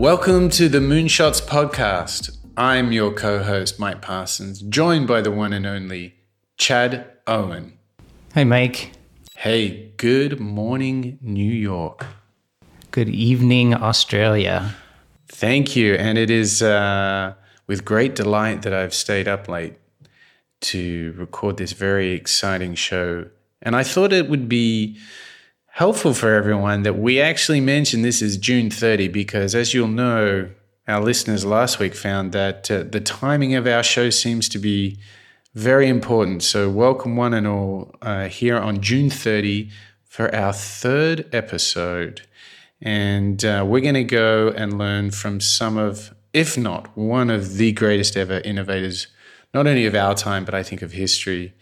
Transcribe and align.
Welcome 0.00 0.48
to 0.52 0.70
the 0.70 0.78
Moonshots 0.78 1.46
podcast. 1.46 2.34
I'm 2.56 2.90
your 2.90 3.12
co 3.12 3.42
host, 3.42 3.78
Mike 3.78 4.00
Parsons, 4.00 4.62
joined 4.62 5.06
by 5.06 5.20
the 5.20 5.30
one 5.30 5.52
and 5.52 5.66
only 5.66 6.14
Chad 6.56 7.04
Owen. 7.26 7.78
Hey, 8.32 8.44
Mike. 8.44 8.92
Hey, 9.36 9.92
good 9.98 10.40
morning, 10.40 11.18
New 11.20 11.52
York. 11.52 12.06
Good 12.92 13.10
evening, 13.10 13.74
Australia. 13.74 14.74
Thank 15.28 15.76
you. 15.76 15.96
And 15.96 16.16
it 16.16 16.30
is 16.30 16.62
uh, 16.62 17.34
with 17.66 17.84
great 17.84 18.14
delight 18.14 18.62
that 18.62 18.72
I've 18.72 18.94
stayed 18.94 19.28
up 19.28 19.48
late 19.48 19.74
to 20.62 21.14
record 21.18 21.58
this 21.58 21.72
very 21.72 22.12
exciting 22.12 22.74
show. 22.74 23.26
And 23.60 23.76
I 23.76 23.82
thought 23.82 24.14
it 24.14 24.30
would 24.30 24.48
be 24.48 24.96
helpful 25.70 26.12
for 26.12 26.34
everyone 26.34 26.82
that 26.82 26.98
we 26.98 27.20
actually 27.20 27.60
mention 27.60 28.02
this 28.02 28.20
is 28.20 28.36
June 28.36 28.70
30 28.70 29.08
because, 29.08 29.54
as 29.54 29.72
you'll 29.72 29.88
know, 29.88 30.50
our 30.88 31.00
listeners 31.00 31.44
last 31.44 31.78
week 31.78 31.94
found 31.94 32.32
that 32.32 32.70
uh, 32.70 32.82
the 32.82 33.00
timing 33.00 33.54
of 33.54 33.66
our 33.66 33.82
show 33.82 34.10
seems 34.10 34.48
to 34.48 34.58
be 34.58 34.98
very 35.54 35.88
important. 35.88 36.42
So, 36.42 36.68
welcome 36.68 37.16
one 37.16 37.32
and 37.32 37.46
all 37.46 37.94
uh, 38.02 38.26
here 38.28 38.58
on 38.58 38.80
June 38.80 39.10
30 39.10 39.70
for 40.04 40.34
our 40.34 40.52
third 40.52 41.32
episode. 41.32 42.22
And 42.82 43.44
uh, 43.44 43.64
we're 43.66 43.80
going 43.80 43.94
to 43.94 44.04
go 44.04 44.48
and 44.48 44.76
learn 44.76 45.12
from 45.12 45.40
some 45.40 45.76
of, 45.76 46.12
if 46.32 46.58
not 46.58 46.96
one 46.96 47.30
of 47.30 47.54
the 47.54 47.72
greatest 47.72 48.16
ever 48.16 48.40
innovators, 48.40 49.06
not 49.54 49.66
only 49.66 49.86
of 49.86 49.94
our 49.94 50.14
time, 50.14 50.44
but 50.44 50.54
I 50.54 50.62
think 50.62 50.82
of 50.82 50.92
history. 50.92 51.54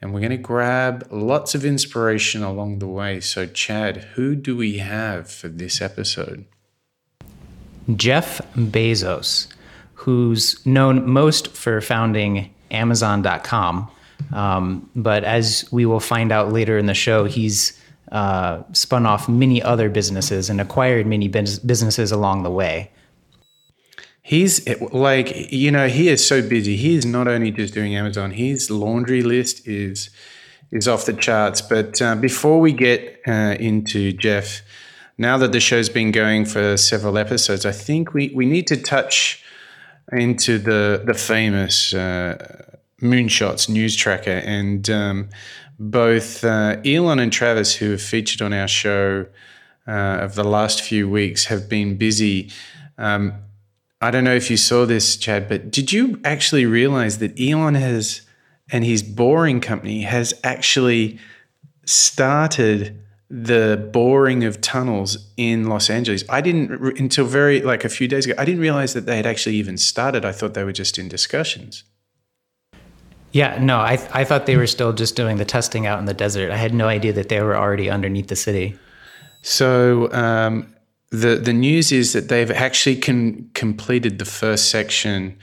And 0.00 0.12
we're 0.12 0.20
going 0.20 0.30
to 0.30 0.36
grab 0.36 1.06
lots 1.10 1.54
of 1.54 1.64
inspiration 1.64 2.42
along 2.42 2.78
the 2.78 2.86
way. 2.86 3.20
So, 3.20 3.46
Chad, 3.46 3.96
who 4.14 4.34
do 4.34 4.56
we 4.56 4.78
have 4.78 5.30
for 5.30 5.48
this 5.48 5.80
episode? 5.80 6.44
Jeff 7.96 8.40
Bezos, 8.54 9.46
who's 9.94 10.64
known 10.66 11.08
most 11.08 11.48
for 11.48 11.80
founding 11.80 12.52
Amazon.com. 12.70 13.90
Um, 14.32 14.90
but 14.94 15.24
as 15.24 15.66
we 15.70 15.86
will 15.86 16.00
find 16.00 16.32
out 16.32 16.52
later 16.52 16.78
in 16.78 16.86
the 16.86 16.94
show, 16.94 17.24
he's 17.24 17.78
uh, 18.12 18.62
spun 18.72 19.06
off 19.06 19.28
many 19.28 19.62
other 19.62 19.88
businesses 19.88 20.48
and 20.48 20.60
acquired 20.60 21.06
many 21.06 21.28
businesses 21.28 22.12
along 22.12 22.42
the 22.42 22.50
way. 22.50 22.90
He's 24.26 24.66
like, 24.90 25.52
you 25.52 25.70
know, 25.70 25.86
he 25.86 26.08
is 26.08 26.26
so 26.26 26.40
busy. 26.40 26.76
He 26.76 26.96
is 26.96 27.04
not 27.04 27.28
only 27.28 27.50
just 27.50 27.74
doing 27.74 27.94
Amazon, 27.94 28.30
his 28.30 28.70
laundry 28.70 29.22
list 29.22 29.68
is 29.68 30.08
is 30.72 30.88
off 30.88 31.04
the 31.04 31.12
charts. 31.12 31.60
But 31.60 32.00
uh, 32.00 32.14
before 32.16 32.58
we 32.58 32.72
get 32.72 33.20
uh, 33.28 33.56
into 33.60 34.12
Jeff, 34.12 34.62
now 35.18 35.36
that 35.36 35.52
the 35.52 35.60
show's 35.60 35.90
been 35.90 36.10
going 36.10 36.46
for 36.46 36.78
several 36.78 37.18
episodes, 37.18 37.66
I 37.66 37.72
think 37.72 38.14
we, 38.14 38.32
we 38.34 38.46
need 38.46 38.66
to 38.68 38.78
touch 38.78 39.44
into 40.10 40.56
the 40.56 41.02
the 41.04 41.12
famous 41.12 41.92
uh, 41.92 42.64
Moonshots 43.02 43.68
news 43.68 43.94
tracker 43.94 44.38
and 44.46 44.88
um, 44.88 45.28
both 45.78 46.42
uh, 46.42 46.78
Elon 46.82 47.18
and 47.18 47.30
Travis, 47.30 47.74
who 47.74 47.90
have 47.90 48.00
featured 48.00 48.40
on 48.40 48.54
our 48.54 48.68
show 48.68 49.26
uh, 49.86 49.90
of 50.22 50.34
the 50.34 50.44
last 50.44 50.80
few 50.80 51.10
weeks, 51.10 51.44
have 51.44 51.68
been 51.68 51.98
busy. 51.98 52.50
Um, 52.96 53.43
I 54.04 54.10
don't 54.10 54.24
know 54.24 54.34
if 54.34 54.50
you 54.50 54.58
saw 54.58 54.84
this, 54.84 55.16
Chad, 55.16 55.48
but 55.48 55.70
did 55.70 55.90
you 55.90 56.20
actually 56.24 56.66
realize 56.66 57.18
that 57.18 57.40
Elon 57.40 57.74
has 57.74 58.20
and 58.70 58.84
his 58.84 59.02
boring 59.02 59.60
company 59.60 60.02
has 60.02 60.34
actually 60.44 61.18
started 61.86 63.00
the 63.30 63.88
boring 63.92 64.44
of 64.44 64.60
tunnels 64.60 65.32
in 65.38 65.68
Los 65.70 65.88
Angeles? 65.88 66.22
I 66.28 66.42
didn't 66.42 66.98
until 66.98 67.24
very 67.24 67.62
like 67.62 67.82
a 67.82 67.88
few 67.88 68.06
days 68.06 68.26
ago. 68.26 68.34
I 68.36 68.44
didn't 68.44 68.60
realize 68.60 68.92
that 68.92 69.06
they 69.06 69.16
had 69.16 69.26
actually 69.26 69.56
even 69.56 69.78
started. 69.78 70.22
I 70.26 70.32
thought 70.32 70.52
they 70.52 70.64
were 70.64 70.72
just 70.72 70.98
in 70.98 71.08
discussions. 71.08 71.84
Yeah, 73.32 73.58
no, 73.58 73.78
I 73.78 73.92
I 74.12 74.24
thought 74.24 74.44
they 74.44 74.58
were 74.58 74.66
still 74.66 74.92
just 74.92 75.16
doing 75.16 75.38
the 75.38 75.46
testing 75.46 75.86
out 75.86 75.98
in 75.98 76.04
the 76.04 76.14
desert. 76.14 76.50
I 76.50 76.58
had 76.58 76.74
no 76.74 76.88
idea 76.88 77.14
that 77.14 77.30
they 77.30 77.40
were 77.40 77.56
already 77.56 77.88
underneath 77.88 78.28
the 78.28 78.36
city. 78.36 78.78
So 79.40 80.12
um, 80.12 80.73
the 81.14 81.36
the 81.36 81.52
news 81.52 81.92
is 81.92 82.12
that 82.12 82.28
they've 82.28 82.50
actually 82.50 82.96
con- 82.96 83.50
completed 83.54 84.18
the 84.18 84.24
first 84.24 84.70
section 84.70 85.38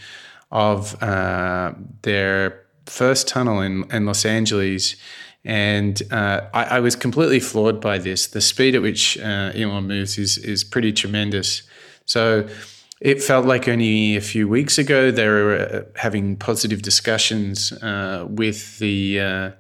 of 0.52 1.02
uh, 1.02 1.74
their 2.02 2.66
first 2.86 3.28
tunnel 3.28 3.62
in, 3.62 3.86
in 3.92 4.06
Los 4.06 4.26
Angeles. 4.26 4.96
And 5.46 6.02
uh, 6.12 6.42
I, 6.54 6.64
I, 6.66 6.80
was 6.82 6.96
completely 6.96 7.40
floored 7.40 7.80
by 7.80 7.98
this. 7.98 8.28
The 8.28 8.42
speed 8.42 8.76
at 8.76 8.82
which 8.84 9.18
uh, 9.18 9.52
Elon 9.56 9.88
moves 9.88 10.18
is 10.18 10.38
is 10.38 10.64
pretty 10.64 10.94
tremendous. 10.94 11.64
So 12.06 12.48
it 13.00 13.24
felt 13.24 13.46
like 13.48 13.68
only 13.68 14.16
a 14.16 14.22
few 14.22 14.48
weeks 14.48 14.78
ago 14.78 15.10
they 15.10 15.28
were 15.28 15.58
uh, 15.58 16.00
having 16.00 16.36
positive 16.36 16.84
discussions 16.84 17.72
uh, 17.82 18.28
with 18.30 18.78
the 18.78 19.20
uh, 19.20 19.52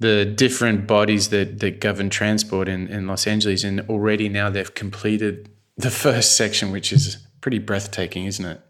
the 0.00 0.24
different 0.24 0.86
bodies 0.86 1.28
that, 1.28 1.60
that 1.60 1.80
govern 1.80 2.10
transport 2.10 2.68
in, 2.68 2.88
in 2.88 3.06
Los 3.06 3.26
Angeles. 3.26 3.62
And 3.62 3.80
already 3.82 4.28
now 4.28 4.50
they've 4.50 4.74
completed 4.74 5.48
the 5.76 5.90
first 6.04 6.36
section, 6.36 6.72
which 6.72 6.92
is 6.92 7.18
pretty 7.40 7.58
breathtaking, 7.58 8.24
isn't 8.24 8.44
it? 8.44 8.60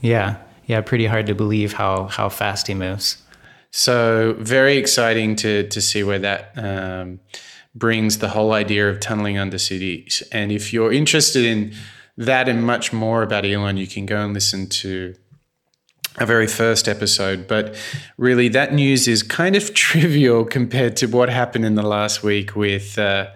Yeah. 0.00 0.38
Yeah. 0.66 0.80
Pretty 0.80 1.06
hard 1.06 1.26
to 1.26 1.34
believe 1.34 1.74
how, 1.74 2.06
how 2.06 2.28
fast 2.28 2.66
he 2.66 2.74
moves. 2.74 3.22
So 3.70 4.34
very 4.38 4.78
exciting 4.78 5.36
to, 5.36 5.68
to 5.68 5.80
see 5.80 6.02
where 6.02 6.18
that 6.18 6.52
um, 6.56 7.20
brings 7.74 8.18
the 8.18 8.28
whole 8.30 8.52
idea 8.54 8.88
of 8.88 9.00
tunneling 9.00 9.36
under 9.36 9.58
cities. 9.58 10.22
And 10.32 10.50
if 10.50 10.72
you're 10.72 10.92
interested 10.92 11.44
in 11.44 11.74
that 12.16 12.48
and 12.48 12.64
much 12.64 12.92
more 12.92 13.22
about 13.22 13.44
Elon, 13.44 13.76
you 13.76 13.86
can 13.86 14.06
go 14.06 14.24
and 14.24 14.32
listen 14.32 14.68
to 14.68 15.14
our 16.18 16.26
very 16.26 16.46
first 16.46 16.88
episode. 16.88 17.46
But 17.46 17.74
really, 18.16 18.48
that 18.48 18.72
news 18.72 19.08
is 19.08 19.22
kind 19.22 19.56
of 19.56 19.74
trivial 19.74 20.44
compared 20.44 20.96
to 20.98 21.06
what 21.06 21.28
happened 21.28 21.64
in 21.64 21.74
the 21.74 21.82
last 21.82 22.22
week 22.22 22.56
with 22.56 22.98
uh, 22.98 23.28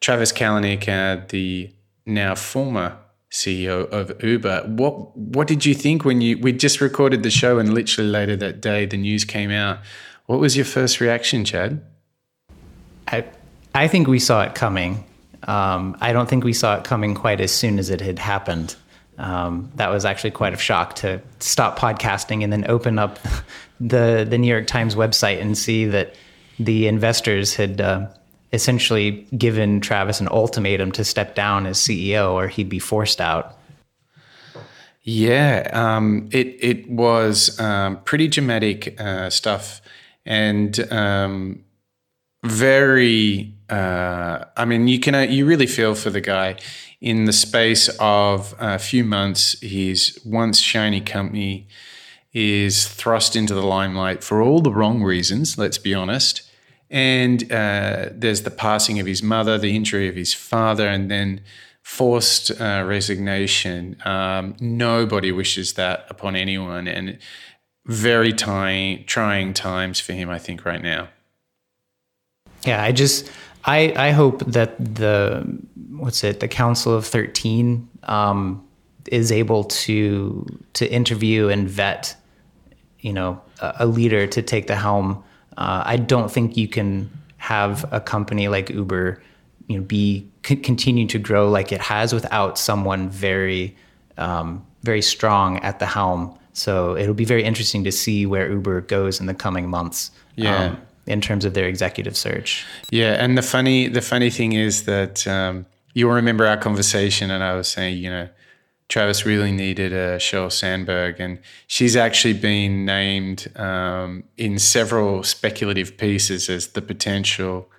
Travis 0.00 0.32
Kalanick, 0.32 0.88
uh, 0.88 1.24
the 1.28 1.72
now 2.06 2.34
former 2.34 2.96
CEO 3.30 3.88
of 3.90 4.22
Uber. 4.22 4.64
What 4.66 5.16
what 5.16 5.46
did 5.46 5.66
you 5.66 5.74
think 5.74 6.04
when 6.04 6.20
you 6.20 6.38
we 6.38 6.52
just 6.52 6.80
recorded 6.80 7.22
the 7.22 7.30
show 7.30 7.58
and 7.58 7.74
literally 7.74 8.08
later 8.08 8.36
that 8.36 8.60
day 8.60 8.86
the 8.86 8.96
news 8.96 9.24
came 9.24 9.50
out? 9.50 9.80
What 10.26 10.40
was 10.40 10.56
your 10.56 10.64
first 10.64 11.00
reaction, 11.00 11.44
Chad? 11.44 11.84
I 13.06 13.24
I 13.74 13.88
think 13.88 14.08
we 14.08 14.18
saw 14.18 14.42
it 14.42 14.54
coming. 14.54 15.04
Um, 15.44 15.96
I 16.00 16.12
don't 16.12 16.28
think 16.28 16.44
we 16.44 16.52
saw 16.52 16.76
it 16.76 16.84
coming 16.84 17.14
quite 17.14 17.40
as 17.40 17.52
soon 17.52 17.78
as 17.78 17.90
it 17.90 18.00
had 18.00 18.18
happened 18.18 18.74
um, 19.18 19.70
that 19.74 19.90
was 19.90 20.04
actually 20.04 20.30
quite 20.30 20.54
a 20.54 20.56
shock 20.56 20.94
to 20.96 21.20
stop 21.40 21.78
podcasting 21.78 22.42
and 22.42 22.52
then 22.52 22.64
open 22.70 22.98
up 22.98 23.18
the 23.80 24.26
the 24.28 24.38
New 24.38 24.48
York 24.48 24.66
Times 24.66 24.94
website 24.94 25.40
and 25.40 25.58
see 25.58 25.84
that 25.86 26.14
the 26.58 26.86
investors 26.86 27.54
had 27.54 27.80
uh, 27.80 28.06
essentially 28.52 29.26
given 29.36 29.80
Travis 29.80 30.20
an 30.20 30.28
ultimatum 30.28 30.92
to 30.92 31.04
step 31.04 31.34
down 31.34 31.66
as 31.66 31.78
CEO 31.78 32.32
or 32.32 32.48
he'd 32.48 32.68
be 32.68 32.78
forced 32.78 33.20
out. 33.20 33.56
Yeah, 35.02 35.68
um, 35.72 36.28
it 36.32 36.56
it 36.60 36.88
was 36.90 37.58
um, 37.58 37.98
pretty 38.02 38.28
dramatic 38.28 39.00
uh, 39.00 39.30
stuff 39.30 39.80
and 40.26 40.78
um, 40.92 41.64
very. 42.44 43.54
Uh, 43.70 44.44
I 44.56 44.64
mean, 44.64 44.88
you 44.88 45.00
can 45.00 45.14
uh, 45.14 45.20
you 45.20 45.44
really 45.44 45.66
feel 45.66 45.94
for 45.94 46.10
the 46.10 46.20
guy 46.20 46.56
in 47.00 47.24
the 47.26 47.32
space 47.32 47.88
of 48.00 48.54
a 48.58 48.78
few 48.78 49.04
months, 49.04 49.58
his 49.60 50.18
once 50.24 50.58
shiny 50.58 51.00
company 51.00 51.68
is 52.32 52.88
thrust 52.88 53.36
into 53.36 53.54
the 53.54 53.62
limelight 53.62 54.22
for 54.22 54.42
all 54.42 54.60
the 54.60 54.72
wrong 54.72 55.02
reasons, 55.02 55.56
let's 55.56 55.78
be 55.78 55.94
honest. 55.94 56.42
And 56.90 57.50
uh, 57.52 58.08
there's 58.12 58.42
the 58.42 58.50
passing 58.50 58.98
of 58.98 59.06
his 59.06 59.22
mother, 59.22 59.58
the 59.58 59.76
injury 59.76 60.08
of 60.08 60.16
his 60.16 60.34
father, 60.34 60.88
and 60.88 61.10
then 61.10 61.42
forced 61.82 62.50
uh, 62.60 62.84
resignation. 62.86 63.96
Um, 64.04 64.56
nobody 64.60 65.32
wishes 65.32 65.74
that 65.74 66.06
upon 66.10 66.36
anyone. 66.36 66.88
And 66.88 67.18
very 67.86 68.32
trying, 68.32 69.04
trying 69.04 69.54
times 69.54 69.98
for 70.00 70.12
him, 70.12 70.28
I 70.28 70.38
think, 70.38 70.64
right 70.64 70.82
now. 70.82 71.08
Yeah, 72.66 72.82
I 72.82 72.92
just 72.92 73.30
I, 73.64 73.92
I 73.96 74.10
hope 74.10 74.44
that 74.46 74.76
the 74.78 75.44
what's 75.90 76.24
it 76.24 76.40
the 76.40 76.48
Council 76.48 76.94
of 76.94 77.06
Thirteen 77.06 77.88
um, 78.04 78.66
is 79.06 79.32
able 79.32 79.64
to 79.64 80.46
to 80.74 80.90
interview 80.90 81.48
and 81.48 81.68
vet, 81.68 82.16
you 83.00 83.12
know, 83.12 83.40
a, 83.60 83.74
a 83.80 83.86
leader 83.86 84.26
to 84.26 84.42
take 84.42 84.66
the 84.66 84.76
helm. 84.76 85.22
Uh, 85.56 85.82
I 85.84 85.96
don't 85.96 86.30
think 86.30 86.56
you 86.56 86.68
can 86.68 87.10
have 87.38 87.84
a 87.92 88.00
company 88.00 88.48
like 88.48 88.70
Uber, 88.70 89.22
you 89.66 89.78
know, 89.78 89.82
be 89.82 90.28
c- 90.44 90.56
continue 90.56 91.06
to 91.06 91.18
grow 91.18 91.48
like 91.48 91.72
it 91.72 91.80
has 91.80 92.12
without 92.12 92.58
someone 92.58 93.10
very 93.10 93.76
um, 94.16 94.64
very 94.82 95.02
strong 95.02 95.58
at 95.58 95.78
the 95.78 95.86
helm. 95.86 96.36
So 96.52 96.96
it'll 96.96 97.14
be 97.14 97.24
very 97.24 97.44
interesting 97.44 97.84
to 97.84 97.92
see 97.92 98.26
where 98.26 98.50
Uber 98.50 98.80
goes 98.82 99.20
in 99.20 99.26
the 99.26 99.34
coming 99.34 99.68
months. 99.68 100.10
Yeah. 100.34 100.64
Um, 100.64 100.80
in 101.08 101.20
terms 101.20 101.44
of 101.44 101.54
their 101.54 101.66
executive 101.66 102.16
search. 102.16 102.64
Yeah, 102.90 103.22
and 103.22 103.36
the 103.36 103.42
funny 103.42 103.88
the 103.88 104.02
funny 104.02 104.30
thing 104.30 104.52
is 104.52 104.84
that 104.84 105.26
um, 105.26 105.66
you'll 105.94 106.12
remember 106.12 106.46
our 106.46 106.56
conversation, 106.56 107.30
and 107.30 107.42
I 107.42 107.54
was 107.54 107.68
saying, 107.68 107.98
you 107.98 108.10
know, 108.10 108.28
Travis 108.88 109.26
really 109.26 109.52
needed 109.52 109.92
a 109.92 110.16
Sheryl 110.18 110.52
Sandberg, 110.52 111.18
and 111.18 111.38
she's 111.66 111.96
actually 111.96 112.34
been 112.34 112.84
named 112.84 113.48
um, 113.56 114.24
in 114.36 114.58
several 114.58 115.22
speculative 115.22 115.96
pieces 115.96 116.48
as 116.48 116.68
the 116.68 116.82
potential 116.82 117.70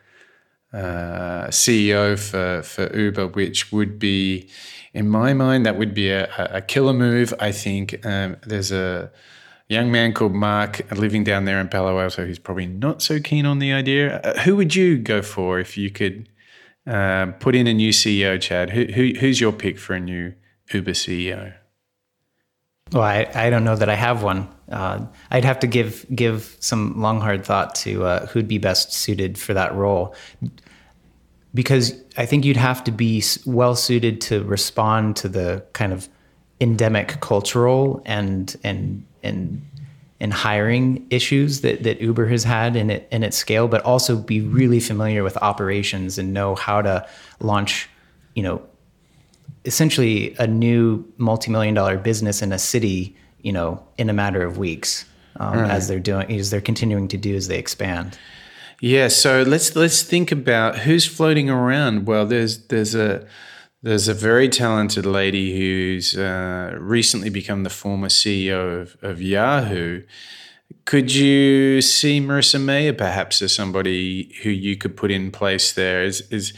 uh, 0.73 1.47
CEO 1.47 2.17
for 2.17 2.63
for 2.63 2.95
Uber, 2.95 3.27
which 3.27 3.71
would 3.71 3.99
be, 3.99 4.49
in 4.93 5.07
my 5.07 5.33
mind, 5.33 5.65
that 5.65 5.77
would 5.77 5.93
be 5.93 6.09
a, 6.09 6.29
a 6.51 6.61
killer 6.61 6.93
move. 6.93 7.33
I 7.39 7.51
think 7.51 8.05
um, 8.05 8.37
there's 8.45 8.71
a 8.71 9.11
young 9.69 9.92
man 9.92 10.13
called 10.13 10.33
Mark 10.33 10.92
living 10.92 11.24
down 11.24 11.45
there 11.45 11.62
in 11.62 11.69
Palo 11.69 12.00
Alto 12.00 12.25
who's 12.25 12.39
probably 12.39 12.66
not 12.66 13.01
so 13.01 13.19
keen 13.19 13.45
on 13.45 13.60
the 13.60 13.71
idea. 13.71 14.19
Uh, 14.19 14.39
who 14.42 14.56
would 14.56 14.75
you 14.75 14.98
go 14.98 15.21
for 15.21 15.60
if 15.60 15.77
you 15.77 15.89
could 15.89 16.27
uh, 16.88 17.27
put 17.39 17.56
in 17.56 17.68
a 17.68 17.74
new 17.74 17.92
CEO, 17.92 18.42
Chad? 18.42 18.71
Who, 18.71 18.86
who, 18.86 19.13
who's 19.19 19.39
your 19.39 19.51
pick 19.51 19.77
for 19.77 19.94
a 19.94 20.00
new 20.00 20.33
Uber 20.74 20.92
CEO? 20.92 21.54
Well, 22.92 23.04
I, 23.04 23.30
I 23.36 23.50
don't 23.51 23.63
know 23.63 23.75
that 23.75 23.89
I 23.89 23.95
have 23.95 24.24
one. 24.24 24.48
Uh, 24.71 25.06
I'd 25.30 25.45
have 25.45 25.60
to 25.60 25.68
give 25.68 26.06
give 26.16 26.57
some 26.60 27.00
long 27.00 27.21
hard 27.21 27.45
thought 27.45 27.75
to 27.75 28.04
uh, 28.04 28.25
who'd 28.27 28.48
be 28.48 28.57
best 28.57 28.92
suited 28.92 29.38
for 29.38 29.54
that 29.54 29.75
role, 29.75 30.16
because 31.54 31.94
I 32.18 32.25
think 32.25 32.45
you'd 32.45 32.57
have 32.57 32.83
to 32.86 32.92
be 32.92 33.24
well 33.45 33.75
suited 33.75 34.21
to 34.21 34.44
respond 34.44 35.18
to 35.18 35.30
the 35.30 35.63
kind 35.74 35.94
of 35.94 36.10
endemic 36.60 37.19
cultural 37.19 38.01
and 38.06 38.56
and 38.63 39.06
and 39.24 39.66
and 40.21 40.33
hiring 40.33 41.06
issues 41.10 41.62
that, 41.62 41.83
that 41.83 42.01
Uber 42.01 42.27
has 42.27 42.44
had 42.44 42.75
in 42.75 42.89
it 42.89 43.07
in 43.12 43.24
its 43.24 43.38
scale, 43.38 43.68
but 43.68 43.81
also 43.83 44.18
be 44.18 44.42
really 44.42 44.80
familiar 44.80 45.24
with 45.24 45.38
operations 45.38 46.18
and 46.18 46.33
know 46.33 46.56
how 46.56 46.81
to 46.81 47.07
launch, 47.39 47.89
you 48.36 48.44
know, 48.44 48.62
essentially 49.66 50.36
a 50.38 50.48
new 50.48 51.06
multi-million 51.18 51.74
dollar 51.74 51.98
business 51.98 52.42
in 52.42 52.51
a 52.51 52.60
city, 52.60 53.16
you 53.42 53.51
know, 53.51 53.81
in 53.98 54.10
a 54.10 54.13
matter 54.13 54.44
of 54.44 54.57
weeks, 54.57 55.06
um, 55.38 55.60
right. 55.60 55.71
as 55.71 55.88
they're 55.88 56.00
doing, 56.00 56.30
as 56.38 56.50
they're 56.50 56.60
continuing 56.60 57.07
to 57.07 57.18
do 57.18 57.36
as 57.36 57.48
they 57.48 57.57
expand. 57.57 58.18
Yeah. 58.81 59.07
So 59.07 59.44
let's 59.44 59.75
let's 59.75 60.04
think 60.04 60.31
about 60.31 60.80
who's 60.80 61.06
floating 61.06 61.50
around. 61.50 62.07
Well, 62.07 62.25
there's 62.25 62.66
there's 62.68 62.95
a 62.95 63.25
there's 63.81 64.07
a 64.07 64.13
very 64.13 64.49
talented 64.49 65.05
lady 65.05 65.57
who's 65.57 66.17
uh, 66.17 66.75
recently 66.79 67.29
become 67.29 67.63
the 67.63 67.69
former 67.69 68.07
CEO 68.09 68.81
of, 68.81 68.97
of 69.01 69.21
Yahoo. 69.21 70.03
Could 70.85 71.13
you 71.13 71.81
see 71.81 72.19
Marissa 72.19 72.61
Mayer 72.61 72.93
perhaps 72.93 73.41
as 73.41 73.55
somebody 73.55 74.35
who 74.43 74.49
you 74.49 74.75
could 74.75 74.97
put 74.97 75.11
in 75.11 75.31
place 75.31 75.71
there? 75.71 76.03
Is 76.03 76.21
is 76.29 76.53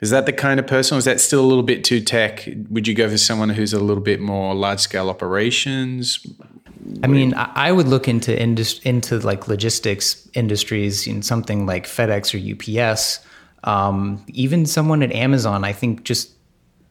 is 0.00 0.10
that 0.10 0.26
the 0.26 0.32
kind 0.32 0.58
of 0.58 0.66
person? 0.66 0.96
Or 0.96 0.98
is 0.98 1.04
that 1.04 1.20
still 1.20 1.40
a 1.40 1.46
little 1.46 1.62
bit 1.62 1.84
too 1.84 2.00
tech? 2.00 2.48
Would 2.70 2.88
you 2.88 2.94
go 2.94 3.08
for 3.08 3.18
someone 3.18 3.50
who's 3.50 3.72
a 3.72 3.80
little 3.80 4.02
bit 4.02 4.20
more 4.20 4.54
large 4.54 4.80
scale 4.80 5.08
operations? 5.08 6.26
I 7.02 7.06
mean, 7.06 7.34
I 7.36 7.70
would 7.70 7.86
look 7.86 8.08
into 8.08 8.38
indus- 8.38 8.80
into 8.80 9.18
like 9.20 9.48
logistics 9.48 10.28
industries 10.34 11.06
in 11.06 11.22
something 11.22 11.66
like 11.66 11.86
FedEx 11.86 12.34
or 12.34 12.82
UPS. 12.82 13.24
Um, 13.64 14.24
even 14.28 14.66
someone 14.66 15.02
at 15.02 15.12
Amazon, 15.12 15.64
I 15.64 15.72
think 15.72 16.02
just 16.02 16.32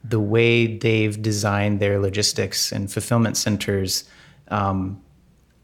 the 0.03 0.19
way 0.19 0.77
they've 0.77 1.21
designed 1.21 1.80
their 1.80 2.00
logistics 2.00 2.71
and 2.71 2.92
fulfillment 2.92 3.38
centers, 3.38 4.03
um, 4.48 5.01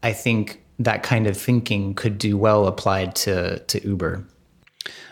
I 0.02 0.12
think 0.12 0.62
that 0.78 1.02
kind 1.02 1.26
of 1.26 1.36
thinking 1.36 1.94
could 1.94 2.18
do 2.18 2.36
well 2.36 2.66
applied 2.66 3.14
to 3.16 3.58
to 3.58 3.86
Uber. 3.86 4.24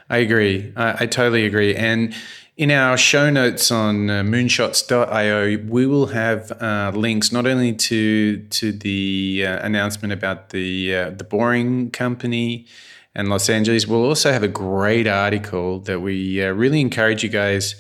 I 0.08 0.19
agree. 0.19 0.73
I, 0.76 1.05
I 1.05 1.06
totally 1.06 1.44
agree. 1.44 1.75
And 1.75 2.14
in 2.56 2.70
our 2.70 2.96
show 2.96 3.28
notes 3.28 3.70
on 3.70 4.08
uh, 4.08 4.23
moonshots.io, 4.23 5.58
we 5.69 5.87
will 5.87 6.06
have 6.06 6.52
uh, 6.62 6.93
links 6.94 7.32
not 7.32 7.46
only 7.46 7.75
to 7.75 8.38
to 8.38 8.73
the 8.73 9.44
uh, 9.46 9.67
announcement 9.67 10.12
about 10.12 10.50
the 10.50 10.94
uh, 10.94 11.11
the 11.11 11.25
Boring 11.25 11.90
Company 11.90 12.67
and 13.14 13.28
Los 13.28 13.50
Angeles. 13.50 13.87
We'll 13.87 14.05
also 14.05 14.32
have 14.32 14.43
a 14.43 14.49
great 14.49 15.06
article 15.06 15.81
that 15.81 16.00
we 16.00 16.43
uh, 16.43 16.52
really 16.52 16.81
encourage 16.81 17.23
you 17.23 17.28
guys 17.28 17.75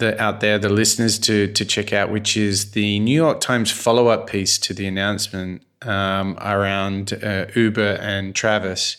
the, 0.00 0.20
out 0.20 0.40
there, 0.40 0.58
the 0.58 0.68
listeners, 0.68 1.18
to 1.20 1.52
to 1.52 1.64
check 1.64 1.92
out, 1.92 2.10
which 2.10 2.36
is 2.36 2.72
the 2.72 2.98
New 3.00 3.14
York 3.14 3.40
Times 3.40 3.70
follow 3.70 4.08
up 4.08 4.28
piece 4.28 4.58
to 4.58 4.74
the 4.74 4.86
announcement 4.86 5.62
um, 5.82 6.36
around 6.40 7.12
uh, 7.22 7.46
Uber 7.54 7.98
and 8.00 8.34
Travis 8.34 8.96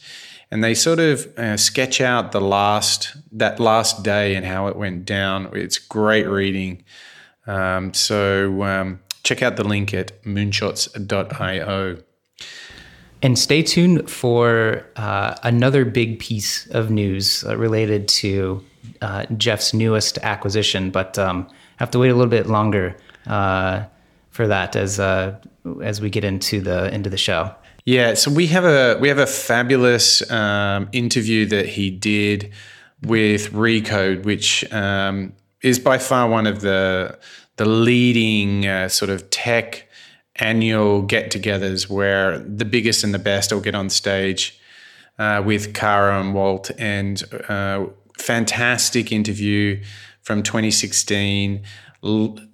and 0.51 0.62
they 0.62 0.75
sort 0.75 1.00
of 1.00 1.27
uh, 1.39 1.56
sketch 1.56 2.01
out 2.01 2.33
the 2.33 2.42
last 2.42 3.15
that 3.31 3.59
last 3.59 4.03
day 4.03 4.36
and 4.36 4.45
how 4.45 4.68
it 4.68 4.75
went 4.75 5.06
down. 5.06 5.50
It's 5.53 5.80
great 5.80 6.27
reading. 6.27 6.83
Um, 7.47 7.94
so 7.94 8.62
um, 8.63 9.00
check 9.24 9.42
out 9.42 9.56
the 9.56 9.63
link 9.63 9.94
at 9.94 10.21
moonshots.io. 10.24 11.97
And 13.24 13.38
stay 13.38 13.62
tuned 13.63 14.09
for 14.09 14.86
uh, 14.95 15.36
another 15.44 15.86
big 15.86 16.19
piece 16.19 16.68
of 16.68 16.89
news 16.89 17.44
uh, 17.45 17.56
related 17.56 18.07
to 18.07 18.63
uh, 19.01 19.25
Jeff's 19.38 19.74
newest 19.74 20.18
acquisition, 20.19 20.92
but 20.92 21.18
um, 21.18 21.48
have 21.78 21.92
to 21.92 22.00
wait 22.00 22.10
a 22.10 22.16
little 22.16 22.30
bit 22.30 22.48
longer 22.48 22.95
uh, 23.28 23.83
for 24.30 24.48
that 24.48 24.75
as 24.75 25.00
uh, 25.00 25.38
as 25.83 26.01
we 26.01 26.10
get 26.10 26.24
into 26.24 26.62
the 26.62 26.94
into 26.94 27.10
the 27.10 27.18
show. 27.18 27.54
Yeah, 27.86 28.13
so 28.13 28.31
we 28.31 28.48
have 28.48 28.66
a 28.66 28.98
we 29.00 29.07
have 29.07 29.18
a 29.18 29.28
fabulous 29.28 30.30
um, 30.31 30.88
interview 30.92 31.45
that 31.48 31.68
he 31.68 31.89
did 31.89 32.51
with 33.01 33.51
Recode, 33.51 34.24
which 34.24 34.72
um, 34.72 35.33
is 35.62 35.80
by 35.80 35.98
far 35.98 36.30
one 36.30 36.45
of 36.45 36.62
the 36.62 37.18
the 37.57 37.66
leading 37.66 38.68
uh, 38.68 38.88
sort 38.88 39.10
of 39.10 39.30
tech 39.30 39.88
annual 40.38 41.01
get-togethers 41.01 41.89
where 41.89 42.39
the 42.39 42.66
biggest 42.66 43.04
and 43.04 43.13
the 43.13 43.19
best 43.19 43.51
will 43.51 43.62
get 43.62 43.75
on 43.75 43.89
stage 43.89 44.60
uh, 45.19 45.42
with 45.45 45.74
Kara 45.74 46.19
and 46.19 46.33
Walt, 46.33 46.72
and 46.78 47.22
uh, 47.50 47.86
fantastic 48.17 49.11
interview 49.11 49.81
from 50.21 50.43
2016 50.43 51.63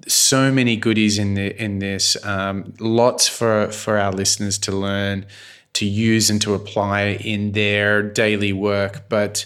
so 0.07 0.51
many 0.51 0.75
goodies 0.75 1.17
in 1.17 1.35
the 1.35 1.61
in 1.61 1.79
this. 1.79 2.23
Um, 2.25 2.73
lots 2.79 3.27
for 3.27 3.71
for 3.71 3.97
our 3.97 4.11
listeners 4.11 4.57
to 4.59 4.71
learn, 4.71 5.25
to 5.73 5.85
use, 5.85 6.29
and 6.29 6.41
to 6.41 6.53
apply 6.53 7.19
in 7.21 7.53
their 7.53 8.01
daily 8.01 8.53
work. 8.53 9.07
But 9.09 9.45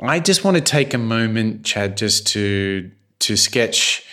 I 0.00 0.20
just 0.20 0.44
want 0.44 0.56
to 0.56 0.62
take 0.62 0.94
a 0.94 0.98
moment, 0.98 1.64
Chad, 1.64 1.96
just 1.96 2.26
to 2.28 2.90
to 3.20 3.36
sketch. 3.36 4.04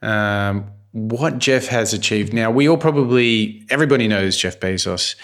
Um, 0.00 0.66
what 0.92 1.38
Jeff 1.38 1.68
has 1.68 1.94
achieved. 1.94 2.34
Now, 2.34 2.50
we 2.50 2.68
all 2.68 2.76
probably, 2.76 3.64
everybody 3.70 4.08
knows 4.08 4.36
Jeff 4.36 4.60
Bezos. 4.60 5.14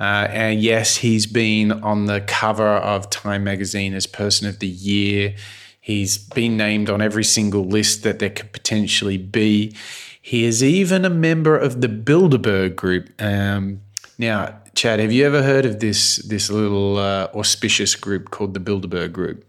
Uh, 0.00 0.26
and 0.30 0.60
yes, 0.60 0.96
he's 0.96 1.26
been 1.26 1.70
on 1.70 2.06
the 2.06 2.20
cover 2.22 2.66
of 2.66 3.10
Time 3.10 3.44
magazine 3.44 3.94
as 3.94 4.06
Person 4.06 4.48
of 4.48 4.58
the 4.58 4.66
Year. 4.66 5.34
He's 5.80 6.16
been 6.16 6.56
named 6.56 6.88
on 6.88 7.02
every 7.02 7.24
single 7.24 7.64
list 7.64 8.02
that 8.04 8.18
there 8.18 8.30
could 8.30 8.52
potentially 8.52 9.18
be. 9.18 9.74
He 10.20 10.44
is 10.44 10.62
even 10.62 11.04
a 11.04 11.10
member 11.10 11.58
of 11.58 11.80
the 11.80 11.88
Bilderberg 11.88 12.76
Group. 12.76 13.10
Um, 13.20 13.82
now, 14.16 14.60
Chad, 14.74 15.00
have 15.00 15.12
you 15.12 15.26
ever 15.26 15.42
heard 15.42 15.66
of 15.66 15.80
this 15.80 16.16
this 16.18 16.50
little 16.50 16.96
uh, 16.96 17.28
auspicious 17.34 17.94
group 17.96 18.30
called 18.30 18.54
the 18.54 18.60
Bilderberg 18.60 19.12
Group? 19.12 19.44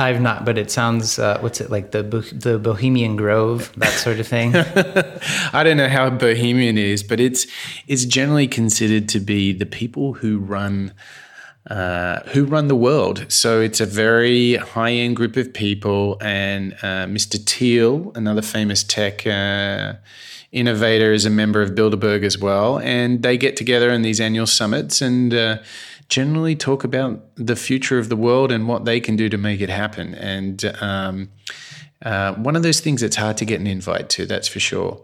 I've 0.00 0.20
not, 0.20 0.46
but 0.46 0.56
it 0.56 0.70
sounds 0.70 1.18
uh, 1.18 1.38
what's 1.40 1.60
it 1.60 1.70
like 1.70 1.90
the 1.90 2.02
the 2.32 2.58
Bohemian 2.58 3.16
Grove 3.16 3.70
that 3.76 3.92
sort 3.92 4.18
of 4.18 4.26
thing. 4.26 4.56
I 5.52 5.62
don't 5.62 5.76
know 5.76 5.88
how 5.88 6.08
bohemian 6.08 6.78
is, 6.78 7.02
but 7.02 7.20
it's 7.20 7.46
it's 7.86 8.06
generally 8.06 8.48
considered 8.48 9.10
to 9.10 9.20
be 9.20 9.52
the 9.52 9.66
people 9.66 10.14
who 10.14 10.38
run 10.38 10.94
uh, 11.68 12.20
who 12.32 12.46
run 12.46 12.68
the 12.68 12.76
world. 12.76 13.26
So 13.28 13.60
it's 13.60 13.80
a 13.80 13.86
very 13.86 14.56
high 14.56 14.92
end 14.92 15.16
group 15.16 15.36
of 15.36 15.52
people, 15.52 16.16
and 16.22 16.72
uh, 16.82 17.04
Mr. 17.06 17.38
Thiel, 17.38 18.12
another 18.14 18.42
famous 18.42 18.82
tech 18.82 19.26
uh, 19.26 19.94
innovator, 20.50 21.12
is 21.12 21.26
a 21.26 21.30
member 21.30 21.60
of 21.60 21.72
Bilderberg 21.72 22.24
as 22.24 22.38
well. 22.38 22.78
And 22.78 23.22
they 23.22 23.36
get 23.36 23.54
together 23.54 23.90
in 23.90 24.00
these 24.00 24.18
annual 24.18 24.46
summits 24.46 25.02
and 25.02 25.34
uh, 25.34 25.58
generally 26.10 26.56
talk 26.56 26.84
about 26.84 27.22
the 27.36 27.56
future 27.56 27.98
of 27.98 28.08
the 28.08 28.16
world 28.16 28.52
and 28.52 28.68
what 28.68 28.84
they 28.84 29.00
can 29.00 29.16
do 29.16 29.28
to 29.28 29.38
make 29.38 29.60
it 29.60 29.70
happen. 29.70 30.14
And 30.16 30.64
um, 30.80 31.30
uh, 32.02 32.34
one 32.34 32.56
of 32.56 32.62
those 32.62 32.80
things 32.80 33.00
that's 33.00 33.16
hard 33.16 33.36
to 33.38 33.44
get 33.44 33.60
an 33.60 33.66
invite 33.66 34.10
to, 34.10 34.26
that's 34.26 34.48
for 34.48 34.60
sure. 34.60 35.02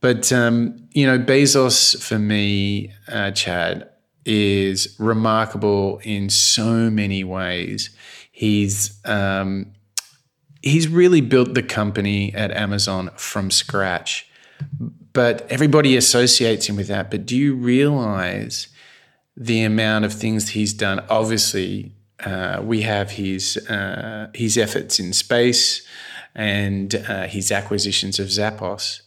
But, 0.00 0.32
um, 0.32 0.88
you 0.92 1.06
know, 1.06 1.18
Bezos 1.18 2.02
for 2.02 2.18
me, 2.18 2.92
uh, 3.08 3.30
Chad, 3.32 3.88
is 4.24 4.96
remarkable 4.98 6.00
in 6.02 6.30
so 6.30 6.90
many 6.90 7.24
ways. 7.24 7.90
He's 8.30 9.00
um, 9.04 9.72
he's 10.62 10.86
really 10.86 11.20
built 11.20 11.54
the 11.54 11.62
company 11.62 12.34
at 12.34 12.50
Amazon 12.52 13.10
from 13.16 13.50
scratch, 13.50 14.30
but 15.12 15.50
everybody 15.50 15.96
associates 15.96 16.68
him 16.68 16.76
with 16.76 16.88
that. 16.88 17.10
But 17.10 17.26
do 17.26 17.36
you 17.36 17.54
realize 17.54 18.68
the 19.40 19.62
amount 19.62 20.04
of 20.04 20.12
things 20.12 20.50
he's 20.50 20.74
done? 20.74 21.00
Obviously, 21.08 21.92
uh, 22.24 22.60
we 22.62 22.82
have 22.82 23.12
his 23.12 23.56
uh, 23.68 24.28
his 24.34 24.58
efforts 24.58 24.98
in 24.98 25.12
space 25.12 25.86
and 26.34 26.94
uh, 26.94 27.26
his 27.26 27.50
acquisitions 27.52 28.18
of 28.18 28.26
Zappos. 28.28 29.02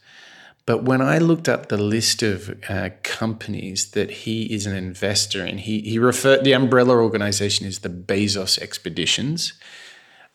But 0.64 0.84
when 0.84 1.02
I 1.02 1.18
looked 1.18 1.48
up 1.48 1.68
the 1.68 1.76
list 1.76 2.22
of 2.22 2.56
uh, 2.68 2.90
companies 3.02 3.90
that 3.92 4.10
he 4.10 4.44
is 4.54 4.64
an 4.64 4.76
investor 4.76 5.44
in, 5.44 5.58
he, 5.58 5.80
he 5.80 5.98
referred, 5.98 6.44
the 6.44 6.52
umbrella 6.52 6.94
organization 6.94 7.66
is 7.66 7.80
the 7.80 7.88
Bezos 7.88 8.58
Expeditions. 8.58 9.54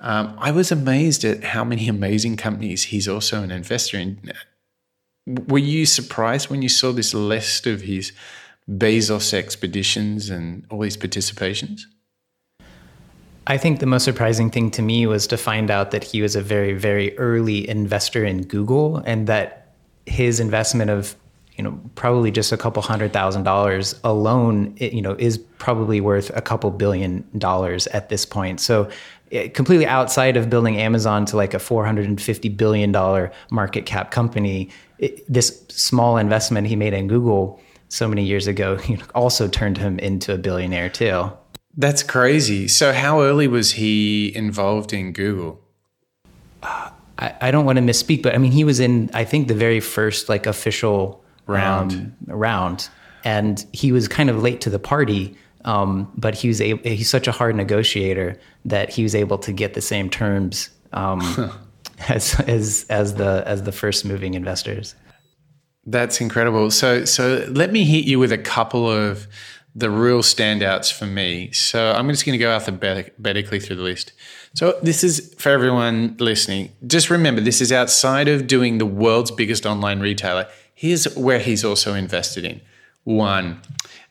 Um, 0.01 0.35
I 0.37 0.51
was 0.51 0.71
amazed 0.71 1.23
at 1.23 1.43
how 1.43 1.63
many 1.63 1.87
amazing 1.87 2.35
companies 2.35 2.85
he's 2.85 3.07
also 3.07 3.41
an 3.41 3.51
investor 3.51 3.97
in. 3.97 4.33
Were 5.25 5.57
you 5.57 5.85
surprised 5.85 6.49
when 6.49 6.61
you 6.61 6.69
saw 6.69 6.91
this 6.91 7.13
list 7.13 7.65
of 7.65 7.81
his 7.81 8.11
Bezos 8.69 9.33
expeditions 9.33 10.29
and 10.29 10.65
all 10.69 10.79
these 10.79 10.97
participations? 10.97 11.81
I 13.49 13.57
think 13.57 13.79
the 13.79 13.85
most 13.85 14.03
surprising 14.03 14.49
thing 14.49 14.71
to 14.71 14.81
me 14.81 15.07
was 15.07 15.25
to 15.27 15.37
find 15.37 15.71
out 15.71 15.91
that 15.91 16.03
he 16.03 16.21
was 16.21 16.35
a 16.35 16.41
very, 16.41 16.73
very 16.73 17.17
early 17.17 17.67
investor 17.67 18.25
in 18.25 18.43
Google 18.43 18.97
and 18.97 19.25
that 19.27 19.73
his 20.05 20.39
investment 20.39 20.89
of 20.89 21.15
you 21.57 21.63
know 21.63 21.79
probably 21.95 22.31
just 22.31 22.51
a 22.51 22.57
couple 22.57 22.81
hundred 22.81 23.11
thousand 23.11 23.43
dollars 23.43 23.99
alone 24.03 24.75
you 24.79 25.01
know 25.01 25.15
is 25.17 25.37
probably 25.57 25.99
worth 25.99 26.29
a 26.35 26.41
couple 26.41 26.69
billion 26.71 27.27
dollars 27.37 27.87
at 27.87 28.09
this 28.09 28.25
point 28.25 28.59
so 28.59 28.89
eh, 29.31 29.47
completely 29.49 29.85
outside 29.85 30.37
of 30.37 30.49
building 30.49 30.77
amazon 30.77 31.25
to 31.25 31.35
like 31.35 31.53
a 31.53 31.59
450 31.59 32.49
billion 32.49 32.91
dollar 32.91 33.31
market 33.49 33.85
cap 33.85 34.11
company 34.11 34.69
it, 34.99 35.21
this 35.31 35.65
small 35.67 36.17
investment 36.17 36.67
he 36.67 36.75
made 36.75 36.93
in 36.93 37.07
google 37.07 37.59
so 37.89 38.07
many 38.07 38.23
years 38.23 38.47
ago 38.47 38.79
also 39.15 39.47
turned 39.47 39.77
him 39.77 39.99
into 39.99 40.33
a 40.33 40.37
billionaire 40.37 40.89
too 40.89 41.31
that's 41.75 42.03
crazy 42.03 42.67
so 42.67 42.93
how 42.93 43.21
early 43.21 43.47
was 43.47 43.73
he 43.73 44.35
involved 44.35 44.93
in 44.93 45.11
google 45.11 45.61
uh, 46.63 46.89
I, 47.19 47.33
I 47.41 47.51
don't 47.51 47.65
want 47.65 47.77
to 47.77 47.83
misspeak, 47.83 48.21
but 48.21 48.35
I 48.35 48.37
mean, 48.37 48.51
he 48.51 48.63
was 48.63 48.79
in, 48.79 49.09
I 49.13 49.23
think, 49.23 49.47
the 49.47 49.53
very 49.53 49.79
first 49.79 50.29
like 50.29 50.45
official 50.45 51.23
round. 51.45 51.91
Um, 51.91 52.15
round, 52.27 52.89
and 53.23 53.65
he 53.73 53.91
was 53.91 54.07
kind 54.07 54.29
of 54.29 54.41
late 54.41 54.61
to 54.61 54.69
the 54.69 54.79
party. 54.79 55.35
Um, 55.65 56.11
but 56.15 56.33
he 56.33 56.47
was 56.47 56.61
able, 56.61 56.81
he's 56.83 57.09
such 57.09 57.27
a 57.27 57.31
hard 57.31 57.55
negotiator 57.55 58.39
that 58.63 58.89
he 58.89 59.03
was 59.03 59.13
able 59.13 59.37
to 59.39 59.51
get 59.51 59.73
the 59.73 59.81
same 59.81 60.09
terms 60.09 60.69
um, 60.93 61.51
as 62.07 62.39
as 62.41 62.85
as 62.89 63.15
the 63.15 63.43
as 63.45 63.63
the 63.63 63.71
first 63.71 64.05
moving 64.05 64.33
investors. 64.33 64.95
That's 65.87 66.19
incredible. 66.19 66.69
So 66.69 67.05
so 67.05 67.47
let 67.49 67.71
me 67.71 67.85
hit 67.85 68.05
you 68.05 68.19
with 68.19 68.33
a 68.33 68.37
couple 68.37 68.89
of 68.89 69.25
the 69.73 69.89
real 69.89 70.21
standouts 70.21 70.91
for 70.91 71.05
me. 71.05 71.51
So 71.51 71.91
I'm 71.91 72.09
just 72.09 72.25
going 72.25 72.37
to 72.37 72.43
go 72.43 72.51
alphabetically 72.51 73.59
through 73.59 73.75
the 73.75 73.83
list. 73.83 74.11
So 74.53 74.77
this 74.81 75.03
is 75.03 75.35
for 75.37 75.49
everyone 75.49 76.17
listening. 76.19 76.71
Just 76.87 77.11
remember, 77.11 77.41
this 77.41 77.61
is 77.61 77.71
outside 77.71 78.27
of 78.27 78.47
doing 78.47 78.79
the 78.79 78.87
world's 78.87 79.29
biggest 79.29 79.67
online 79.67 79.99
retailer. 79.99 80.47
Here's 80.73 81.15
where 81.15 81.39
he's 81.39 81.63
also 81.63 81.93
invested 81.93 82.43
in. 82.43 82.59
One, 83.03 83.61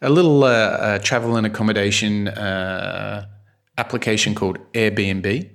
a 0.01 0.09
little 0.09 0.45
uh, 0.45 0.49
uh, 0.49 0.99
travel 1.01 1.37
and 1.37 1.47
accommodation 1.47 2.29
uh, 2.29 3.27
application 3.77 4.35
called 4.35 4.59
Airbnb. 4.73 5.51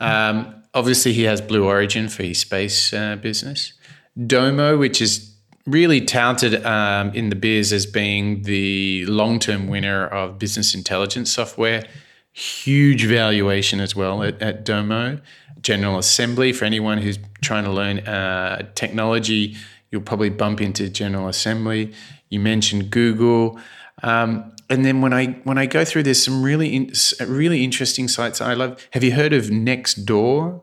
Um, 0.00 0.62
obviously, 0.74 1.14
he 1.14 1.22
has 1.22 1.40
Blue 1.40 1.64
Origin 1.64 2.08
for 2.08 2.22
his 2.22 2.40
space 2.40 2.92
uh, 2.92 3.16
business. 3.16 3.72
Domo, 4.26 4.76
which 4.76 5.00
is 5.00 5.35
really 5.66 6.00
touted 6.00 6.64
um, 6.64 7.12
in 7.14 7.28
the 7.28 7.36
biz 7.36 7.72
as 7.72 7.86
being 7.86 8.42
the 8.42 9.04
long 9.06 9.38
term 9.38 9.68
winner 9.68 10.06
of 10.06 10.38
business 10.38 10.74
intelligence 10.74 11.32
software 11.32 11.84
huge 12.36 13.06
valuation 13.06 13.80
as 13.80 13.96
well 13.96 14.22
at, 14.22 14.40
at 14.42 14.62
Domo. 14.62 15.18
General 15.62 15.98
Assembly, 15.98 16.52
for 16.52 16.66
anyone 16.66 16.98
who's 16.98 17.18
trying 17.40 17.64
to 17.64 17.72
learn 17.72 18.00
uh, 18.00 18.70
technology, 18.74 19.56
you'll 19.90 20.02
probably 20.02 20.28
bump 20.28 20.60
into 20.60 20.90
General 20.90 21.28
Assembly. 21.28 21.94
You 22.28 22.40
mentioned 22.40 22.90
Google. 22.90 23.58
Um, 24.02 24.52
and 24.68 24.84
then 24.84 25.00
when 25.00 25.14
I 25.14 25.28
when 25.44 25.56
I 25.56 25.64
go 25.64 25.82
through, 25.84 26.02
there's 26.02 26.22
some 26.22 26.42
really 26.42 26.76
in, 26.76 26.92
really 27.26 27.64
interesting 27.64 28.06
sites 28.06 28.42
I 28.42 28.52
love. 28.52 28.86
Have 28.90 29.02
you 29.02 29.12
heard 29.12 29.32
of 29.32 29.46
Nextdoor? 29.46 30.60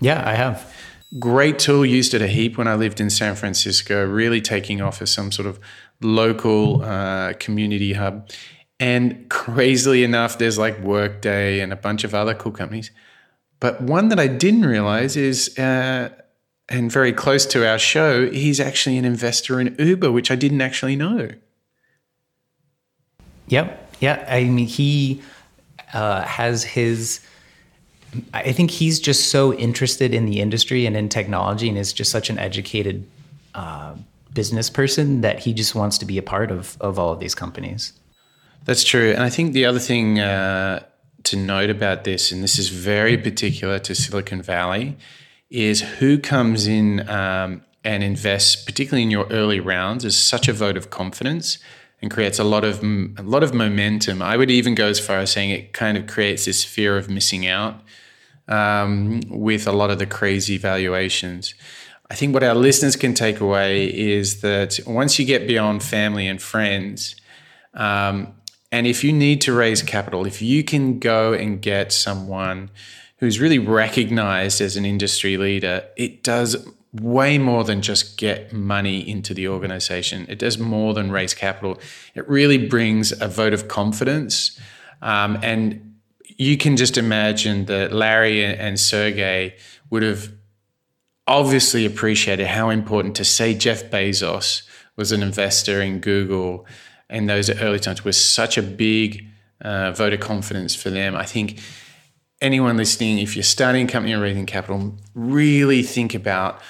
Yeah, 0.00 0.22
I 0.24 0.34
have. 0.34 0.72
Great 1.18 1.58
tool, 1.58 1.84
used 1.84 2.14
it 2.14 2.22
a 2.22 2.26
heap 2.26 2.56
when 2.56 2.66
I 2.66 2.74
lived 2.74 3.00
in 3.00 3.10
San 3.10 3.34
Francisco. 3.34 4.06
Really 4.06 4.40
taking 4.40 4.80
off 4.80 5.02
as 5.02 5.12
some 5.12 5.30
sort 5.30 5.46
of 5.46 5.60
local 6.00 6.82
uh, 6.82 7.34
community 7.34 7.92
hub. 7.92 8.30
And 8.80 9.28
crazily 9.28 10.04
enough, 10.04 10.38
there's 10.38 10.58
like 10.58 10.78
Workday 10.80 11.60
and 11.60 11.72
a 11.72 11.76
bunch 11.76 12.02
of 12.04 12.14
other 12.14 12.34
cool 12.34 12.52
companies. 12.52 12.90
But 13.60 13.80
one 13.80 14.08
that 14.08 14.18
I 14.18 14.26
didn't 14.26 14.64
realize 14.64 15.16
is, 15.16 15.56
uh, 15.58 16.08
and 16.68 16.90
very 16.90 17.12
close 17.12 17.46
to 17.46 17.68
our 17.68 17.78
show, 17.78 18.28
he's 18.30 18.58
actually 18.58 18.96
an 18.96 19.04
investor 19.04 19.60
in 19.60 19.76
Uber, 19.78 20.10
which 20.10 20.30
I 20.30 20.34
didn't 20.34 20.62
actually 20.62 20.96
know. 20.96 21.28
Yep. 23.48 23.96
Yeah. 24.00 24.24
I 24.28 24.44
mean, 24.44 24.66
he 24.66 25.22
uh, 25.92 26.22
has 26.22 26.64
his. 26.64 27.20
I 28.34 28.52
think 28.52 28.70
he's 28.70 29.00
just 29.00 29.30
so 29.30 29.54
interested 29.54 30.12
in 30.12 30.26
the 30.26 30.40
industry 30.40 30.86
and 30.86 30.96
in 30.96 31.08
technology, 31.08 31.68
and 31.68 31.78
is 31.78 31.92
just 31.92 32.10
such 32.10 32.28
an 32.30 32.38
educated 32.38 33.06
uh, 33.54 33.94
business 34.34 34.70
person 34.70 35.22
that 35.22 35.38
he 35.40 35.54
just 35.54 35.74
wants 35.74 35.98
to 35.98 36.04
be 36.04 36.18
a 36.18 36.22
part 36.22 36.50
of 36.50 36.76
of 36.80 36.98
all 36.98 37.12
of 37.12 37.20
these 37.20 37.34
companies. 37.34 37.92
That's 38.64 38.84
true. 38.84 39.12
And 39.12 39.22
I 39.22 39.30
think 39.30 39.54
the 39.54 39.64
other 39.64 39.78
thing 39.78 40.20
uh, 40.20 40.84
to 41.24 41.36
note 41.36 41.70
about 41.70 42.04
this, 42.04 42.32
and 42.32 42.42
this 42.42 42.58
is 42.58 42.68
very 42.68 43.16
particular 43.16 43.78
to 43.80 43.94
Silicon 43.94 44.42
Valley, 44.42 44.96
is 45.50 45.80
who 45.80 46.18
comes 46.18 46.66
in 46.66 47.08
um, 47.08 47.62
and 47.84 48.04
invests, 48.04 48.56
particularly 48.56 49.02
in 49.02 49.10
your 49.10 49.26
early 49.30 49.58
rounds, 49.58 50.04
is 50.04 50.16
such 50.16 50.48
a 50.48 50.52
vote 50.52 50.76
of 50.76 50.90
confidence 50.90 51.58
and 52.00 52.10
creates 52.10 52.38
a 52.38 52.44
lot 52.44 52.64
of 52.64 52.82
a 52.82 53.22
lot 53.22 53.42
of 53.42 53.54
momentum. 53.54 54.22
I 54.22 54.36
would 54.36 54.50
even 54.50 54.74
go 54.74 54.86
as 54.86 55.00
far 55.00 55.18
as 55.18 55.32
saying 55.32 55.50
it 55.50 55.72
kind 55.72 55.96
of 55.96 56.06
creates 56.06 56.44
this 56.44 56.64
fear 56.64 56.96
of 56.98 57.08
missing 57.08 57.46
out 57.46 57.80
um, 58.48 59.20
with 59.28 59.66
a 59.66 59.72
lot 59.72 59.90
of 59.90 59.98
the 59.98 60.06
crazy 60.06 60.58
valuations. 60.58 61.54
I 62.10 62.14
think 62.14 62.34
what 62.34 62.42
our 62.42 62.54
listeners 62.54 62.96
can 62.96 63.14
take 63.14 63.40
away 63.40 63.86
is 63.86 64.42
that 64.42 64.78
once 64.86 65.18
you 65.18 65.24
get 65.24 65.46
beyond 65.46 65.82
family 65.82 66.26
and 66.26 66.42
friends, 66.42 67.16
um, 67.74 68.34
and 68.70 68.86
if 68.86 69.04
you 69.04 69.12
need 69.12 69.40
to 69.42 69.52
raise 69.52 69.82
capital, 69.82 70.26
if 70.26 70.42
you 70.42 70.64
can 70.64 70.98
go 70.98 71.32
and 71.32 71.60
get 71.60 71.92
someone 71.92 72.70
who's 73.18 73.38
really 73.38 73.58
recognized 73.58 74.60
as 74.60 74.76
an 74.76 74.84
industry 74.84 75.36
leader, 75.36 75.84
it 75.96 76.22
does 76.22 76.68
way 76.92 77.38
more 77.38 77.64
than 77.64 77.80
just 77.80 78.18
get 78.18 78.52
money 78.52 79.08
into 79.08 79.32
the 79.32 79.48
organization. 79.48 80.26
It 80.28 80.38
does 80.38 80.58
more 80.58 80.92
than 80.92 81.10
raise 81.10 81.32
capital. 81.32 81.78
It 82.14 82.28
really 82.28 82.66
brings 82.68 83.12
a 83.20 83.28
vote 83.28 83.54
of 83.54 83.68
confidence. 83.68 84.58
Um, 85.00 85.38
and 85.42 85.91
you 86.38 86.56
can 86.56 86.76
just 86.76 86.96
imagine 86.96 87.66
that 87.66 87.92
Larry 87.92 88.44
and 88.44 88.78
Sergey 88.78 89.54
would 89.90 90.02
have 90.02 90.32
obviously 91.26 91.86
appreciated 91.86 92.46
how 92.46 92.70
important 92.70 93.14
to 93.16 93.24
say 93.24 93.54
Jeff 93.54 93.84
Bezos 93.84 94.62
was 94.96 95.12
an 95.12 95.22
investor 95.22 95.80
in 95.80 96.00
Google 96.00 96.66
in 97.08 97.26
those 97.26 97.50
early 97.50 97.78
times 97.78 98.04
was 98.04 98.22
such 98.22 98.56
a 98.58 98.62
big 98.62 99.26
uh, 99.60 99.92
vote 99.92 100.12
of 100.12 100.20
confidence 100.20 100.74
for 100.74 100.90
them. 100.90 101.14
I 101.14 101.24
think 101.24 101.60
anyone 102.40 102.76
listening, 102.76 103.18
if 103.18 103.36
you're 103.36 103.42
starting 103.42 103.88
a 103.88 103.92
company 103.92 104.14
or 104.14 104.20
raising 104.20 104.46
capital, 104.46 104.96
really 105.14 105.82
think 105.82 106.14
about 106.14 106.60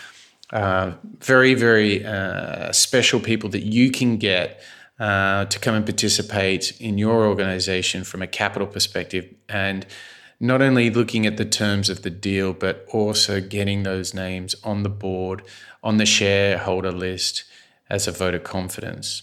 uh, 0.53 0.93
very, 1.21 1.55
very 1.55 2.05
uh, 2.05 2.71
special 2.73 3.21
people 3.21 3.49
that 3.51 3.63
you 3.63 3.91
can 3.91 4.19
get 4.19 4.63
uh, 5.03 5.47
to 5.47 5.59
come 5.59 5.75
and 5.75 5.85
participate 5.85 6.81
in 6.81 6.97
your 6.97 7.27
organization 7.27 8.05
from 8.05 8.23
a 8.23 8.27
capital 8.29 8.69
perspective. 8.69 9.35
And 9.49 9.85
not 10.39 10.63
only 10.63 10.91
looking 10.91 11.27
at 11.27 11.39
the 11.39 11.45
terms 11.45 11.91
of 11.91 12.03
the 12.03 12.11
deal, 12.11 12.53
but 12.53 12.87
also 12.93 13.41
getting 13.41 13.83
those 13.83 14.15
names 14.15 14.55
on 14.63 14.85
the 14.85 14.89
board, 14.89 15.43
on 15.83 15.97
the 15.97 16.07
shareholder 16.07 16.93
list 16.93 17.43
as 17.91 18.07
a 18.07 18.13
vote 18.13 18.33
of 18.33 18.45
confidence. 18.45 19.23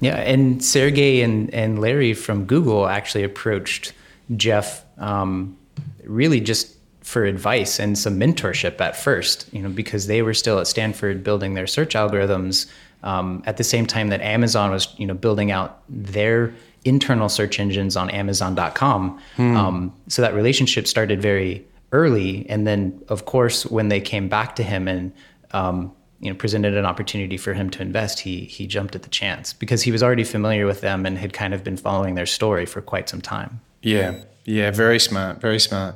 Yeah, 0.00 0.16
and 0.16 0.64
Sergey 0.64 1.20
and, 1.20 1.52
and 1.52 1.82
Larry 1.82 2.14
from 2.14 2.46
Google 2.46 2.88
actually 2.88 3.24
approached 3.24 3.92
Jeff 4.36 4.86
um, 4.96 5.58
really 6.04 6.40
just 6.40 6.74
for 7.02 7.26
advice 7.26 7.78
and 7.78 7.98
some 7.98 8.18
mentorship 8.18 8.80
at 8.80 8.96
first, 8.96 9.52
you 9.52 9.60
know, 9.60 9.68
because 9.68 10.06
they 10.06 10.22
were 10.22 10.34
still 10.34 10.58
at 10.58 10.66
Stanford 10.66 11.22
building 11.22 11.52
their 11.52 11.66
search 11.66 11.94
algorithms 11.94 12.66
um, 13.08 13.42
at 13.46 13.56
the 13.56 13.64
same 13.64 13.86
time 13.86 14.08
that 14.08 14.20
Amazon 14.20 14.70
was, 14.70 14.94
you 14.98 15.06
know, 15.06 15.14
building 15.14 15.50
out 15.50 15.80
their 15.88 16.52
internal 16.84 17.30
search 17.30 17.58
engines 17.58 17.96
on 17.96 18.10
Amazon.com. 18.10 19.18
Hmm. 19.36 19.56
Um, 19.56 19.94
so 20.08 20.20
that 20.20 20.34
relationship 20.34 20.86
started 20.86 21.22
very 21.22 21.66
early, 21.92 22.46
and 22.50 22.66
then 22.66 23.02
of 23.08 23.24
course 23.24 23.64
when 23.64 23.88
they 23.88 24.00
came 24.00 24.28
back 24.28 24.56
to 24.56 24.62
him 24.62 24.86
and 24.86 25.12
um, 25.52 25.90
you 26.20 26.30
know 26.30 26.36
presented 26.36 26.76
an 26.76 26.84
opportunity 26.84 27.38
for 27.38 27.54
him 27.54 27.70
to 27.70 27.80
invest, 27.80 28.20
he 28.20 28.44
he 28.44 28.66
jumped 28.66 28.94
at 28.94 29.02
the 29.04 29.08
chance 29.08 29.54
because 29.54 29.82
he 29.82 29.90
was 29.90 30.02
already 30.02 30.24
familiar 30.24 30.66
with 30.66 30.82
them 30.82 31.06
and 31.06 31.16
had 31.16 31.32
kind 31.32 31.54
of 31.54 31.64
been 31.64 31.78
following 31.78 32.14
their 32.14 32.26
story 32.26 32.66
for 32.66 32.82
quite 32.82 33.08
some 33.08 33.22
time. 33.22 33.60
Yeah, 33.80 34.22
yeah, 34.44 34.70
very 34.70 34.98
smart, 34.98 35.40
very 35.40 35.60
smart. 35.60 35.94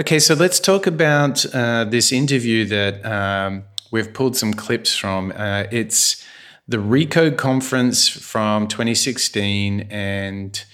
Okay, 0.00 0.18
so 0.18 0.34
let's 0.34 0.58
talk 0.58 0.88
about 0.88 1.46
uh, 1.54 1.84
this 1.84 2.10
interview 2.10 2.64
that 2.64 3.06
um, 3.06 3.62
we've 3.94 4.12
pulled 4.12 4.36
some 4.36 4.52
clips 4.52 4.96
from. 4.96 5.32
Uh, 5.36 5.64
it's 5.70 6.26
the 6.66 6.78
Recode 6.78 7.36
conference 7.38 8.08
from 8.08 8.66
2016, 8.66 9.82
and 9.88 10.64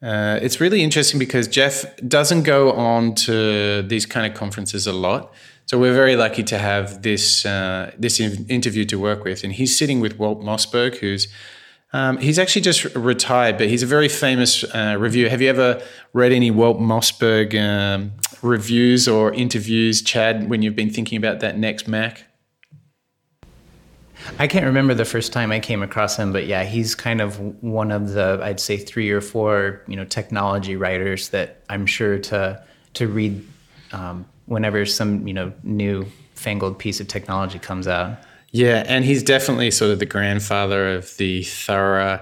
uh, 0.00 0.38
it's 0.40 0.60
really 0.60 0.80
interesting 0.80 1.18
because 1.18 1.48
Jeff 1.48 1.84
doesn't 2.06 2.44
go 2.44 2.70
on 2.72 3.16
to 3.26 3.82
these 3.82 4.06
kind 4.06 4.30
of 4.30 4.38
conferences 4.38 4.86
a 4.86 4.92
lot. 4.92 5.34
So 5.66 5.76
we're 5.76 5.94
very 5.94 6.14
lucky 6.14 6.44
to 6.44 6.58
have 6.58 7.02
this 7.02 7.44
uh, 7.44 7.90
this 7.98 8.20
interview 8.20 8.84
to 8.84 8.96
work 8.98 9.24
with, 9.24 9.42
and 9.42 9.52
he's 9.52 9.76
sitting 9.76 9.98
with 9.98 10.18
Walt 10.20 10.40
Mossberg, 10.40 10.98
who's 10.98 11.26
um, 11.92 12.18
he's 12.18 12.38
actually 12.38 12.62
just 12.62 12.84
retired, 12.94 13.58
but 13.58 13.68
he's 13.68 13.82
a 13.82 13.86
very 13.86 14.08
famous 14.08 14.62
uh, 14.64 14.96
reviewer. 14.98 15.28
Have 15.28 15.42
you 15.42 15.50
ever 15.50 15.82
read 16.12 16.32
any 16.32 16.52
Walt 16.52 16.78
Mossberg 16.78 17.48
um, 17.60 18.12
reviews 18.40 19.08
or 19.08 19.32
interviews, 19.34 20.00
Chad, 20.00 20.48
when 20.48 20.62
you've 20.62 20.76
been 20.76 20.90
thinking 20.90 21.18
about 21.18 21.40
that 21.40 21.58
next 21.58 21.88
Mac? 21.88 22.24
I 24.38 24.46
can't 24.46 24.66
remember 24.66 24.94
the 24.94 25.04
first 25.04 25.32
time 25.32 25.52
I 25.52 25.60
came 25.60 25.82
across 25.82 26.16
him, 26.16 26.32
but 26.32 26.46
yeah, 26.46 26.64
he's 26.64 26.94
kind 26.94 27.20
of 27.20 27.38
one 27.62 27.90
of 27.90 28.12
the 28.12 28.40
I'd 28.42 28.60
say 28.60 28.76
three 28.76 29.10
or 29.10 29.20
four 29.20 29.82
you 29.86 29.96
know 29.96 30.04
technology 30.04 30.76
writers 30.76 31.30
that 31.30 31.62
I'm 31.68 31.86
sure 31.86 32.18
to 32.18 32.62
to 32.94 33.08
read 33.08 33.46
um, 33.92 34.26
whenever 34.46 34.84
some 34.86 35.26
you 35.26 35.34
know 35.34 35.52
new 35.62 36.06
fangled 36.34 36.78
piece 36.78 37.00
of 37.00 37.08
technology 37.08 37.58
comes 37.58 37.86
out. 37.88 38.18
Yeah, 38.50 38.84
and 38.86 39.04
he's 39.04 39.22
definitely 39.22 39.70
sort 39.70 39.92
of 39.92 39.98
the 39.98 40.06
grandfather 40.06 40.94
of 40.94 41.16
the 41.16 41.42
thorough 41.42 42.20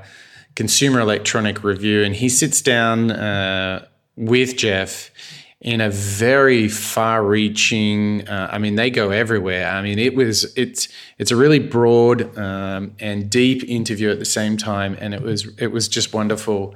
consumer 0.54 1.00
electronic 1.00 1.64
review, 1.64 2.02
and 2.02 2.14
he 2.14 2.28
sits 2.28 2.62
down 2.62 3.10
uh, 3.10 3.86
with 4.16 4.56
Jeff 4.56 5.10
in 5.60 5.80
a 5.80 5.90
very 5.90 6.68
far-reaching. 6.68 8.26
Uh, 8.26 8.48
I 8.50 8.58
mean, 8.58 8.76
they 8.76 8.90
go 8.90 9.10
everywhere. 9.10 9.68
I 9.68 9.82
mean, 9.82 9.98
it 9.98 10.14
was 10.14 10.52
it's 10.56 10.88
it's 11.18 11.30
a 11.30 11.36
really 11.36 11.58
broad 11.58 12.36
um, 12.38 12.92
and 12.98 13.28
deep 13.28 13.64
interview 13.64 14.10
at 14.10 14.18
the 14.18 14.24
same 14.24 14.56
time, 14.56 14.96
and 15.00 15.12
it 15.12 15.22
was 15.22 15.46
it 15.58 15.68
was 15.68 15.88
just 15.88 16.14
wonderful 16.14 16.74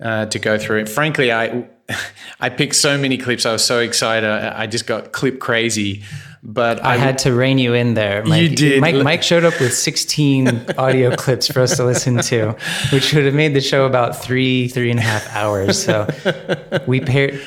uh, 0.00 0.26
to 0.26 0.38
go 0.38 0.58
through. 0.58 0.78
And 0.78 0.88
frankly, 0.88 1.32
I 1.32 1.68
I 2.40 2.50
picked 2.50 2.76
so 2.76 2.96
many 2.96 3.18
clips. 3.18 3.44
I 3.46 3.52
was 3.52 3.64
so 3.64 3.80
excited. 3.80 4.28
I, 4.28 4.62
I 4.62 4.66
just 4.66 4.86
got 4.86 5.12
clip 5.12 5.40
crazy. 5.40 6.02
But 6.42 6.82
I, 6.82 6.94
I, 6.94 6.96
had 6.96 7.18
to 7.18 7.34
rein 7.34 7.58
you 7.58 7.74
in 7.74 7.92
there. 7.92 8.24
Mike, 8.24 8.40
you 8.40 8.56
did. 8.56 8.80
Mike, 8.80 8.94
Mike 8.94 9.22
showed 9.22 9.44
up 9.44 9.60
with 9.60 9.74
16 9.74 10.70
audio 10.78 11.14
clips 11.14 11.48
for 11.48 11.60
us 11.60 11.76
to 11.76 11.84
listen 11.84 12.16
to, 12.16 12.56
which 12.94 13.12
would 13.12 13.26
have 13.26 13.34
made 13.34 13.52
the 13.52 13.60
show 13.60 13.84
about 13.84 14.16
three, 14.16 14.66
three 14.68 14.90
and 14.90 14.98
a 14.98 15.02
half 15.02 15.28
hours. 15.36 15.84
So 15.84 16.08
we 16.86 17.00
paired 17.00 17.42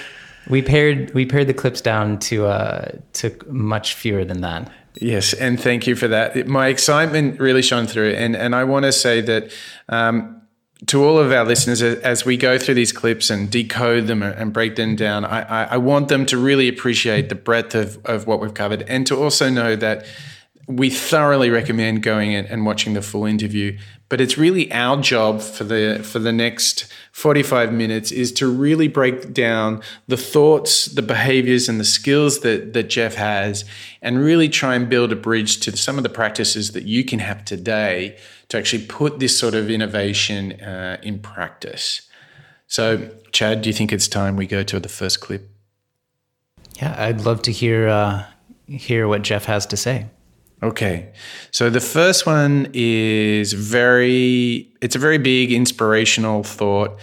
we 0.50 0.62
paired 0.62 1.14
we 1.14 1.26
pared 1.26 1.48
the 1.48 1.54
clips 1.54 1.82
down 1.82 2.20
to 2.20 2.46
uh, 2.46 2.92
to 3.14 3.38
much 3.48 3.94
fewer 3.94 4.26
than 4.26 4.42
that. 4.42 4.72
Yes, 4.96 5.34
and 5.34 5.60
thank 5.60 5.88
you 5.88 5.96
for 5.96 6.08
that. 6.08 6.48
My 6.48 6.68
excitement 6.68 7.40
really 7.40 7.62
shone 7.62 7.88
through, 7.88 8.12
and 8.12 8.36
and 8.36 8.56
I 8.56 8.64
want 8.64 8.86
to 8.86 8.92
say 8.92 9.22
that. 9.22 9.52
Um, 9.90 10.40
to 10.88 11.02
all 11.02 11.18
of 11.18 11.32
our 11.32 11.46
listeners, 11.46 11.82
as 11.82 12.26
we 12.26 12.36
go 12.36 12.58
through 12.58 12.74
these 12.74 12.92
clips 12.92 13.30
and 13.30 13.50
decode 13.50 14.08
them 14.08 14.22
and 14.22 14.52
break 14.52 14.76
them 14.76 14.98
down, 14.98 15.24
I, 15.24 15.64
I 15.64 15.78
want 15.78 16.10
them 16.10 16.26
to 16.26 16.38
really 16.38 16.68
appreciate 16.68 17.30
the 17.30 17.36
breadth 17.36 17.74
of, 17.74 18.06
of 18.06 18.28
what 18.28 18.42
we've 18.42 18.54
covered 18.54 18.82
and 18.90 19.08
to 19.08 19.16
also 19.16 19.50
know 19.50 19.78
that 19.78 20.06
we 20.68 20.90
thoroughly 20.90 21.50
recommend 21.50 22.04
going 22.04 22.34
and 22.36 22.66
watching 22.66 22.94
the 22.94 23.02
full 23.02 23.26
interview. 23.26 23.78
But 24.08 24.22
it's 24.22 24.38
really 24.38 24.72
our 24.72 25.02
job 25.02 25.42
for 25.42 25.64
the 25.64 26.02
for 26.04 26.20
the 26.20 26.32
next 26.32 26.92
45 27.12 27.74
minutes 27.74 28.12
is 28.12 28.32
to 28.34 28.48
really 28.48 28.88
break 28.88 29.34
down 29.34 29.82
the 30.08 30.18
thoughts, 30.18 30.86
the 30.86 31.02
behaviors, 31.02 31.68
and 31.68 31.80
the 31.80 31.86
skills 31.86 32.40
that 32.42 32.74
that 32.74 32.90
Jeff 32.90 33.16
has, 33.16 33.66
and 34.02 34.20
really 34.20 34.48
try 34.48 34.76
and 34.76 34.88
build 34.88 35.12
a 35.12 35.16
bridge 35.16 35.60
to 35.62 35.76
some 35.76 35.98
of 35.98 36.04
the 36.04 36.10
practices 36.10 36.72
that 36.72 36.84
you 36.84 37.04
can 37.04 37.20
have 37.20 37.44
today 37.44 38.18
to 38.50 38.58
actually 38.58 38.86
put 38.86 39.20
this 39.20 39.38
sort 39.38 39.56
of 39.56 39.70
innovation 39.70 40.62
uh, 40.62 40.98
in 41.02 41.20
practice. 41.20 42.04
So, 42.68 43.10
Chad, 43.32 43.64
do 43.64 43.70
you 43.70 43.74
think 43.74 43.92
it's 43.92 44.08
time 44.08 44.36
we 44.36 44.48
go 44.48 44.64
to 44.64 44.80
the 44.80 44.90
first 44.90 45.20
clip? 45.20 45.50
Yeah, 46.76 46.96
I'd 46.98 47.22
love 47.22 47.42
to 47.44 47.52
hear 47.52 47.88
uh, 47.88 48.26
hear 48.68 49.08
what 49.08 49.24
Jeff 49.24 49.46
has 49.46 49.66
to 49.68 49.78
say. 49.78 50.08
Okay. 50.64 51.12
So 51.52 51.70
the 51.70 51.82
first 51.82 52.26
one 52.26 52.70
is 52.74 53.52
very, 53.52 54.74
it's 54.82 54.96
a 54.96 55.00
very 55.00 55.18
big 55.18 55.52
inspirational 55.52 56.42
thought. 56.44 56.98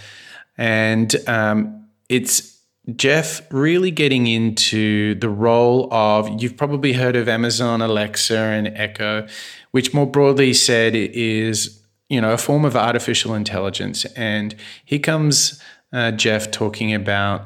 And 0.57 1.15
um, 1.27 1.85
it's 2.09 2.59
Jeff 2.95 3.41
really 3.51 3.91
getting 3.91 4.25
into 4.25 5.13
the 5.15 5.29
role 5.29 5.93
of, 5.93 6.41
you've 6.41 6.57
probably 6.57 6.93
heard 6.93 7.15
of 7.15 7.29
Amazon 7.29 7.83
Alexa 7.83 8.35
and 8.35 8.67
Echo, 8.69 9.27
which 9.69 9.93
more 9.93 10.07
broadly 10.07 10.55
said 10.55 10.95
is, 10.95 11.79
you 12.09 12.19
know, 12.19 12.33
a 12.33 12.37
form 12.37 12.65
of 12.65 12.75
artificial 12.75 13.35
intelligence. 13.35 14.05
And 14.15 14.55
here 14.85 14.99
comes 14.99 15.61
uh, 15.93 16.11
Jeff 16.13 16.49
talking 16.49 16.95
about 16.95 17.45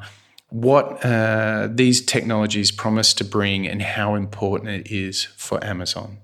what 0.56 1.04
uh, 1.04 1.68
these 1.70 2.00
technologies 2.00 2.72
promise 2.72 3.14
to 3.14 3.26
bring 3.26 3.68
and 3.68 3.82
how 3.82 4.16
important 4.16 4.70
it 4.72 4.90
is 4.90 5.26
for 5.36 5.62
Amazon. 5.62 6.18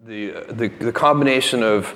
The, 0.00 0.32
uh, 0.32 0.52
the, 0.52 0.68
the 0.68 0.92
combination 0.92 1.62
of 1.62 1.94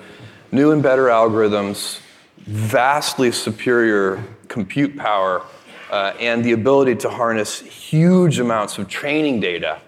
new 0.52 0.72
and 0.72 0.82
better 0.82 1.06
algorithms, 1.06 2.00
vastly 2.40 3.32
superior 3.32 4.22
compute 4.48 4.94
power, 4.98 5.42
uh, 5.90 6.12
and 6.20 6.44
the 6.44 6.52
ability 6.52 6.96
to 6.96 7.08
harness 7.08 7.60
huge 7.60 8.38
amounts 8.38 8.76
of 8.76 8.86
training 8.86 9.40
data. 9.40 9.80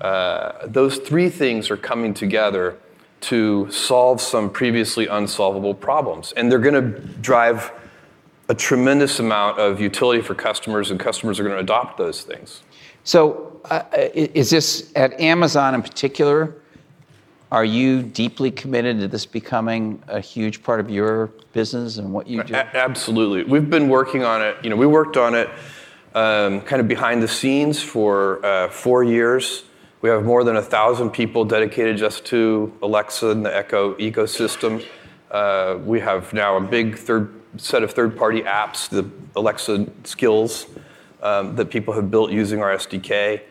Uh, 0.00 0.66
those 0.66 0.96
three 0.96 1.28
things 1.28 1.70
are 1.70 1.76
coming 1.76 2.12
together 2.12 2.76
to 3.20 3.70
solve 3.70 4.20
some 4.20 4.50
previously 4.50 5.06
unsolvable 5.06 5.74
problems. 5.74 6.32
And 6.32 6.50
they're 6.50 6.58
going 6.58 6.92
to 6.92 7.00
drive 7.20 7.70
a 8.50 8.54
tremendous 8.54 9.20
amount 9.20 9.60
of 9.60 9.80
utility 9.80 10.20
for 10.20 10.34
customers, 10.34 10.90
and 10.90 10.98
customers 10.98 11.38
are 11.38 11.44
going 11.44 11.54
to 11.54 11.60
adopt 11.60 11.96
those 11.96 12.22
things. 12.22 12.62
So, 13.04 13.60
uh, 13.70 13.84
is 13.94 14.50
this 14.50 14.90
at 14.96 15.18
Amazon 15.20 15.72
in 15.72 15.82
particular? 15.82 16.56
Are 17.52 17.64
you 17.64 18.02
deeply 18.02 18.50
committed 18.50 18.98
to 19.00 19.06
this 19.06 19.24
becoming 19.24 20.02
a 20.08 20.18
huge 20.18 20.64
part 20.64 20.80
of 20.80 20.90
your 20.90 21.28
business 21.52 21.98
and 21.98 22.12
what 22.12 22.26
you 22.26 22.42
do? 22.42 22.54
A- 22.54 22.76
absolutely. 22.76 23.44
We've 23.44 23.70
been 23.70 23.88
working 23.88 24.24
on 24.24 24.42
it. 24.42 24.56
You 24.64 24.70
know, 24.70 24.76
we 24.76 24.86
worked 24.86 25.16
on 25.16 25.36
it 25.36 25.48
um, 26.16 26.60
kind 26.62 26.80
of 26.80 26.88
behind 26.88 27.22
the 27.22 27.28
scenes 27.28 27.80
for 27.80 28.44
uh, 28.44 28.68
four 28.68 29.04
years. 29.04 29.62
We 30.02 30.08
have 30.08 30.24
more 30.24 30.42
than 30.42 30.56
a 30.56 30.62
thousand 30.62 31.10
people 31.10 31.44
dedicated 31.44 31.98
just 31.98 32.24
to 32.26 32.76
Alexa 32.82 33.28
and 33.28 33.46
the 33.46 33.56
Echo 33.56 33.94
ecosystem. 33.94 34.84
Uh, 35.30 35.78
we 35.84 36.00
have 36.00 36.32
now 36.32 36.56
a 36.56 36.60
big 36.60 36.98
third 36.98 37.39
set 37.56 37.82
of 37.82 37.92
third-party 37.92 38.42
apps, 38.42 38.88
the 38.88 39.08
Alexa 39.36 39.86
skills 40.04 40.66
um, 41.22 41.56
that 41.56 41.70
people 41.70 41.94
have 41.94 42.10
built 42.10 42.30
using 42.30 42.62
our 42.62 42.74
SDK. 42.74 43.42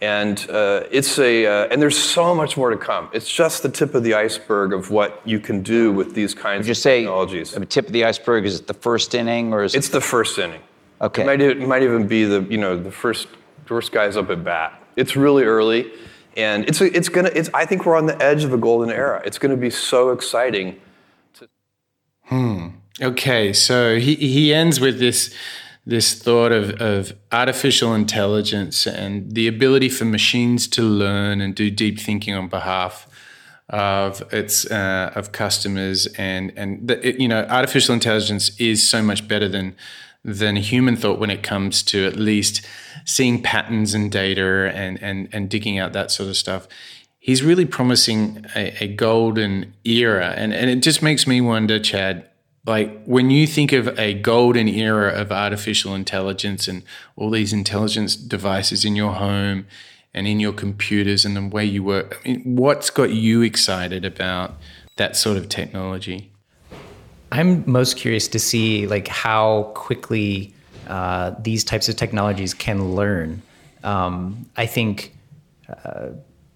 And 0.00 0.38
uh, 0.48 0.84
it's 0.92 1.18
a, 1.18 1.44
uh, 1.44 1.68
and 1.72 1.82
there's 1.82 1.98
so 1.98 2.32
much 2.34 2.56
more 2.56 2.70
to 2.70 2.76
come. 2.76 3.10
It's 3.12 3.28
just 3.28 3.64
the 3.64 3.68
tip 3.68 3.94
of 3.94 4.04
the 4.04 4.14
iceberg 4.14 4.72
of 4.72 4.90
what 4.92 5.20
you 5.24 5.40
can 5.40 5.62
do 5.62 5.92
with 5.92 6.14
these 6.14 6.34
kinds 6.34 6.60
Would 6.60 6.66
you 6.68 6.72
of 6.72 6.76
say 6.76 7.00
technologies. 7.00 7.50
The 7.50 7.66
tip 7.66 7.86
of 7.88 7.92
the 7.92 8.04
iceberg 8.04 8.46
is 8.46 8.60
it 8.60 8.68
the 8.68 8.74
first 8.74 9.14
inning, 9.14 9.52
or 9.52 9.64
is 9.64 9.74
it's 9.74 9.88
it... 9.88 9.92
the 9.92 10.00
first 10.00 10.38
inning? 10.38 10.60
Okay. 11.00 11.22
It 11.22 11.26
might, 11.26 11.40
it 11.40 11.58
might 11.60 11.82
even 11.82 12.06
be 12.06 12.24
the, 12.24 12.42
you 12.42 12.58
know, 12.58 12.80
the 12.80 12.92
first, 12.92 13.26
first 13.64 13.90
guys 13.90 14.16
up 14.16 14.30
at 14.30 14.44
bat. 14.44 14.80
It's 14.94 15.16
really 15.16 15.44
early, 15.44 15.92
and 16.36 16.64
it's, 16.68 16.80
it's 16.80 17.08
gonna, 17.08 17.30
it's, 17.34 17.50
I 17.52 17.64
think 17.66 17.84
we're 17.84 17.96
on 17.96 18.06
the 18.06 18.20
edge 18.22 18.44
of 18.44 18.52
a 18.52 18.58
golden 18.58 18.90
era. 18.90 19.20
It's 19.24 19.38
gonna 19.38 19.56
be 19.56 19.70
so 19.70 20.10
exciting. 20.10 20.80
To... 21.34 21.48
Hmm. 22.24 22.68
Okay, 23.00 23.52
so 23.52 23.98
he, 23.98 24.16
he 24.16 24.52
ends 24.52 24.80
with 24.80 24.98
this 24.98 25.34
this 25.86 26.12
thought 26.12 26.52
of, 26.52 26.70
of 26.82 27.14
artificial 27.32 27.94
intelligence 27.94 28.86
and 28.86 29.32
the 29.34 29.48
ability 29.48 29.88
for 29.88 30.04
machines 30.04 30.68
to 30.68 30.82
learn 30.82 31.40
and 31.40 31.54
do 31.54 31.70
deep 31.70 31.98
thinking 31.98 32.34
on 32.34 32.46
behalf 32.46 33.08
of 33.70 34.22
its 34.32 34.70
uh, 34.70 35.12
of 35.14 35.32
customers 35.32 36.06
and 36.18 36.52
and 36.56 36.88
the, 36.88 37.08
it, 37.08 37.20
you 37.20 37.28
know 37.28 37.44
artificial 37.48 37.94
intelligence 37.94 38.50
is 38.58 38.86
so 38.86 39.02
much 39.02 39.26
better 39.28 39.48
than 39.48 39.74
than 40.24 40.56
human 40.56 40.96
thought 40.96 41.18
when 41.18 41.30
it 41.30 41.42
comes 41.42 41.82
to 41.82 42.06
at 42.06 42.16
least 42.16 42.66
seeing 43.04 43.42
patterns 43.42 43.94
and 43.94 44.10
data 44.10 44.70
and 44.74 45.02
and 45.02 45.28
and 45.32 45.48
digging 45.48 45.78
out 45.78 45.92
that 45.92 46.10
sort 46.10 46.28
of 46.28 46.36
stuff. 46.36 46.66
He's 47.18 47.42
really 47.42 47.66
promising 47.66 48.44
a, 48.56 48.74
a 48.84 48.88
golden 48.88 49.74
era. 49.84 50.34
And 50.36 50.52
and 50.52 50.68
it 50.68 50.82
just 50.82 51.02
makes 51.02 51.26
me 51.26 51.40
wonder 51.40 51.78
chad 51.78 52.24
like 52.68 53.02
when 53.04 53.30
you 53.30 53.46
think 53.46 53.72
of 53.72 53.98
a 53.98 54.12
golden 54.14 54.68
era 54.68 55.10
of 55.10 55.32
artificial 55.32 55.94
intelligence 55.94 56.68
and 56.68 56.82
all 57.16 57.30
these 57.30 57.52
intelligence 57.52 58.14
devices 58.14 58.84
in 58.84 58.94
your 58.94 59.14
home 59.14 59.66
and 60.12 60.28
in 60.28 60.38
your 60.38 60.52
computers 60.52 61.24
and 61.24 61.34
the 61.34 61.46
way 61.46 61.64
you 61.64 61.82
work, 61.82 62.20
I 62.24 62.28
mean, 62.28 62.56
what's 62.56 62.90
got 62.90 63.10
you 63.10 63.40
excited 63.40 64.04
about 64.04 64.58
that 64.96 65.16
sort 65.16 65.38
of 65.38 65.48
technology? 65.48 66.30
I'm 67.32 67.64
most 67.70 67.96
curious 67.96 68.28
to 68.28 68.38
see 68.38 68.86
like 68.86 69.08
how 69.08 69.72
quickly 69.74 70.52
uh, 70.88 71.34
these 71.40 71.64
types 71.64 71.88
of 71.88 71.96
technologies 71.96 72.52
can 72.52 72.94
learn. 72.94 73.42
Um, 73.82 74.46
I 74.56 74.66
think 74.66 75.16
uh, 75.68 76.08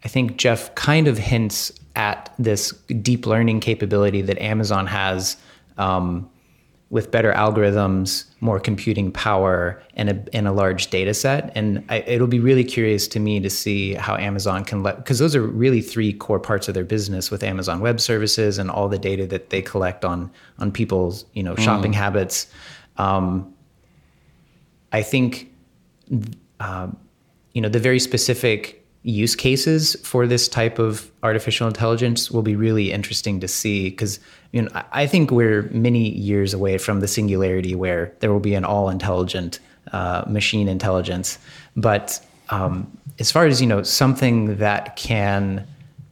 I 0.04 0.08
think 0.08 0.36
Jeff 0.36 0.74
kind 0.74 1.08
of 1.08 1.16
hints 1.16 1.72
at 1.96 2.34
this 2.38 2.72
deep 3.02 3.26
learning 3.26 3.60
capability 3.60 4.22
that 4.22 4.38
Amazon 4.38 4.86
has 4.86 5.36
um, 5.78 6.28
with 6.90 7.10
better 7.10 7.32
algorithms, 7.32 8.26
more 8.40 8.60
computing 8.60 9.10
power, 9.10 9.82
and 9.94 10.10
a, 10.10 10.36
and 10.36 10.46
a 10.46 10.52
large 10.52 10.90
data 10.90 11.14
set. 11.14 11.50
And 11.54 11.82
I, 11.88 12.00
it'll 12.00 12.26
be 12.26 12.38
really 12.38 12.64
curious 12.64 13.08
to 13.08 13.20
me 13.20 13.40
to 13.40 13.48
see 13.48 13.94
how 13.94 14.16
Amazon 14.16 14.64
can 14.64 14.82
let, 14.82 14.96
because 14.98 15.18
those 15.18 15.34
are 15.34 15.42
really 15.42 15.80
three 15.80 16.12
core 16.12 16.38
parts 16.38 16.68
of 16.68 16.74
their 16.74 16.84
business 16.84 17.30
with 17.30 17.42
Amazon 17.42 17.80
Web 17.80 17.98
Services 17.98 18.58
and 18.58 18.70
all 18.70 18.90
the 18.90 18.98
data 18.98 19.26
that 19.28 19.48
they 19.48 19.62
collect 19.62 20.04
on 20.04 20.30
on 20.58 20.70
people's 20.70 21.24
you 21.32 21.42
know 21.42 21.56
shopping 21.56 21.92
mm. 21.92 21.96
habits. 21.96 22.46
Um, 22.98 23.54
I 24.92 25.02
think, 25.02 25.50
uh, 26.60 26.88
you 27.54 27.62
know, 27.62 27.70
the 27.70 27.78
very 27.78 27.98
specific 27.98 28.81
use 29.02 29.34
cases 29.34 29.96
for 30.04 30.26
this 30.26 30.46
type 30.46 30.78
of 30.78 31.10
artificial 31.22 31.66
intelligence 31.66 32.30
will 32.30 32.42
be 32.42 32.54
really 32.54 32.92
interesting 32.92 33.40
to 33.40 33.48
see 33.48 33.90
because 33.90 34.20
you 34.52 34.62
know 34.62 34.68
I 34.92 35.06
think 35.06 35.30
we're 35.30 35.62
many 35.72 36.10
years 36.10 36.54
away 36.54 36.78
from 36.78 37.00
the 37.00 37.08
singularity 37.08 37.74
where 37.74 38.12
there 38.20 38.32
will 38.32 38.40
be 38.40 38.54
an 38.54 38.64
all 38.64 38.88
intelligent 38.88 39.58
uh, 39.92 40.24
machine 40.28 40.68
intelligence. 40.68 41.38
But 41.76 42.24
um, 42.50 42.96
as 43.18 43.32
far 43.32 43.46
as 43.46 43.60
you 43.60 43.66
know, 43.66 43.82
something 43.82 44.56
that 44.58 44.96
can 44.96 45.66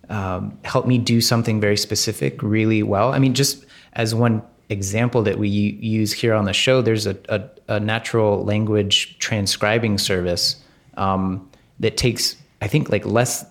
um, 0.08 0.58
help 0.64 0.86
me 0.86 0.98
do 0.98 1.20
something 1.20 1.60
very 1.60 1.76
specific 1.76 2.42
really 2.42 2.82
well. 2.82 3.12
I 3.12 3.18
mean, 3.18 3.34
just 3.34 3.64
as 3.92 4.14
one 4.14 4.42
example 4.68 5.22
that 5.22 5.38
we 5.38 5.48
use 5.48 6.12
here 6.12 6.34
on 6.34 6.44
the 6.44 6.52
show, 6.52 6.82
there's 6.82 7.06
a, 7.06 7.16
a, 7.28 7.42
a 7.68 7.80
natural 7.80 8.44
language 8.44 9.18
transcribing 9.18 9.98
service 9.98 10.56
um, 10.96 11.48
that 11.78 11.96
takes 11.96 12.36
I 12.60 12.68
think 12.68 12.90
like 12.90 13.04
less 13.04 13.44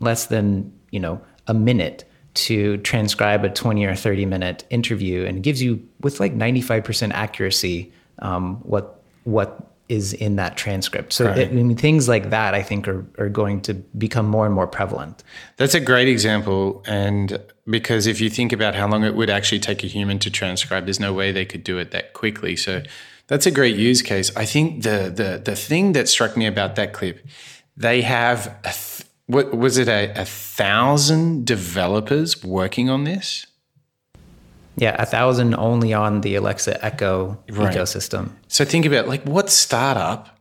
less 0.00 0.26
than 0.26 0.72
you 0.90 1.00
know 1.00 1.20
a 1.46 1.54
minute 1.54 2.04
to 2.34 2.78
transcribe 2.78 3.44
a 3.44 3.50
20 3.50 3.84
or 3.84 3.94
30 3.94 4.26
minute 4.26 4.64
interview 4.70 5.24
and 5.26 5.42
gives 5.42 5.62
you 5.62 5.86
with 6.00 6.18
like 6.18 6.34
95% 6.34 7.12
accuracy 7.12 7.92
um, 8.20 8.56
what 8.62 9.02
what 9.24 9.72
is 9.88 10.14
in 10.14 10.36
that 10.36 10.56
transcript. 10.56 11.12
So 11.12 11.26
right. 11.26 11.38
it, 11.38 11.48
I 11.50 11.52
mean, 11.52 11.76
things 11.76 12.08
like 12.08 12.30
that, 12.30 12.54
I 12.54 12.62
think, 12.62 12.88
are 12.88 13.04
are 13.18 13.28
going 13.28 13.60
to 13.62 13.74
become 13.74 14.26
more 14.26 14.46
and 14.46 14.54
more 14.54 14.66
prevalent. 14.66 15.22
That's 15.58 15.74
a 15.74 15.80
great 15.80 16.08
example, 16.08 16.82
and 16.86 17.38
because 17.66 18.06
if 18.06 18.20
you 18.20 18.30
think 18.30 18.52
about 18.52 18.74
how 18.74 18.88
long 18.88 19.04
it 19.04 19.14
would 19.14 19.28
actually 19.28 19.60
take 19.60 19.84
a 19.84 19.86
human 19.86 20.18
to 20.20 20.30
transcribe, 20.30 20.86
there's 20.86 21.00
no 21.00 21.12
way 21.12 21.30
they 21.30 21.44
could 21.44 21.62
do 21.62 21.78
it 21.78 21.90
that 21.90 22.14
quickly. 22.14 22.56
So 22.56 22.82
that's 23.26 23.44
a 23.44 23.50
great 23.50 23.76
use 23.76 24.02
case. 24.02 24.34
I 24.34 24.46
think 24.46 24.82
the 24.82 25.12
the 25.14 25.42
the 25.44 25.56
thing 25.56 25.92
that 25.92 26.08
struck 26.08 26.36
me 26.36 26.46
about 26.46 26.76
that 26.76 26.92
clip 26.92 27.26
they 27.76 28.02
have, 28.02 28.60
th- 28.62 29.08
what 29.26 29.56
was 29.56 29.78
it, 29.78 29.88
a, 29.88 30.12
a 30.20 30.24
thousand 30.24 31.46
developers 31.46 32.44
working 32.44 32.90
on 32.90 33.04
this? 33.04 33.46
Yeah, 34.76 34.96
a 34.98 35.06
thousand 35.06 35.54
only 35.54 35.92
on 35.92 36.22
the 36.22 36.34
Alexa 36.34 36.84
Echo 36.84 37.38
right. 37.50 37.74
ecosystem. 37.74 38.30
So 38.48 38.64
think 38.64 38.86
about 38.86 39.06
like 39.06 39.22
what 39.24 39.50
startup 39.50 40.38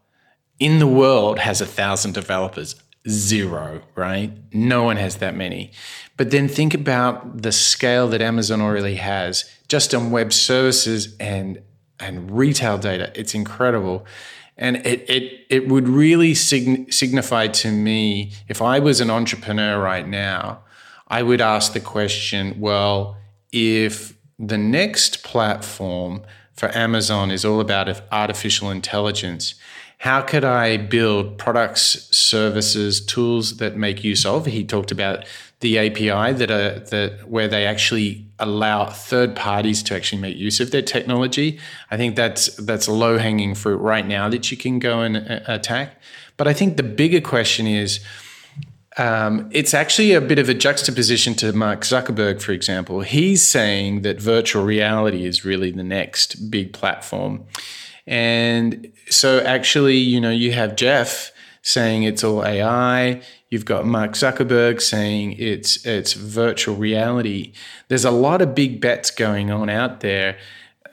in 0.59 0.79
the 0.79 0.87
world 0.87 1.39
has 1.39 1.59
a 1.59 1.65
thousand 1.65 2.13
developers? 2.13 2.75
Zero, 3.09 3.81
right? 3.95 4.31
No 4.53 4.83
one 4.83 4.97
has 4.97 5.17
that 5.17 5.35
many. 5.35 5.71
But 6.17 6.29
then 6.31 6.47
think 6.47 6.73
about 6.73 7.41
the 7.41 7.51
scale 7.51 8.07
that 8.09 8.21
Amazon 8.21 8.61
already 8.61 8.95
has 8.95 9.49
just 9.67 9.93
on 9.95 10.11
web 10.11 10.31
services 10.31 11.15
and 11.19 11.61
and 11.99 12.31
retail 12.31 12.77
data. 12.77 13.11
It's 13.15 13.33
incredible. 13.35 14.05
And 14.61 14.77
it, 14.85 15.09
it, 15.09 15.45
it 15.49 15.67
would 15.67 15.89
really 15.89 16.35
sign, 16.35 16.89
signify 16.91 17.47
to 17.47 17.71
me 17.71 18.31
if 18.47 18.61
I 18.61 18.77
was 18.77 19.01
an 19.01 19.09
entrepreneur 19.09 19.81
right 19.81 20.07
now, 20.07 20.61
I 21.07 21.23
would 21.23 21.41
ask 21.41 21.73
the 21.73 21.79
question 21.79 22.59
well, 22.59 23.17
if 23.51 24.15
the 24.37 24.59
next 24.59 25.23
platform 25.23 26.21
for 26.53 26.69
Amazon 26.77 27.31
is 27.31 27.43
all 27.43 27.59
about 27.59 28.01
artificial 28.11 28.69
intelligence, 28.69 29.55
how 29.97 30.21
could 30.21 30.45
I 30.45 30.77
build 30.77 31.39
products, 31.39 32.07
services, 32.15 33.03
tools 33.03 33.57
that 33.57 33.75
make 33.75 34.03
use 34.03 34.25
of? 34.27 34.45
He 34.45 34.63
talked 34.63 34.91
about 34.91 35.25
the 35.61 35.77
API 35.77 36.33
that 36.33 36.51
are 36.51 36.79
that 36.79 37.29
where 37.29 37.47
they 37.47 37.65
actually 37.65 38.25
allow 38.39 38.85
third 38.85 39.35
parties 39.35 39.81
to 39.83 39.95
actually 39.95 40.21
make 40.21 40.35
use 40.35 40.59
of 40.59 40.71
their 40.71 40.81
technology. 40.81 41.59
I 41.89 41.97
think 41.97 42.15
that's 42.15 42.55
that's 42.57 42.87
low 42.87 43.17
hanging 43.17 43.55
fruit 43.55 43.77
right 43.77 44.05
now 44.05 44.27
that 44.29 44.51
you 44.51 44.57
can 44.57 44.79
go 44.79 45.01
and 45.01 45.17
uh, 45.17 45.39
attack. 45.47 46.01
But 46.35 46.47
I 46.47 46.53
think 46.53 46.77
the 46.77 46.83
bigger 46.83 47.21
question 47.21 47.65
is. 47.65 48.01
Um, 48.97 49.49
it's 49.53 49.73
actually 49.73 50.11
a 50.11 50.19
bit 50.19 50.37
of 50.37 50.49
a 50.49 50.53
juxtaposition 50.53 51.33
to 51.35 51.53
Mark 51.53 51.83
Zuckerberg, 51.83 52.41
for 52.41 52.51
example. 52.51 52.99
He's 52.99 53.41
saying 53.41 54.01
that 54.01 54.19
virtual 54.19 54.65
reality 54.65 55.25
is 55.25 55.45
really 55.45 55.71
the 55.71 55.81
next 55.81 56.51
big 56.51 56.73
platform. 56.73 57.45
And 58.05 58.91
so, 59.09 59.39
actually, 59.39 59.95
you 59.95 60.19
know, 60.19 60.29
you 60.29 60.51
have 60.51 60.75
Jeff 60.75 61.31
saying 61.61 62.03
it's 62.03 62.23
all 62.23 62.45
AI. 62.45 63.21
You've 63.49 63.65
got 63.65 63.85
Mark 63.85 64.11
Zuckerberg 64.11 64.81
saying 64.81 65.35
it's 65.37 65.85
it's 65.85 66.13
virtual 66.13 66.75
reality. 66.75 67.53
There's 67.87 68.05
a 68.05 68.11
lot 68.11 68.41
of 68.41 68.55
big 68.55 68.81
bets 68.81 69.11
going 69.11 69.51
on 69.51 69.69
out 69.69 69.99
there. 69.99 70.37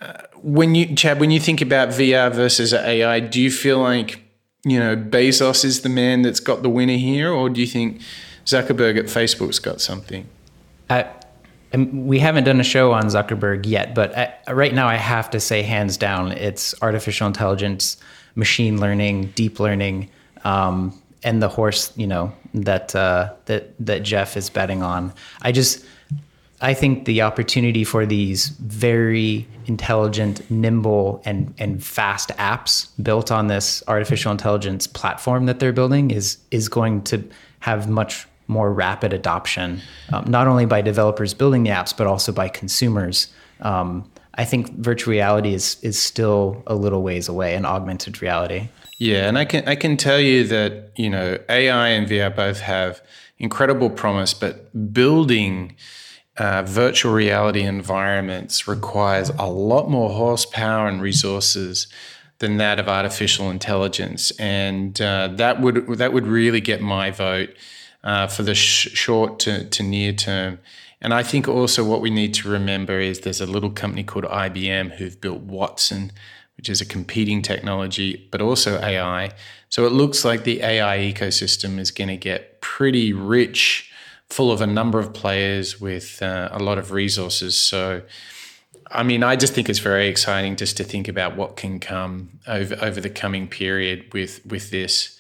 Uh, 0.01 0.15
when 0.43 0.75
you 0.75 0.95
Chad, 0.95 1.21
when 1.21 1.31
you 1.31 1.41
think 1.41 1.61
about 1.61 1.89
VR 1.89 2.33
versus 2.33 2.73
AI, 2.73 3.21
do 3.21 3.41
you 3.41 3.51
feel 3.51 3.79
like 3.79 4.21
you 4.65 4.79
know 4.79 4.97
Bezos 4.97 5.65
is 5.65 5.83
the 5.83 5.89
man 5.89 6.23
that's 6.23 6.41
got 6.41 6.63
the 6.63 6.69
winner 6.69 6.97
here, 6.97 7.33
or 7.33 7.49
do 7.49 7.61
you 7.61 7.67
think 7.67 8.01
Zuckerberg 8.45 8.99
at 8.99 9.07
Facebook's 9.07 9.59
got 9.59 9.81
something? 9.81 10.29
We 11.75 12.19
haven't 12.19 12.45
done 12.45 12.61
a 12.61 12.65
show 12.65 12.93
on 12.93 13.05
Zuckerberg 13.05 13.67
yet, 13.67 13.95
but 13.95 14.17
I, 14.17 14.53
right 14.53 14.73
now 14.73 14.89
I 14.89 14.97
have 14.97 15.29
to 15.31 15.41
say, 15.41 15.63
hands 15.63 15.99
down, 15.99 16.33
it's 16.33 16.75
artificial 16.81 17.27
intelligence, 17.27 17.99
machine 18.35 18.81
learning, 18.81 19.33
deep 19.35 19.61
learning. 19.61 20.09
Um, 20.49 21.01
and 21.25 21.43
the 21.43 21.49
horse, 21.49 21.93
you 21.97 22.07
know, 22.07 22.33
that 22.55 22.95
uh, 22.95 23.35
that 23.47 23.75
that 23.85 24.03
Jeff 24.03 24.37
is 24.37 24.49
betting 24.51 24.83
on. 24.83 25.13
I 25.43 25.53
just 25.53 25.85
I 26.61 26.75
think 26.75 27.05
the 27.05 27.23
opportunity 27.23 27.85
for 27.85 28.07
these 28.07 28.49
very 28.49 29.47
intelligent, 29.67 30.51
nimble, 30.51 31.23
and 31.25 31.55
and 31.59 31.83
fast 31.85 32.31
apps 32.39 32.89
built 33.03 33.31
on 33.31 33.49
this 33.49 33.83
artificial 33.89 34.33
intelligence 34.33 34.87
platform 34.87 35.47
that 35.47 35.61
they're 35.61 35.73
building 35.73 36.11
is 36.11 36.39
is 36.51 36.69
going 36.69 37.03
to 37.03 37.23
have 37.61 37.89
much 37.89 38.27
more 38.47 38.73
rapid 38.73 39.13
adoption, 39.13 39.81
um, 40.13 40.25
not 40.27 40.47
only 40.47 40.65
by 40.65 40.81
developers 40.81 41.35
building 41.35 41.65
the 41.65 41.71
apps, 41.71 41.95
but 41.97 42.07
also 42.07 42.33
by 42.33 42.49
consumers. 42.49 43.29
Um, 43.61 44.11
I 44.35 44.45
think 44.45 44.73
virtual 44.79 45.13
reality 45.13 45.53
is 45.53 45.77
is 45.83 46.01
still 46.01 46.63
a 46.67 46.75
little 46.75 47.03
ways 47.03 47.29
away, 47.29 47.55
and 47.55 47.67
augmented 47.67 48.23
reality. 48.23 48.69
Yeah, 48.99 49.29
and 49.29 49.39
I 49.39 49.45
can 49.45 49.67
I 49.69 49.77
can 49.77 49.97
tell 49.97 50.19
you 50.19 50.45
that 50.49 50.91
you 50.97 51.09
know 51.09 51.39
AI 51.49 51.89
and 51.89 52.07
VR 52.09 52.35
both 52.35 52.61
have 52.61 53.01
incredible 53.39 53.91
promise, 53.91 54.35
but 54.35 54.93
building 54.93 55.77
uh, 56.37 56.63
virtual 56.65 57.13
reality 57.13 57.63
environments 57.63 58.67
requires 58.67 59.31
a 59.39 59.47
lot 59.47 59.89
more 59.89 60.11
horsepower 60.11 60.89
and 60.89 61.01
resources 61.01 61.87
than 62.41 62.57
that 62.57 62.81
of 62.81 62.89
artificial 62.89 63.51
intelligence, 63.51 64.33
and 64.33 65.01
uh, 65.01 65.29
that 65.29 65.61
would 65.61 65.87
that 65.99 66.13
would 66.13 66.27
really 66.27 66.61
get 66.61 66.81
my 66.81 67.13
vote 67.13 67.51
uh, 68.03 68.27
for 68.27 68.43
the 68.43 68.55
sh- 68.55 68.89
short 68.95 69.39
to, 69.41 69.69
to 69.71 69.83
near 69.85 70.13
term. 70.13 70.59
And 71.01 71.15
I 71.15 71.23
think 71.23 71.47
also 71.47 71.85
what 71.85 72.01
we 72.01 72.11
need 72.11 72.35
to 72.35 72.49
remember 72.49 72.99
is 72.99 73.21
there's 73.21 73.41
a 73.41 73.47
little 73.47 73.71
company 73.71 74.03
called 74.03 74.25
IBM 74.25 74.97
who've 74.97 75.21
built 75.21 75.43
Watson 75.43 76.11
which 76.59 76.69
is 76.69 76.81
a 76.81 76.85
competing 76.85 77.41
technology, 77.41 78.29
but 78.33 78.43
also 78.43 78.81
AI. 78.83 79.31
So 79.71 79.87
it 79.87 79.93
looks 79.93 80.25
like 80.25 80.43
the 80.43 80.61
AI 80.61 80.99
ecosystem 80.99 81.79
is 81.79 81.93
going 81.93 82.09
to 82.09 82.17
get 82.17 82.61
pretty 82.61 83.13
rich, 83.13 83.91
full 84.29 84.51
of 84.51 84.61
a 84.61 84.67
number 84.67 84.99
of 84.99 85.15
players 85.15 85.81
with 85.81 86.21
uh, 86.21 86.49
a 86.51 86.59
lot 86.59 86.77
of 86.77 86.91
resources. 86.91 87.55
So, 87.55 88.03
I 88.91 89.05
mean, 89.05 89.23
I 89.23 89.37
just 89.37 89.55
think 89.55 89.69
it's 89.69 89.79
very 89.79 90.09
exciting 90.09 90.57
just 90.57 90.77
to 90.79 90.85
think 90.85 91.07
about 91.07 91.37
what 91.37 91.57
can 91.57 91.79
come 91.79 92.41
over, 92.49 92.77
over 92.83 93.01
the 93.01 93.11
coming 93.11 93.47
period 93.47 94.13
with, 94.13 94.45
with 94.45 94.71
this. 94.73 95.17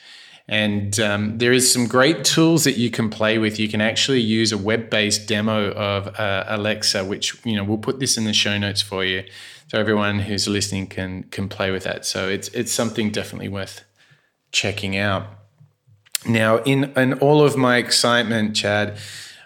And 0.48 0.98
um, 0.98 1.38
there 1.38 1.52
is 1.52 1.72
some 1.72 1.86
great 1.86 2.24
tools 2.24 2.64
that 2.64 2.78
you 2.78 2.90
can 2.90 3.10
play 3.10 3.38
with. 3.38 3.60
You 3.60 3.68
can 3.68 3.82
actually 3.82 4.22
use 4.22 4.50
a 4.50 4.58
web-based 4.58 5.28
demo 5.28 5.70
of 5.72 6.18
uh, 6.18 6.44
Alexa, 6.48 7.04
which 7.04 7.38
you 7.44 7.54
know 7.54 7.62
we'll 7.62 7.76
put 7.76 8.00
this 8.00 8.16
in 8.16 8.24
the 8.24 8.32
show 8.32 8.56
notes 8.56 8.80
for 8.80 9.04
you 9.04 9.24
so 9.68 9.78
everyone 9.78 10.18
who's 10.18 10.48
listening 10.48 10.86
can 10.86 11.24
can 11.24 11.48
play 11.48 11.70
with 11.70 11.84
that. 11.84 12.04
So 12.04 12.28
it's 12.28 12.48
it's 12.48 12.72
something 12.72 13.10
definitely 13.10 13.48
worth 13.48 13.84
checking 14.50 14.96
out. 14.96 15.26
Now, 16.26 16.58
in 16.58 16.92
in 16.96 17.14
all 17.14 17.44
of 17.44 17.56
my 17.56 17.76
excitement, 17.76 18.56
Chad, 18.56 18.98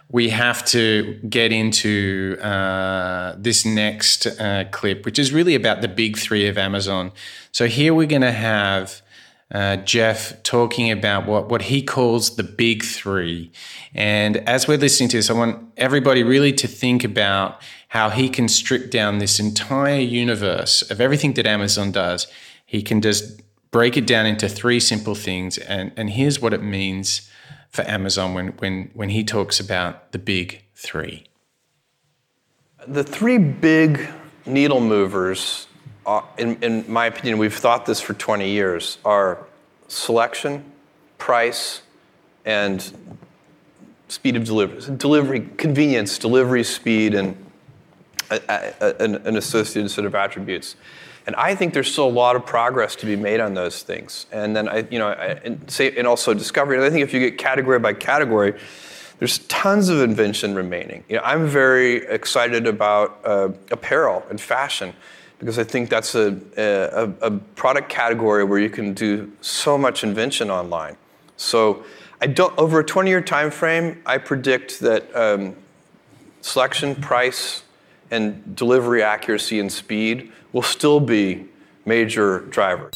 we 0.08 0.28
have 0.28 0.64
to 0.66 1.14
get 1.28 1.52
into 1.52 2.38
uh, 2.40 3.34
this 3.36 3.64
next 3.64 4.26
uh, 4.26 4.64
clip, 4.70 5.04
which 5.04 5.18
is 5.18 5.32
really 5.32 5.54
about 5.54 5.80
the 5.80 5.88
big 5.88 6.16
three 6.16 6.46
of 6.46 6.56
Amazon. 6.56 7.12
So 7.50 7.66
here 7.66 7.92
we're 7.92 8.06
going 8.06 8.22
to 8.22 8.32
have 8.32 9.02
uh, 9.52 9.76
Jeff 9.76 10.42
talking 10.42 10.90
about 10.90 11.26
what, 11.26 11.48
what 11.48 11.62
he 11.62 11.82
calls 11.82 12.36
the 12.36 12.42
big 12.42 12.82
three. 12.82 13.52
And 13.94 14.38
as 14.48 14.66
we're 14.66 14.78
listening 14.78 15.10
to 15.10 15.18
this, 15.18 15.28
I 15.28 15.34
want 15.34 15.72
everybody 15.76 16.22
really 16.22 16.52
to 16.54 16.66
think 16.66 17.04
about 17.04 17.60
how 17.88 18.08
he 18.08 18.30
can 18.30 18.48
strip 18.48 18.90
down 18.90 19.18
this 19.18 19.38
entire 19.38 20.00
universe 20.00 20.82
of 20.90 21.00
everything 21.00 21.34
that 21.34 21.46
Amazon 21.46 21.92
does. 21.92 22.26
He 22.64 22.82
can 22.82 23.02
just 23.02 23.42
break 23.70 23.96
it 23.98 24.06
down 24.06 24.24
into 24.24 24.48
three 24.48 24.80
simple 24.80 25.14
things. 25.14 25.58
And, 25.58 25.92
and 25.96 26.08
here's 26.10 26.40
what 26.40 26.54
it 26.54 26.62
means 26.62 27.30
for 27.68 27.82
Amazon 27.88 28.32
when, 28.32 28.48
when, 28.58 28.90
when 28.94 29.10
he 29.10 29.22
talks 29.22 29.60
about 29.60 30.12
the 30.12 30.18
big 30.18 30.64
three. 30.74 31.24
The 32.86 33.04
three 33.04 33.38
big 33.38 34.08
needle 34.46 34.80
movers, 34.80 35.66
uh, 36.06 36.22
in, 36.38 36.56
in 36.62 36.84
my 36.90 37.06
opinion, 37.06 37.38
we've 37.38 37.54
thought 37.54 37.86
this 37.86 38.00
for 38.00 38.14
20 38.14 38.48
years, 38.48 38.98
are 39.04 39.38
selection, 39.88 40.64
price, 41.18 41.82
and 42.44 42.92
speed 44.08 44.36
of 44.36 44.44
delivery, 44.44 44.96
delivery 44.96 45.48
convenience, 45.56 46.18
delivery 46.18 46.64
speed, 46.64 47.14
and 47.14 47.36
an, 48.30 49.14
an 49.16 49.36
associated 49.36 49.90
set 49.90 50.04
of 50.04 50.14
attributes. 50.14 50.76
And 51.26 51.36
I 51.36 51.54
think 51.54 51.72
there's 51.72 51.90
still 51.90 52.08
a 52.08 52.10
lot 52.10 52.34
of 52.34 52.44
progress 52.44 52.96
to 52.96 53.06
be 53.06 53.14
made 53.14 53.40
on 53.40 53.54
those 53.54 53.82
things. 53.82 54.26
And 54.32 54.56
then 54.56 54.68
I, 54.68 54.86
you 54.90 54.98
know, 54.98 55.08
I, 55.08 55.40
and 55.44 55.70
say, 55.70 55.96
and 55.96 56.06
also 56.06 56.34
discovery. 56.34 56.76
And 56.76 56.84
I 56.84 56.90
think 56.90 57.02
if 57.02 57.14
you 57.14 57.20
get 57.20 57.38
category 57.38 57.78
by 57.78 57.92
category, 57.92 58.54
there's 59.18 59.38
tons 59.46 59.88
of 59.88 60.00
invention 60.00 60.54
remaining. 60.54 61.04
You 61.08 61.16
know, 61.16 61.22
I'm 61.22 61.46
very 61.46 61.98
excited 62.06 62.66
about 62.66 63.20
uh, 63.24 63.50
apparel 63.70 64.24
and 64.30 64.40
fashion 64.40 64.94
because 65.42 65.58
I 65.58 65.64
think 65.64 65.90
that's 65.90 66.14
a, 66.14 66.38
a, 66.56 67.26
a, 67.26 67.30
product 67.56 67.88
category 67.88 68.44
where 68.44 68.60
you 68.60 68.70
can 68.70 68.94
do 68.94 69.32
so 69.40 69.76
much 69.76 70.04
invention 70.04 70.52
online. 70.52 70.96
So 71.36 71.82
I 72.20 72.28
don't, 72.28 72.56
over 72.56 72.78
a 72.78 72.84
20-year 72.84 73.22
time 73.22 73.50
frame, 73.50 74.00
I 74.06 74.18
predict 74.18 74.78
that 74.78 75.14
um, 75.16 75.56
selection, 76.42 76.94
price, 76.94 77.64
and 78.12 78.54
delivery 78.54 79.02
accuracy 79.02 79.58
and 79.58 79.72
speed 79.72 80.30
will 80.52 80.62
still 80.62 81.00
be 81.00 81.48
major 81.84 82.42
drivers. 82.42 82.94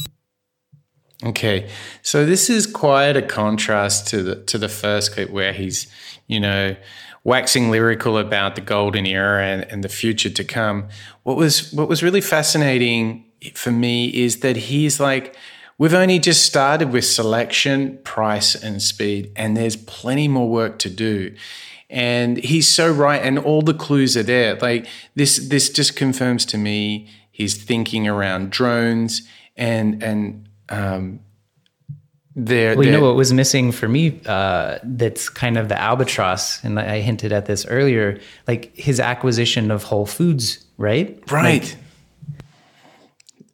Okay, 1.24 1.68
so 2.02 2.24
this 2.24 2.48
is 2.48 2.64
quite 2.64 3.16
a 3.16 3.22
contrast 3.22 4.06
to 4.08 4.22
the 4.22 4.36
to 4.44 4.58
the 4.58 4.68
first 4.68 5.14
clip 5.14 5.30
where 5.30 5.52
he's, 5.52 5.90
you 6.28 6.38
know, 6.38 6.76
waxing 7.26 7.72
lyrical 7.72 8.16
about 8.18 8.54
the 8.54 8.60
golden 8.60 9.04
era 9.04 9.44
and, 9.44 9.64
and 9.64 9.82
the 9.82 9.88
future 9.88 10.30
to 10.30 10.44
come. 10.44 10.86
What 11.24 11.36
was 11.36 11.72
what 11.72 11.88
was 11.88 12.00
really 12.00 12.20
fascinating 12.20 13.24
for 13.54 13.72
me 13.72 14.06
is 14.06 14.40
that 14.40 14.56
he's 14.56 15.00
like, 15.00 15.34
we've 15.76 15.92
only 15.92 16.20
just 16.20 16.46
started 16.46 16.92
with 16.92 17.04
selection, 17.04 17.98
price, 18.04 18.54
and 18.54 18.80
speed, 18.80 19.32
and 19.34 19.56
there's 19.56 19.74
plenty 19.74 20.28
more 20.28 20.48
work 20.48 20.78
to 20.78 20.88
do. 20.88 21.34
And 21.90 22.36
he's 22.38 22.68
so 22.68 22.92
right, 22.92 23.20
and 23.20 23.40
all 23.40 23.60
the 23.60 23.74
clues 23.74 24.16
are 24.16 24.22
there. 24.22 24.54
Like 24.54 24.86
this, 25.16 25.48
this 25.48 25.68
just 25.68 25.96
confirms 25.96 26.46
to 26.46 26.58
me 26.58 27.08
his 27.32 27.54
thinking 27.54 28.06
around 28.06 28.50
drones 28.50 29.22
and 29.56 30.00
and 30.00 30.48
um, 30.68 31.20
there. 32.36 32.76
Well, 32.76 32.86
you 32.86 32.92
know 32.92 33.00
what 33.00 33.16
was 33.16 33.32
missing 33.32 33.72
for 33.72 33.88
me? 33.88 34.20
Uh, 34.26 34.78
that's 34.84 35.28
kind 35.28 35.58
of 35.58 35.68
the 35.68 35.80
albatross, 35.80 36.62
and 36.62 36.78
I 36.78 37.00
hinted 37.00 37.32
at 37.32 37.46
this 37.46 37.66
earlier. 37.66 38.20
Like 38.46 38.76
his 38.76 39.00
acquisition 39.00 39.72
of 39.72 39.82
Whole 39.82 40.06
Foods, 40.06 40.64
right? 40.78 41.18
Right. 41.30 41.62
Like, 41.62 41.76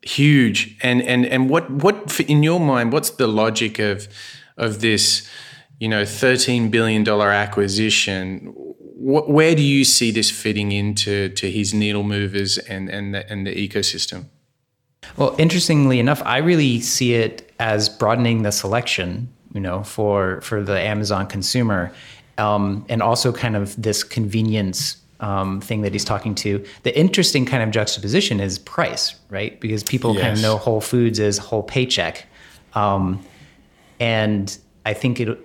Huge. 0.04 0.76
And 0.82 1.00
and 1.02 1.24
and 1.24 1.48
what 1.48 1.70
what 1.70 2.20
in 2.20 2.42
your 2.42 2.58
mind? 2.58 2.92
What's 2.92 3.10
the 3.10 3.28
logic 3.28 3.78
of 3.78 4.08
of 4.56 4.80
this? 4.80 5.28
you 5.82 5.88
know, 5.88 6.04
$13 6.04 6.70
billion 6.70 7.08
acquisition. 7.08 8.54
where 8.54 9.52
do 9.56 9.62
you 9.62 9.84
see 9.84 10.12
this 10.12 10.30
fitting 10.30 10.70
into 10.70 11.28
to 11.30 11.50
his 11.50 11.74
needle 11.74 12.04
movers 12.04 12.56
and, 12.56 12.88
and, 12.88 13.12
the, 13.12 13.28
and 13.28 13.44
the 13.44 13.52
ecosystem? 13.68 14.26
Well, 15.16 15.34
interestingly 15.38 15.98
enough, 15.98 16.22
I 16.24 16.36
really 16.38 16.78
see 16.78 17.14
it 17.14 17.51
as 17.62 17.88
broadening 17.88 18.42
the 18.42 18.50
selection, 18.50 19.32
you 19.54 19.60
know, 19.60 19.84
for, 19.84 20.40
for 20.40 20.64
the 20.64 20.78
Amazon 20.80 21.28
consumer. 21.28 21.92
Um, 22.38 22.84
and 22.88 23.02
also 23.02 23.30
kind 23.32 23.54
of 23.54 23.80
this 23.80 24.02
convenience 24.02 24.96
um, 25.20 25.60
thing 25.60 25.82
that 25.82 25.92
he's 25.92 26.04
talking 26.04 26.34
to. 26.34 26.64
The 26.82 26.98
interesting 26.98 27.46
kind 27.46 27.62
of 27.62 27.70
juxtaposition 27.70 28.40
is 28.40 28.58
price, 28.58 29.14
right? 29.28 29.60
Because 29.60 29.84
people 29.84 30.14
yes. 30.14 30.22
kind 30.22 30.36
of 30.36 30.42
know 30.42 30.56
Whole 30.56 30.80
Foods 30.80 31.20
as 31.20 31.38
whole 31.38 31.62
paycheck. 31.62 32.26
Um, 32.74 33.24
and 34.00 34.58
I 34.84 34.94
think 34.94 35.20
it 35.20 35.38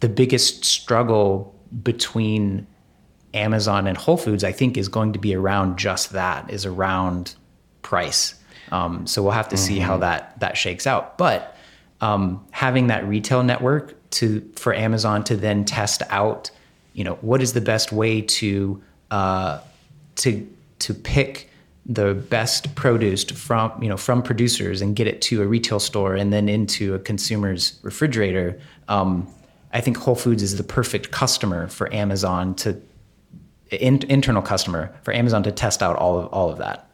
the 0.00 0.08
biggest 0.08 0.64
struggle 0.64 1.54
between 1.82 2.66
Amazon 3.34 3.86
and 3.86 3.98
Whole 3.98 4.16
Foods, 4.16 4.42
I 4.42 4.52
think, 4.52 4.78
is 4.78 4.88
going 4.88 5.12
to 5.12 5.18
be 5.18 5.34
around 5.34 5.78
just 5.78 6.12
that, 6.12 6.48
is 6.50 6.64
around 6.64 7.34
price. 7.82 8.34
Um, 8.72 9.06
so 9.06 9.22
we'll 9.22 9.32
have 9.32 9.48
to 9.50 9.56
mm-hmm. 9.56 9.64
see 9.66 9.78
how 9.80 9.94
mm-hmm. 9.94 10.00
that 10.02 10.40
that 10.40 10.56
shakes 10.56 10.86
out. 10.86 11.18
But 11.18 11.57
um, 12.00 12.44
having 12.50 12.88
that 12.88 13.06
retail 13.06 13.42
network 13.42 13.94
to 14.10 14.48
for 14.56 14.74
Amazon 14.74 15.24
to 15.24 15.36
then 15.36 15.64
test 15.64 16.02
out, 16.10 16.50
you 16.92 17.04
know, 17.04 17.14
what 17.20 17.42
is 17.42 17.52
the 17.52 17.60
best 17.60 17.92
way 17.92 18.20
to 18.20 18.82
uh, 19.10 19.60
to 20.16 20.48
to 20.80 20.94
pick 20.94 21.50
the 21.86 22.14
best 22.14 22.74
produce 22.74 23.24
from 23.24 23.82
you 23.82 23.88
know 23.88 23.96
from 23.96 24.22
producers 24.22 24.82
and 24.82 24.94
get 24.94 25.06
it 25.06 25.22
to 25.22 25.42
a 25.42 25.46
retail 25.46 25.80
store 25.80 26.14
and 26.14 26.32
then 26.32 26.48
into 26.48 26.94
a 26.94 26.98
consumer's 26.98 27.78
refrigerator. 27.82 28.60
Um, 28.88 29.26
I 29.72 29.80
think 29.80 29.96
Whole 29.98 30.14
Foods 30.14 30.42
is 30.42 30.56
the 30.56 30.64
perfect 30.64 31.10
customer 31.10 31.68
for 31.68 31.92
Amazon 31.92 32.54
to 32.56 32.80
in, 33.70 34.02
internal 34.08 34.42
customer 34.42 34.94
for 35.02 35.12
Amazon 35.12 35.42
to 35.42 35.52
test 35.52 35.82
out 35.82 35.96
all 35.96 36.18
of 36.18 36.26
all 36.26 36.50
of 36.50 36.58
that. 36.58 36.87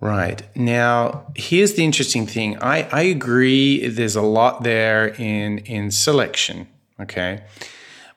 Right. 0.00 0.42
Now, 0.56 1.26
here's 1.36 1.74
the 1.74 1.84
interesting 1.84 2.26
thing. 2.26 2.56
I, 2.62 2.88
I 2.90 3.02
agree 3.02 3.86
there's 3.86 4.16
a 4.16 4.22
lot 4.22 4.62
there 4.62 5.08
in 5.08 5.58
in 5.58 5.90
selection, 5.90 6.68
okay? 6.98 7.42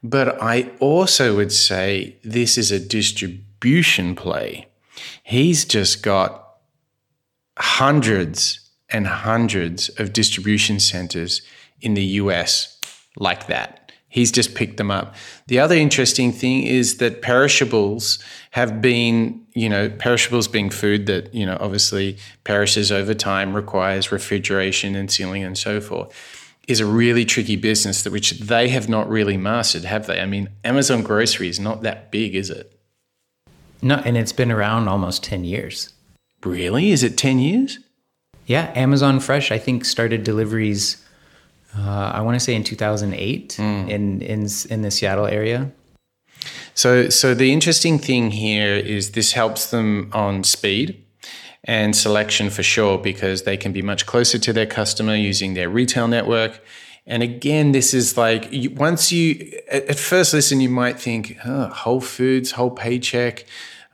But 0.01 0.41
I 0.41 0.71
also 0.79 1.35
would 1.35 1.51
say 1.51 2.17
this 2.23 2.57
is 2.57 2.71
a 2.71 2.79
distribution 2.79 4.15
play. 4.15 4.67
He's 5.23 5.65
just 5.65 6.03
got 6.03 6.57
hundreds 7.57 8.59
and 8.89 9.07
hundreds 9.07 9.89
of 9.99 10.13
distribution 10.13 10.79
centers 10.79 11.41
in 11.81 11.95
the 11.95 12.03
US 12.21 12.79
like 13.17 13.47
that. 13.47 13.82
He's 14.13 14.32
just 14.32 14.54
picked 14.54 14.78
them 14.78 14.91
up. 14.91 15.15
The 15.47 15.58
other 15.58 15.73
interesting 15.73 16.32
thing 16.32 16.67
is 16.67 16.97
that 16.97 17.23
perishables 17.23 18.19
have 18.52 18.80
been, 18.80 19.43
you 19.56 19.67
know, 19.67 19.89
perishables 19.89 20.47
being 20.47 20.69
food 20.69 21.08
that, 21.08 21.34
you 21.34 21.47
know, 21.47 21.58
obviously 21.60 22.17
perishes 22.43 22.91
over 22.91 23.15
time, 23.15 23.56
requires 23.56 24.12
refrigeration 24.12 24.93
and 24.93 25.10
sealing 25.10 25.43
and 25.43 25.58
so 25.58 25.82
forth, 25.82 26.13
is 26.67 26.80
a 26.80 26.86
really 26.86 27.26
tricky 27.26 27.56
business 27.56 28.04
that 28.04 28.13
which 28.13 28.39
they 28.39 28.69
have 28.69 28.88
not 28.88 29.10
really 29.10 29.36
mastered, 29.36 29.84
have 29.84 30.06
they? 30.06 30.21
I 30.21 30.28
mean, 30.28 30.49
Amazon 30.63 31.02
grocery 31.02 31.49
is 31.49 31.60
not 31.60 31.82
that 31.82 32.12
big, 32.12 32.36
is 32.36 32.52
it? 32.52 32.71
No, 33.82 33.95
and 34.06 34.15
it's 34.15 34.32
been 34.32 34.52
around 34.52 34.88
almost 34.88 35.23
10 35.23 35.43
years. 35.43 35.91
Really? 36.43 36.91
Is 36.91 37.02
it 37.02 37.17
10 37.17 37.39
years? 37.39 37.80
Yeah, 38.45 38.71
Amazon 38.76 39.19
Fresh, 39.19 39.52
I 39.52 39.58
think, 39.58 39.86
started 39.86 40.23
deliveries 40.23 41.02
uh, 41.77 42.12
I 42.13 42.21
want 42.21 42.36
to 42.36 42.39
say 42.39 42.55
in 42.55 42.63
2008 42.63 43.57
mm. 43.59 43.89
in, 43.89 44.21
in 44.21 44.47
in 44.69 44.81
the 44.81 44.91
Seattle 44.91 45.25
area. 45.25 45.71
So, 46.75 47.09
so 47.09 47.33
the 47.33 47.53
interesting 47.53 47.99
thing 47.99 48.31
here 48.31 48.73
is 48.75 49.12
this 49.12 49.33
helps 49.33 49.69
them 49.69 50.09
on 50.12 50.43
speed 50.43 51.03
and 51.63 51.95
selection 51.95 52.49
for 52.49 52.63
sure 52.63 52.97
because 52.97 53.43
they 53.43 53.57
can 53.57 53.71
be 53.71 53.81
much 53.81 54.05
closer 54.05 54.38
to 54.39 54.51
their 54.51 54.65
customer 54.65 55.15
using 55.15 55.53
their 55.53 55.69
retail 55.69 56.07
network. 56.07 56.62
And 57.05 57.21
again, 57.21 57.73
this 57.73 57.93
is 57.93 58.17
like 58.17 58.49
once 58.75 59.12
you 59.12 59.51
at 59.69 59.99
first 59.99 60.33
listen, 60.33 60.62
you 60.62 60.69
might 60.69 60.99
think, 60.99 61.38
oh, 61.45 61.67
Whole 61.67 62.01
Foods, 62.01 62.51
whole 62.51 62.71
paycheck, 62.71 63.45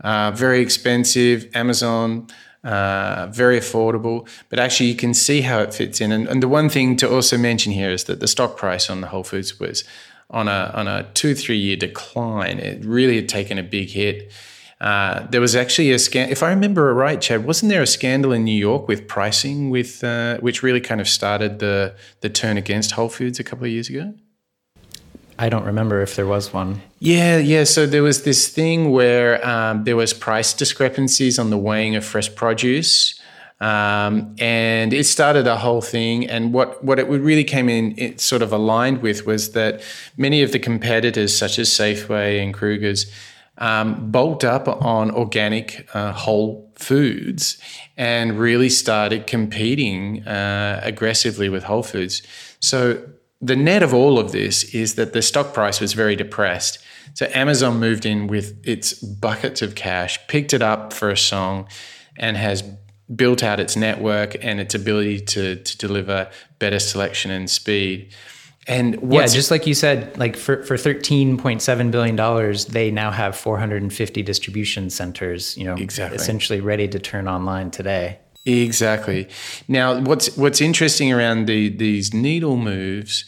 uh, 0.01 0.31
very 0.31 0.61
expensive, 0.61 1.49
Amazon 1.53 2.27
uh, 2.63 3.27
very 3.31 3.57
affordable, 3.57 4.27
but 4.49 4.59
actually 4.59 4.87
you 4.87 4.95
can 4.95 5.13
see 5.13 5.41
how 5.41 5.59
it 5.59 5.73
fits 5.73 6.01
in. 6.01 6.11
And, 6.11 6.27
and, 6.27 6.43
the 6.43 6.47
one 6.47 6.67
thing 6.69 6.97
to 6.97 7.09
also 7.09 7.37
mention 7.37 7.71
here 7.71 7.89
is 7.89 8.03
that 8.05 8.19
the 8.19 8.27
stock 8.27 8.57
price 8.57 8.89
on 8.89 9.01
the 9.01 9.07
Whole 9.07 9.23
Foods 9.23 9.59
was 9.59 9.83
on 10.29 10.47
a 10.47 10.71
on 10.75 10.87
a 10.87 11.03
two 11.13 11.35
three 11.35 11.57
year 11.57 11.77
decline. 11.77 12.59
It 12.59 12.83
really 12.83 13.15
had 13.15 13.29
taken 13.29 13.57
a 13.57 13.63
big 13.63 13.89
hit. 13.89 14.31
Uh, 14.81 15.27
there 15.29 15.41
was 15.41 15.55
actually 15.55 15.91
a 15.91 15.99
scan. 15.99 16.29
If 16.29 16.41
I 16.41 16.49
remember 16.49 16.93
right, 16.93 17.19
Chad, 17.19 17.45
wasn't 17.45 17.69
there 17.69 17.81
a 17.81 17.87
scandal 17.87 18.31
in 18.31 18.45
New 18.45 18.57
York 18.57 18.87
with 18.87 19.07
pricing, 19.07 19.69
with 19.69 20.03
uh, 20.03 20.37
which 20.37 20.63
really 20.63 20.81
kind 20.81 21.01
of 21.01 21.07
started 21.07 21.59
the 21.59 21.95
the 22.21 22.29
turn 22.29 22.57
against 22.57 22.91
Whole 22.91 23.09
Foods 23.09 23.39
a 23.39 23.43
couple 23.43 23.65
of 23.65 23.71
years 23.71 23.89
ago? 23.89 24.13
I 25.41 25.47
don't 25.47 25.63
remember 25.63 26.01
if 26.01 26.17
there 26.17 26.27
was 26.27 26.51
one. 26.51 26.81
Yeah, 26.99 27.37
yeah. 27.37 27.63
So 27.63 27.85
there 27.85 28.03
was 28.03 28.23
this 28.23 28.49
thing 28.49 28.91
where 28.91 29.43
um, 29.47 29.85
there 29.85 29.95
was 29.95 30.13
price 30.13 30.53
discrepancies 30.53 31.39
on 31.39 31.49
the 31.49 31.57
weighing 31.57 31.95
of 31.95 32.03
fresh 32.03 32.33
produce. 32.35 33.17
Um, 33.61 34.35
and 34.37 34.93
it 34.93 35.05
started 35.05 35.47
a 35.47 35.55
whole 35.55 35.81
thing. 35.81 36.29
And 36.29 36.53
what, 36.53 36.83
what 36.83 36.99
it 36.99 37.07
really 37.07 37.45
came 37.45 37.69
in 37.69 37.97
it 37.97 38.19
sort 38.19 38.41
of 38.41 38.51
aligned 38.51 39.01
with 39.01 39.25
was 39.25 39.53
that 39.53 39.81
many 40.17 40.43
of 40.43 40.51
the 40.51 40.59
competitors, 40.59 41.37
such 41.37 41.57
as 41.57 41.69
Safeway 41.69 42.43
and 42.43 42.53
Kroger's, 42.53 43.09
um, 43.59 44.11
bulked 44.11 44.43
up 44.43 44.67
on 44.67 45.09
organic 45.09 45.87
uh, 45.93 46.11
whole 46.11 46.69
foods 46.75 47.57
and 47.95 48.37
really 48.37 48.69
started 48.69 49.25
competing 49.25 50.27
uh, 50.27 50.81
aggressively 50.83 51.47
with 51.47 51.63
Whole 51.63 51.83
Foods. 51.83 52.23
So 52.59 53.01
the 53.41 53.55
net 53.55 53.83
of 53.83 53.93
all 53.93 54.19
of 54.19 54.31
this 54.31 54.63
is 54.75 54.95
that 54.95 55.13
the 55.13 55.21
stock 55.21 55.53
price 55.53 55.79
was 55.79 55.93
very 55.93 56.15
depressed. 56.15 56.79
So 57.13 57.27
Amazon 57.33 57.79
moved 57.79 58.05
in 58.05 58.27
with 58.27 58.59
its 58.67 58.93
buckets 58.93 59.61
of 59.61 59.75
cash, 59.75 60.19
picked 60.27 60.53
it 60.53 60.61
up 60.61 60.93
for 60.93 61.09
a 61.09 61.17
song, 61.17 61.67
and 62.17 62.35
has 62.37 62.63
built 63.15 63.41
out 63.41 63.59
its 63.59 63.75
network 63.75 64.35
and 64.43 64.59
its 64.59 64.75
ability 64.75 65.19
to, 65.21 65.55
to 65.55 65.77
deliver 65.77 66.29
better 66.59 66.79
selection 66.79 67.31
and 67.31 67.49
speed. 67.49 68.13
And 68.67 68.99
yeah, 69.11 69.25
just 69.25 69.49
like 69.49 69.65
you 69.65 69.73
said, 69.73 70.15
like 70.19 70.35
for, 70.37 70.63
for 70.63 70.75
$13.7 70.75 71.91
billion, 71.91 72.55
they 72.69 72.91
now 72.91 73.09
have 73.09 73.35
450 73.35 74.21
distribution 74.21 74.91
centers, 74.91 75.57
you 75.57 75.63
know, 75.63 75.75
exactly. 75.75 76.17
essentially 76.17 76.61
ready 76.61 76.87
to 76.87 76.99
turn 76.99 77.27
online 77.27 77.71
today. 77.71 78.19
Exactly. 78.45 79.27
Now, 79.67 79.99
what's 79.99 80.35
what's 80.37 80.61
interesting 80.61 81.11
around 81.11 81.45
the, 81.45 81.69
these 81.69 82.13
needle 82.13 82.57
moves 82.57 83.25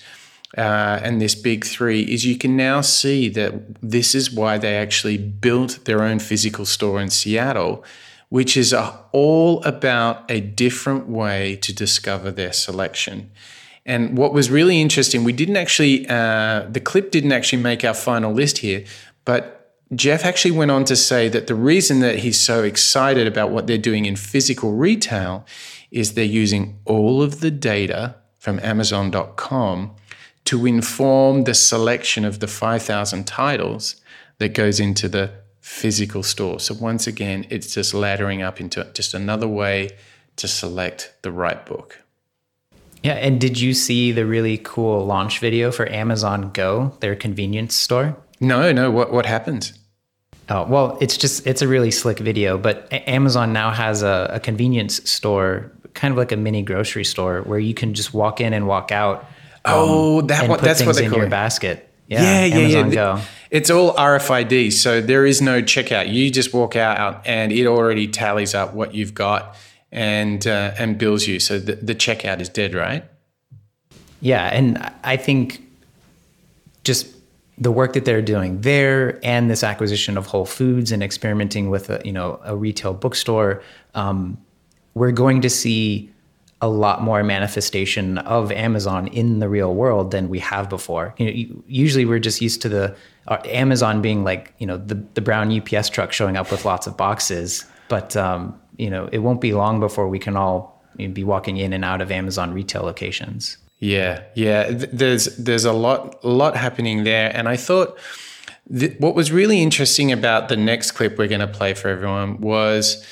uh, 0.58 1.00
and 1.04 1.22
this 1.22 1.36
big 1.36 1.66
three 1.66 2.02
is 2.02 2.26
you 2.26 2.38
can 2.38 2.58
now 2.58 2.82
see 2.82 3.30
that 3.30 3.54
this 3.82 4.14
is 4.14 4.32
why 4.32 4.58
they 4.58 4.76
actually 4.76 5.18
built 5.18 5.86
their 5.86 6.04
own 6.04 6.20
physical 6.20 6.66
store 6.66 7.00
in 7.02 7.10
Seattle, 7.10 7.84
which 8.30 8.58
is 8.58 8.74
a, 8.74 9.00
all 9.12 9.64
about 9.64 10.30
a 10.30 10.42
different 10.42 11.08
way 11.08 11.56
to 11.58 11.74
discover 11.74 12.32
their 12.32 12.52
selection. 12.52 13.32
And 13.86 14.18
what 14.18 14.34
was 14.34 14.52
really 14.52 14.82
interesting, 14.82 15.24
we 15.24 15.34
didn't 15.34 15.58
actually, 15.58 16.08
uh, 16.08 16.68
the 16.70 16.82
clip 16.82 17.12
didn't 17.12 17.32
actually 17.32 17.62
make 17.62 17.84
our 17.86 17.94
final 17.94 18.34
list 18.34 18.60
here, 18.60 18.84
but 19.26 19.61
Jeff 19.94 20.24
actually 20.24 20.52
went 20.52 20.72
on 20.72 20.86
to 20.86 20.96
say 20.96 21.28
that 21.28 21.48
the 21.48 21.56
reason 21.56 22.00
that 22.00 22.20
he's 22.20 22.40
so 22.40 22.64
excited 22.64 23.28
about 23.28 23.52
what 23.52 23.68
they're 23.68 23.78
doing 23.78 24.06
in 24.06 24.16
physical 24.16 24.72
retail 24.74 25.46
is 25.92 26.14
they're 26.14 26.24
using 26.24 26.80
all 26.86 27.22
of 27.22 27.42
the 27.42 27.52
data 27.52 28.16
from 28.40 28.60
Amazon.com 28.62 29.94
to 30.46 30.66
inform 30.66 31.44
the 31.44 31.54
selection 31.54 32.24
of 32.24 32.40
the 32.40 32.48
5,000 32.48 33.28
titles 33.28 34.02
that 34.38 34.54
goes 34.54 34.80
into 34.80 35.10
the 35.10 35.32
physical 35.60 36.24
store. 36.24 36.60
So 36.60 36.74
once 36.74 37.06
again, 37.06 37.46
it's 37.50 37.74
just 37.74 37.94
laddering 37.94 38.44
up 38.44 38.60
into 38.60 38.90
just 38.94 39.14
another 39.14 39.48
way 39.48 39.90
to 40.38 40.48
select 40.48 41.14
the 41.22 41.32
right 41.32 41.64
book. 41.66 42.02
Yeah, 43.04 43.14
and 43.14 43.42
did 43.42 43.60
you 43.60 43.74
see 43.74 44.12
the 44.12 44.26
really 44.26 44.58
cool 44.58 45.06
launch 45.06 45.40
video 45.40 45.72
for 45.72 45.90
Amazon 45.92 46.52
Go, 46.52 46.96
their 47.00 47.16
convenience 47.16 47.76
store? 47.76 48.18
No, 48.40 48.72
no. 48.72 48.90
What 48.92 49.12
what 49.12 49.26
happens? 49.26 49.74
Oh, 50.52 50.66
well, 50.66 50.98
it's 51.00 51.16
just 51.16 51.48
it's 51.48 51.62
a 51.62 51.68
really 51.68 51.92
slick 51.92 52.20
video, 52.20 52.58
but 52.58 52.92
Amazon 53.08 53.54
now 53.54 53.72
has 53.72 54.04
a, 54.04 54.32
a, 54.34 54.40
convenience 54.42 55.10
store, 55.10 55.72
kind 55.94 56.12
of 56.12 56.18
like 56.18 56.34
a 56.34 56.36
mini 56.36 56.62
grocery 56.62 57.06
store, 57.06 57.42
where 57.44 57.58
you 57.58 57.74
can 57.74 57.94
just 57.94 58.14
walk 58.14 58.42
in 58.42 58.52
and 58.52 58.68
walk 58.68 58.92
out. 58.92 59.22
Um, 59.64 59.74
oh, 59.78 60.22
that 60.24 60.50
what, 60.50 60.60
that's 60.60 60.86
what 60.86 60.98
they 60.98 61.06
in 61.06 61.10
call 61.10 61.20
your 61.20 61.28
it. 61.28 61.30
basket. 61.30 61.90
Yeah, 62.08 62.44
yeah, 62.44 62.46
yeah. 62.46 62.56
Amazon 62.56 62.88
yeah. 62.90 62.94
Go. 62.94 63.22
It's 63.50 63.70
all 63.70 63.94
RFID, 63.94 64.74
so 64.74 65.00
there 65.00 65.26
is 65.26 65.42
no 65.42 65.62
checkout. 65.62 66.12
You 66.12 66.30
just 66.30 66.54
walk 66.54 66.76
out, 66.76 67.26
and 67.26 67.54
it 67.54 67.66
already 67.66 68.10
tallies 68.10 68.54
up 68.54 68.74
what 68.74 68.94
you've 68.94 69.14
got 69.14 69.56
and 69.90 70.46
uh, 70.46 70.74
and 70.78 70.98
bills 70.98 71.28
you. 71.28 71.40
So 71.40 71.60
the, 71.60 71.76
the 71.76 71.96
checkout 71.96 72.42
is 72.42 72.50
dead, 72.50 72.74
right? 72.74 73.06
Yeah, 74.20 74.48
and 74.48 74.92
I 75.06 75.16
think 75.16 75.62
just 76.84 77.08
the 77.62 77.72
work 77.72 77.94
that 77.94 78.06
they're 78.06 78.24
doing 78.24 78.60
there 78.62 79.24
and 79.24 79.50
this 79.50 79.64
acquisition 79.64 80.18
of 80.18 80.26
Whole 80.26 80.48
Foods 80.48 80.92
and 80.92 81.04
experimenting 81.04 81.70
with 81.70 81.92
a 81.92 82.02
you 82.04 82.12
know 82.12 82.42
a 82.44 82.56
retail 82.58 82.94
bookstore, 82.94 83.62
um, 83.94 84.38
we're 84.96 85.12
going 85.12 85.42
to 85.42 85.50
see 85.50 86.12
a 86.60 86.68
lot 86.68 87.04
more 87.04 87.24
manifestation 87.24 88.18
of 88.20 88.52
Amazon 88.52 89.08
in 89.08 89.40
the 89.40 89.48
real 89.48 89.74
world 89.74 90.12
than 90.12 90.28
we 90.28 90.40
have 90.40 90.70
before. 90.70 91.14
You 91.18 91.26
know, 91.26 91.62
usually 91.68 92.06
we're 92.06 92.20
just 92.20 92.42
used 92.42 92.62
to 92.64 92.70
the 92.70 92.96
uh, 93.28 93.38
Amazon 93.46 94.02
being 94.02 94.24
like 94.24 94.54
you 94.58 94.66
know 94.66 94.78
the 94.78 94.96
the 95.14 95.22
brown 95.22 95.56
UPS 95.56 95.90
truck 95.90 96.12
showing 96.12 96.38
up 96.38 96.50
with 96.50 96.66
lots 96.66 96.88
of 96.88 96.98
boxes, 96.98 97.64
but 97.90 98.18
um, 98.18 98.60
you 98.78 98.90
know 98.90 99.08
it 99.12 99.20
won't 99.20 99.40
be 99.40 99.54
long 99.54 99.80
before 99.80 100.10
we 100.10 100.18
can 100.18 100.36
all 100.36 100.84
you 100.98 101.08
know, 101.08 101.14
be 101.14 101.24
walking 101.24 101.58
in 101.58 101.74
and 101.74 101.86
out 101.86 102.02
of 102.02 102.12
Amazon 102.12 102.56
retail 102.56 102.82
locations. 102.82 103.58
Yeah, 103.82 104.22
yeah. 104.36 104.70
There's 104.72 105.26
there's 105.38 105.66
a 105.66 105.74
lot 105.74 106.24
lot 106.24 106.56
happening 106.56 107.04
there, 107.04 107.36
and 107.36 107.50
I 107.50 107.58
thought 107.58 107.98
th- 108.72 108.98
what 109.00 109.16
was 109.16 109.32
really 109.32 109.62
interesting 109.62 110.12
about 110.12 110.50
the 110.50 110.56
next 110.56 110.92
clip 110.92 111.18
we're 111.18 111.28
going 111.28 111.42
to 111.42 111.48
play 111.48 111.74
for 111.74 111.90
everyone 111.90 112.40
was 112.42 113.04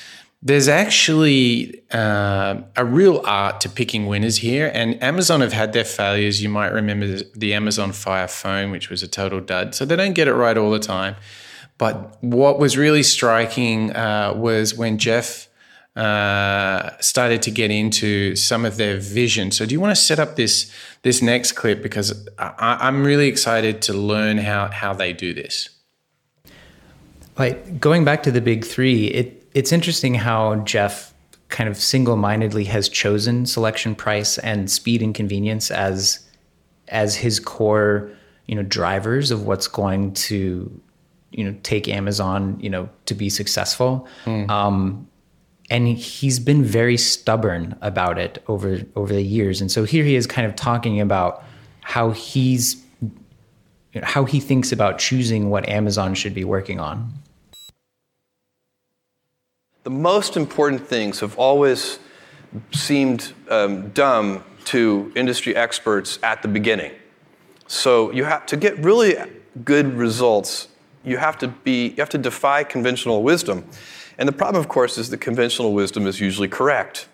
there's 0.42 0.68
actually 0.68 1.82
uh, 1.90 2.60
a 2.76 2.84
real 2.84 3.20
art 3.24 3.60
to 3.62 3.68
picking 3.68 4.06
winners 4.06 4.36
here, 4.36 4.70
and 4.72 5.02
Amazon 5.02 5.40
have 5.40 5.52
had 5.52 5.72
their 5.72 5.84
failures. 5.84 6.40
You 6.40 6.48
might 6.48 6.68
remember 6.72 7.16
the 7.34 7.52
Amazon 7.52 7.90
Fire 7.90 8.28
Phone, 8.28 8.70
which 8.70 8.90
was 8.90 9.02
a 9.02 9.08
total 9.08 9.40
dud, 9.40 9.74
so 9.74 9.84
they 9.84 9.96
don't 9.96 10.14
get 10.14 10.28
it 10.28 10.34
right 10.34 10.56
all 10.56 10.70
the 10.70 10.78
time. 10.78 11.16
But 11.78 12.22
what 12.22 12.60
was 12.60 12.78
really 12.78 13.02
striking 13.02 13.90
uh, 13.96 14.34
was 14.36 14.76
when 14.76 14.98
Jeff 14.98 15.48
uh, 15.96 16.90
started 17.00 17.42
to 17.42 17.50
get 17.50 17.70
into 17.70 18.36
some 18.36 18.64
of 18.64 18.76
their 18.76 18.96
vision. 18.98 19.50
So, 19.50 19.66
do 19.66 19.72
you 19.72 19.80
want 19.80 19.94
to 19.94 20.00
set 20.00 20.18
up 20.18 20.36
this 20.36 20.72
this 21.02 21.22
next 21.22 21.52
clip 21.52 21.82
because 21.82 22.28
I, 22.38 22.78
I'm 22.80 23.04
really 23.04 23.28
excited 23.28 23.82
to 23.82 23.92
learn 23.92 24.38
how 24.38 24.70
how 24.70 24.92
they 24.92 25.12
do 25.12 25.32
this. 25.32 25.70
Like 27.38 27.80
going 27.80 28.04
back 28.04 28.22
to 28.24 28.30
the 28.30 28.40
big 28.40 28.64
three, 28.64 29.06
it 29.06 29.48
it's 29.54 29.72
interesting 29.72 30.14
how 30.14 30.56
Jeff 30.56 31.14
kind 31.48 31.68
of 31.68 31.76
single 31.76 32.16
mindedly 32.16 32.64
has 32.64 32.88
chosen 32.88 33.46
selection, 33.46 33.94
price, 33.94 34.38
and 34.38 34.70
speed 34.70 35.02
and 35.02 35.14
convenience 35.14 35.70
as 35.70 36.24
as 36.88 37.16
his 37.16 37.40
core 37.40 38.10
you 38.46 38.54
know 38.54 38.62
drivers 38.62 39.30
of 39.30 39.46
what's 39.46 39.68
going 39.68 40.12
to 40.12 40.80
you 41.30 41.44
know 41.44 41.56
take 41.62 41.88
Amazon 41.88 42.58
you 42.60 42.68
know 42.68 42.88
to 43.06 43.14
be 43.14 43.30
successful. 43.30 44.06
Mm. 44.24 44.50
Um, 44.50 45.08
and 45.70 45.86
he's 45.86 46.40
been 46.40 46.64
very 46.64 46.96
stubborn 46.96 47.76
about 47.80 48.18
it 48.18 48.42
over 48.48 48.80
over 48.96 49.12
the 49.12 49.22
years. 49.22 49.60
And 49.60 49.70
so 49.70 49.84
here 49.84 50.04
he 50.04 50.16
is 50.16 50.26
kind 50.26 50.46
of 50.46 50.56
talking 50.56 51.00
about 51.00 51.44
how 51.80 52.10
he's 52.10 52.84
how 54.02 54.24
he 54.24 54.40
thinks 54.40 54.72
about 54.72 54.98
choosing 54.98 55.50
what 55.50 55.68
Amazon 55.68 56.14
should 56.14 56.34
be 56.34 56.44
working 56.44 56.78
on. 56.78 57.12
The 59.84 59.90
most 59.90 60.36
important 60.36 60.86
things 60.86 61.20
have 61.20 61.38
always 61.38 61.98
seemed 62.72 63.32
um, 63.48 63.88
dumb 63.90 64.44
to 64.66 65.10
industry 65.16 65.56
experts 65.56 66.18
at 66.22 66.42
the 66.42 66.48
beginning. 66.48 66.92
So 67.66 68.12
you 68.12 68.24
have 68.24 68.44
to 68.46 68.56
get 68.56 68.76
really 68.78 69.16
good 69.64 69.94
results 69.94 70.68
you 71.04 71.16
have 71.16 71.38
to 71.38 71.48
be 71.48 71.88
you 71.88 71.96
have 71.98 72.08
to 72.10 72.18
defy 72.18 72.64
conventional 72.64 73.22
wisdom 73.22 73.64
and 74.20 74.28
the 74.28 74.32
problem, 74.32 74.60
of 74.60 74.68
course, 74.68 74.98
is 74.98 75.08
that 75.10 75.18
conventional 75.18 75.72
wisdom 75.72 76.06
is 76.06 76.20
usually 76.20 76.46
correct. 76.46 77.08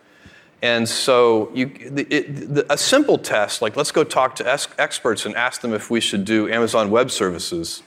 And 0.61 0.89
so, 0.89 1.53
you, 1.55 1.71
it, 2.11 2.67
a 2.69 2.77
simple 2.77 3.17
test, 3.17 3.63
like 3.63 3.77
let's 3.77 3.93
go 3.93 4.03
talk 4.03 4.35
to 4.37 4.49
es- 4.49 4.69
experts 4.77 5.25
and 5.25 5.37
ask 5.37 5.61
them 5.61 5.73
if 5.73 5.89
we 5.89 6.01
should 6.01 6.25
do 6.25 6.51
Amazon 6.51 6.91
Web 6.91 7.13
Services, 7.13 7.85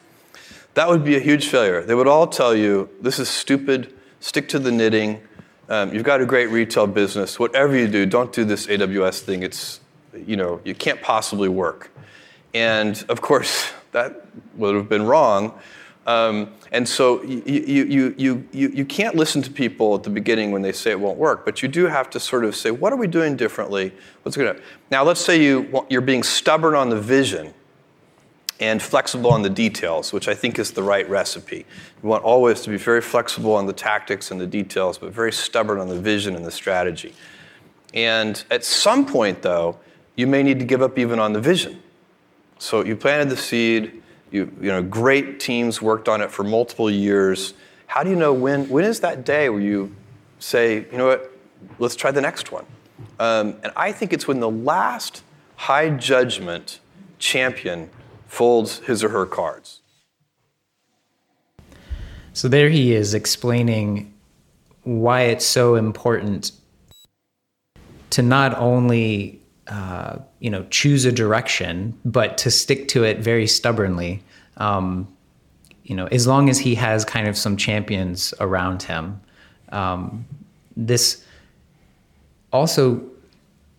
that 0.75 0.87
would 0.87 1.03
be 1.03 1.17
a 1.17 1.19
huge 1.19 1.47
failure. 1.47 1.83
They 1.83 1.95
would 1.95 2.07
all 2.07 2.27
tell 2.27 2.55
you, 2.55 2.89
this 3.01 3.19
is 3.19 3.27
stupid, 3.27 3.93
stick 4.21 4.47
to 4.49 4.59
the 4.59 4.71
knitting, 4.71 5.21
um, 5.67 5.93
you've 5.93 6.03
got 6.03 6.21
a 6.21 6.25
great 6.25 6.47
retail 6.47 6.87
business, 6.87 7.37
whatever 7.37 7.77
you 7.77 7.89
do, 7.89 8.05
don't 8.05 8.31
do 8.31 8.45
this 8.45 8.67
AWS 8.67 9.19
thing. 9.19 9.43
It's, 9.43 9.81
you 10.25 10.37
know, 10.37 10.61
you 10.63 10.73
can't 10.73 11.01
possibly 11.01 11.49
work. 11.49 11.91
And 12.53 13.03
of 13.09 13.19
course, 13.19 13.69
that 13.91 14.25
would 14.55 14.75
have 14.75 14.87
been 14.87 15.05
wrong. 15.05 15.59
Um, 16.09 16.53
and 16.71 16.89
so 16.89 17.21
you, 17.21 17.43
you, 17.45 18.15
you, 18.17 18.47
you, 18.51 18.69
you 18.69 18.85
can't 18.85 19.15
listen 19.15 19.43
to 19.43 19.51
people 19.51 19.93
at 19.93 20.01
the 20.01 20.09
beginning 20.09 20.51
when 20.51 20.63
they 20.63 20.71
say 20.71 20.89
it 20.89 20.99
won't 20.99 21.19
work, 21.19 21.45
but 21.45 21.61
you 21.61 21.67
do 21.67 21.85
have 21.85 22.09
to 22.09 22.19
sort 22.19 22.45
of 22.45 22.55
say, 22.55 22.71
what 22.71 22.91
are 22.91 22.95
we 22.95 23.05
doing 23.05 23.37
differently? 23.37 23.93
What's 24.23 24.35
going 24.35 24.55
to 24.55 24.61
now? 24.89 25.03
Let's 25.03 25.21
say 25.21 25.39
you 25.39 25.85
you're 25.87 26.01
being 26.01 26.23
stubborn 26.23 26.73
on 26.73 26.89
the 26.89 26.99
vision 26.99 27.53
and 28.59 28.81
flexible 28.81 29.29
on 29.29 29.43
the 29.43 29.51
details, 29.51 30.11
which 30.11 30.27
I 30.27 30.33
think 30.33 30.57
is 30.57 30.71
the 30.71 30.81
right 30.81 31.07
recipe. 31.07 31.63
You 32.01 32.09
want 32.09 32.23
always 32.23 32.61
to 32.61 32.71
be 32.71 32.77
very 32.77 33.01
flexible 33.01 33.53
on 33.53 33.67
the 33.67 33.73
tactics 33.73 34.31
and 34.31 34.41
the 34.41 34.47
details, 34.47 34.97
but 34.97 35.13
very 35.13 35.31
stubborn 35.31 35.79
on 35.79 35.89
the 35.89 35.99
vision 35.99 36.35
and 36.35 36.43
the 36.43 36.51
strategy. 36.51 37.13
And 37.93 38.43
at 38.49 38.65
some 38.65 39.05
point, 39.05 39.43
though, 39.43 39.77
you 40.15 40.25
may 40.25 40.41
need 40.41 40.57
to 40.57 40.65
give 40.65 40.81
up 40.81 40.97
even 40.97 41.19
on 41.19 41.33
the 41.33 41.39
vision. 41.39 41.83
So 42.57 42.83
you 42.83 42.95
planted 42.95 43.29
the 43.29 43.37
seed 43.37 43.98
you, 44.31 44.51
you 44.61 44.67
know, 44.67 44.81
great 44.81 45.39
teams 45.39 45.81
worked 45.81 46.07
on 46.07 46.21
it 46.21 46.31
for 46.31 46.43
multiple 46.43 46.89
years. 46.89 47.53
How 47.87 48.03
do 48.03 48.09
you 48.09 48.15
know 48.15 48.33
when, 48.33 48.69
when 48.69 48.85
is 48.85 48.99
that 48.99 49.25
day 49.25 49.49
where 49.49 49.61
you 49.61 49.95
say, 50.39 50.85
you 50.91 50.97
know 50.97 51.07
what, 51.07 51.37
let's 51.79 51.95
try 51.95 52.11
the 52.11 52.21
next 52.21 52.51
one. 52.51 52.65
Um, 53.19 53.55
and 53.63 53.71
I 53.75 53.91
think 53.91 54.13
it's 54.13 54.27
when 54.27 54.39
the 54.39 54.49
last 54.49 55.23
high 55.55 55.89
judgment 55.89 56.79
champion 57.17 57.89
folds 58.27 58.79
his 58.79 59.03
or 59.03 59.09
her 59.09 59.25
cards. 59.25 59.81
So 62.33 62.47
there 62.47 62.69
he 62.69 62.93
is 62.93 63.13
explaining 63.13 64.13
why 64.83 65.23
it's 65.23 65.45
so 65.45 65.75
important 65.75 66.51
to 68.11 68.21
not 68.21 68.57
only 68.57 69.41
uh, 69.69 70.17
you 70.39 70.49
know 70.49 70.65
choose 70.69 71.05
a 71.05 71.11
direction, 71.11 71.97
but 72.05 72.37
to 72.39 72.51
stick 72.51 72.87
to 72.89 73.03
it 73.03 73.19
very 73.19 73.47
stubbornly. 73.47 74.23
Um, 74.57 75.07
you 75.83 75.95
know, 75.95 76.07
as 76.07 76.27
long 76.27 76.49
as 76.49 76.59
he 76.59 76.75
has 76.75 77.05
kind 77.05 77.27
of 77.27 77.37
some 77.37 77.57
champions 77.57 78.33
around 78.39 78.83
him. 78.83 79.21
Um, 79.71 80.25
this 80.75 81.23
also 82.51 83.03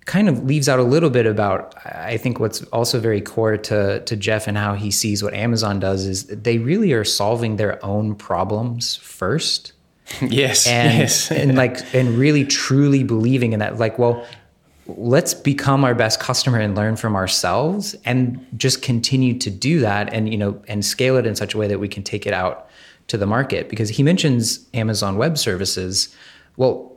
kind 0.07 0.29
of 0.29 0.45
leaves 0.45 0.69
out 0.69 0.79
a 0.79 0.83
little 0.83 1.11
bit 1.11 1.27
about 1.27 1.75
I 1.87 2.17
think 2.17 2.41
what's 2.41 2.63
also 2.65 2.99
very 2.99 3.21
core 3.21 3.57
to 3.57 4.01
to 4.01 4.17
Jeff 4.17 4.49
and 4.49 4.57
how 4.57 4.75
he 4.75 4.91
sees 4.91 5.23
what 5.23 5.35
Amazon 5.35 5.79
does 5.79 6.05
is 6.07 6.27
they 6.27 6.59
really 6.59 6.93
are 6.93 7.05
solving 7.05 7.57
their 7.57 7.85
own 7.85 8.15
problems 8.15 8.97
first. 8.97 9.73
Yes. 10.21 10.67
And 10.67 10.99
yes. 10.99 11.31
and 11.31 11.55
like 11.55 11.95
and 11.95 12.19
really 12.19 12.45
truly 12.45 13.05
believing 13.05 13.53
in 13.53 13.61
that 13.61 13.79
like 13.79 13.97
well 13.97 14.27
let's 14.97 15.35
become 15.35 15.85
our 15.85 15.95
best 15.95 16.21
customer 16.21 16.59
and 16.59 16.77
learn 16.77 16.97
from 16.97 17.17
ourselves 17.17 17.95
and 18.05 18.45
just 18.57 18.83
continue 18.83 19.39
to 19.39 19.51
do 19.51 19.81
that 19.81 20.13
and 20.13 20.31
you 20.31 20.39
know 20.39 20.63
and 20.69 20.85
scale 20.85 21.17
it 21.17 21.27
in 21.27 21.35
such 21.35 21.55
a 21.55 21.59
way 21.59 21.67
that 21.67 21.79
we 21.79 21.89
can 21.89 22.03
take 22.03 22.27
it 22.27 22.33
out 22.33 22.69
to 23.09 23.17
the 23.17 23.27
market. 23.27 23.69
Because 23.69 23.89
he 23.89 24.03
mentions 24.03 24.67
Amazon 24.75 25.17
web 25.17 25.39
services. 25.39 26.15
Well 26.57 26.91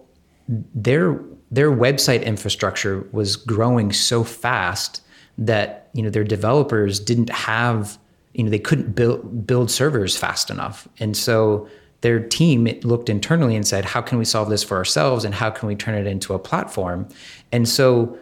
their 0.48 1.20
their 1.52 1.72
website 1.72 2.24
infrastructure 2.24 3.08
was 3.12 3.36
growing 3.36 3.92
so 3.94 4.24
fast 4.24 5.02
that 5.38 5.90
you 5.94 6.02
know 6.02 6.10
their 6.10 6.24
developers 6.24 7.00
didn't 7.00 7.30
have 7.30 7.98
you 8.34 8.44
know 8.44 8.50
they 8.50 8.60
couldn't 8.60 8.94
build 8.94 9.46
build 9.46 9.70
servers 9.72 10.18
fast 10.18 10.50
enough. 10.50 10.88
And 11.00 11.16
so 11.16 11.68
their 12.04 12.20
team 12.20 12.66
looked 12.84 13.10
internally 13.10 13.56
and 13.56 13.66
said 13.66 13.84
how 13.84 14.02
can 14.02 14.18
we 14.18 14.26
solve 14.26 14.50
this 14.50 14.64
for 14.64 14.78
ourselves 14.78 15.26
and 15.26 15.34
how 15.34 15.50
can 15.50 15.68
we 15.68 15.76
turn 15.76 15.96
it 15.96 16.06
into 16.06 16.34
a 16.34 16.40
platform 16.40 17.08
and 17.52 17.68
so 17.68 18.18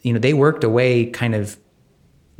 you 0.00 0.12
know 0.12 0.18
they 0.18 0.32
worked 0.32 0.64
away 0.64 1.06
kind 1.06 1.34
of 1.34 1.58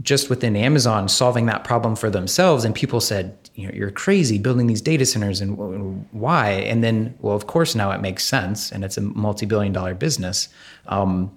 just 0.00 0.30
within 0.30 0.56
Amazon 0.56 1.08
solving 1.08 1.46
that 1.46 1.62
problem 1.62 1.94
for 1.94 2.10
themselves 2.10 2.64
and 2.64 2.74
people 2.74 3.00
said 3.00 3.36
you 3.54 3.66
know, 3.66 3.74
you're 3.74 3.90
crazy 3.90 4.38
building 4.38 4.66
these 4.66 4.80
data 4.80 5.04
centers 5.04 5.40
and 5.40 6.06
why? 6.12 6.50
And 6.50 6.82
then, 6.82 7.14
well, 7.20 7.36
of 7.36 7.46
course, 7.46 7.74
now 7.74 7.90
it 7.90 8.00
makes 8.00 8.24
sense 8.24 8.72
and 8.72 8.84
it's 8.84 8.96
a 8.96 9.02
multi 9.02 9.46
billion 9.46 9.72
dollar 9.72 9.94
business. 9.94 10.48
Um, 10.86 11.30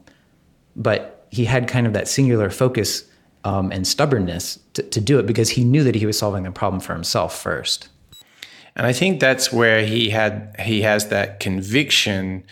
but 0.76 1.28
he 1.30 1.46
had 1.46 1.68
kind 1.68 1.88
of 1.88 1.94
that 1.94 2.08
singular 2.08 2.50
focus 2.50 3.04
um, 3.44 3.72
and 3.72 3.86
stubbornness 3.86 4.60
to, 4.74 4.84
to 4.84 5.02
do 5.02 5.20
it 5.20 5.26
because 5.26 5.50
he 5.50 5.64
knew 5.64 5.84
that 5.84 5.96
he 5.96 6.06
was 6.06 6.18
solving 6.18 6.44
the 6.44 6.52
problem 6.52 6.80
for 6.80 6.94
himself 6.94 7.38
first. 7.38 7.90
And 8.76 8.86
I 8.86 8.94
think 8.94 9.20
that's 9.20 9.54
where 9.54 9.86
he 9.86 10.10
had 10.10 10.56
he 10.60 10.82
has 10.82 11.08
that 11.08 11.40
conviction, 11.40 12.44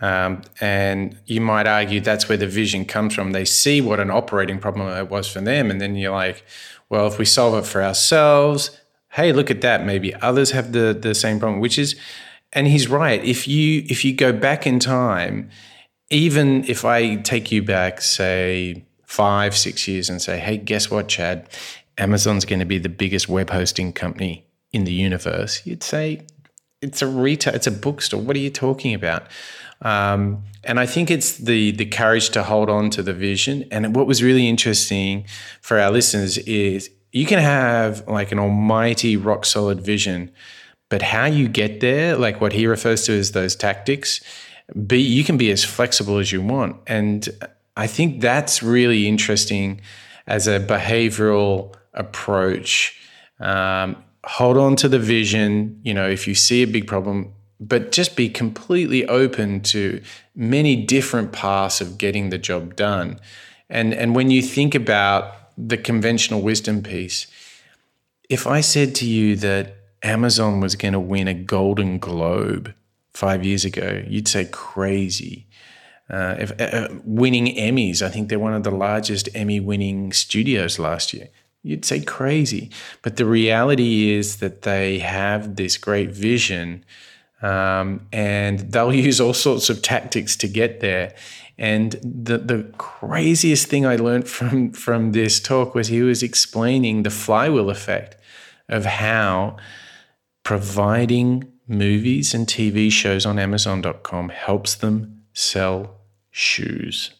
um, 0.00 0.42
and 0.60 1.18
you 1.26 1.40
might 1.42 1.66
argue 1.66 2.00
that's 2.00 2.28
where 2.28 2.38
the 2.38 2.46
vision 2.46 2.86
comes 2.86 3.14
from. 3.14 3.32
They 3.32 3.44
see 3.44 3.80
what 3.80 4.00
an 4.00 4.10
operating 4.10 4.58
problem 4.58 4.88
it 4.88 5.10
was 5.10 5.28
for 5.28 5.40
them, 5.42 5.70
and 5.70 5.80
then 5.80 5.94
you're 5.94 6.12
like, 6.12 6.42
well, 6.88 7.06
if 7.06 7.18
we 7.18 7.26
solve 7.26 7.54
it 7.62 7.66
for 7.66 7.82
ourselves, 7.82 8.80
hey, 9.10 9.32
look 9.32 9.50
at 9.50 9.60
that. 9.60 9.84
Maybe 9.84 10.14
others 10.14 10.52
have 10.52 10.72
the 10.72 10.96
the 10.98 11.14
same 11.14 11.38
problem, 11.38 11.60
which 11.60 11.78
is, 11.78 11.96
and 12.54 12.66
he's 12.66 12.88
right. 12.88 13.22
If 13.22 13.46
you 13.46 13.84
if 13.88 14.06
you 14.06 14.14
go 14.14 14.32
back 14.32 14.66
in 14.66 14.78
time, 14.78 15.50
even 16.08 16.64
if 16.64 16.86
I 16.86 17.16
take 17.16 17.52
you 17.52 17.62
back, 17.62 18.00
say 18.00 18.86
five 19.04 19.54
six 19.54 19.86
years, 19.86 20.08
and 20.08 20.22
say, 20.22 20.38
hey, 20.38 20.56
guess 20.56 20.90
what, 20.90 21.08
Chad? 21.08 21.46
Amazon's 21.98 22.44
going 22.46 22.60
to 22.60 22.64
be 22.64 22.78
the 22.78 22.88
biggest 22.88 23.28
web 23.28 23.50
hosting 23.50 23.92
company 23.92 24.47
in 24.72 24.84
the 24.84 24.92
universe. 24.92 25.62
You'd 25.64 25.82
say 25.82 26.26
it's 26.80 27.02
a 27.02 27.06
retail, 27.06 27.54
it's 27.54 27.66
a 27.66 27.72
bookstore. 27.72 28.20
What 28.20 28.36
are 28.36 28.40
you 28.40 28.50
talking 28.50 28.94
about? 28.94 29.24
Um, 29.82 30.44
and 30.64 30.80
I 30.80 30.86
think 30.86 31.10
it's 31.10 31.36
the 31.36 31.70
the 31.72 31.86
courage 31.86 32.30
to 32.30 32.42
hold 32.42 32.68
on 32.68 32.90
to 32.90 33.02
the 33.02 33.12
vision. 33.12 33.64
And 33.70 33.94
what 33.94 34.06
was 34.06 34.22
really 34.22 34.48
interesting 34.48 35.24
for 35.60 35.78
our 35.78 35.90
listeners 35.90 36.38
is 36.38 36.90
you 37.12 37.26
can 37.26 37.38
have 37.38 38.06
like 38.08 38.32
an 38.32 38.38
almighty 38.38 39.16
rock 39.16 39.44
solid 39.44 39.80
vision, 39.80 40.30
but 40.88 41.02
how 41.02 41.26
you 41.26 41.48
get 41.48 41.80
there, 41.80 42.16
like 42.16 42.40
what 42.40 42.52
he 42.52 42.66
refers 42.66 43.04
to 43.06 43.12
as 43.12 43.32
those 43.32 43.56
tactics, 43.56 44.20
be 44.86 45.00
you 45.00 45.24
can 45.24 45.36
be 45.36 45.50
as 45.50 45.64
flexible 45.64 46.18
as 46.18 46.32
you 46.32 46.42
want. 46.42 46.76
And 46.86 47.28
I 47.76 47.86
think 47.86 48.20
that's 48.20 48.62
really 48.62 49.06
interesting 49.06 49.80
as 50.26 50.46
a 50.46 50.60
behavioral 50.60 51.74
approach. 51.94 52.98
Um, 53.40 53.96
hold 54.28 54.58
on 54.58 54.76
to 54.76 54.88
the 54.88 54.98
vision. 54.98 55.80
You 55.82 55.94
know, 55.94 56.08
if 56.08 56.28
you 56.28 56.34
see 56.34 56.62
a 56.62 56.66
big 56.66 56.86
problem, 56.86 57.32
but 57.58 57.90
just 57.90 58.16
be 58.16 58.28
completely 58.28 59.06
open 59.08 59.60
to 59.62 60.00
many 60.34 60.76
different 60.76 61.32
paths 61.32 61.80
of 61.80 61.98
getting 61.98 62.30
the 62.30 62.38
job 62.38 62.76
done. 62.76 63.18
And 63.68 63.94
and 63.94 64.14
when 64.14 64.30
you 64.30 64.42
think 64.42 64.74
about 64.74 65.34
the 65.56 65.76
conventional 65.76 66.40
wisdom 66.42 66.82
piece, 66.82 67.26
if 68.28 68.46
I 68.46 68.60
said 68.60 68.94
to 68.96 69.06
you 69.06 69.34
that 69.36 69.74
Amazon 70.02 70.60
was 70.60 70.76
going 70.76 70.92
to 70.92 71.00
win 71.00 71.26
a 71.26 71.34
Golden 71.34 71.98
Globe 71.98 72.74
five 73.14 73.44
years 73.44 73.64
ago, 73.64 74.04
you'd 74.06 74.28
say 74.28 74.44
crazy. 74.44 75.46
Uh, 76.10 76.36
if, 76.38 76.60
uh, 76.60 76.88
winning 77.04 77.46
Emmys, 77.56 78.00
I 78.00 78.08
think 78.08 78.28
they're 78.28 78.38
one 78.38 78.54
of 78.54 78.62
the 78.62 78.70
largest 78.70 79.28
Emmy 79.34 79.60
winning 79.60 80.12
studios 80.12 80.78
last 80.78 81.12
year. 81.12 81.28
You'd 81.68 81.84
say 81.84 82.00
crazy. 82.00 82.70
But 83.02 83.16
the 83.16 83.26
reality 83.26 84.10
is 84.10 84.36
that 84.36 84.62
they 84.62 84.98
have 85.00 85.56
this 85.56 85.76
great 85.76 86.10
vision 86.10 86.84
um, 87.42 88.06
and 88.12 88.60
they'll 88.60 88.94
use 89.08 89.20
all 89.20 89.34
sorts 89.34 89.68
of 89.68 89.82
tactics 89.82 90.34
to 90.36 90.48
get 90.48 90.80
there. 90.80 91.14
And 91.58 91.92
the, 92.02 92.38
the 92.38 92.72
craziest 92.78 93.66
thing 93.66 93.84
I 93.84 93.96
learned 93.96 94.28
from, 94.36 94.72
from 94.72 95.12
this 95.12 95.40
talk 95.40 95.74
was 95.74 95.88
he 95.88 96.02
was 96.02 96.22
explaining 96.22 97.02
the 97.02 97.10
flywheel 97.10 97.70
effect 97.70 98.16
of 98.68 98.84
how 98.84 99.56
providing 100.42 101.52
movies 101.66 102.32
and 102.32 102.46
TV 102.46 102.90
shows 102.90 103.26
on 103.26 103.38
Amazon.com 103.38 104.30
helps 104.30 104.74
them 104.76 105.22
sell 105.34 105.98
shoes. 106.30 107.10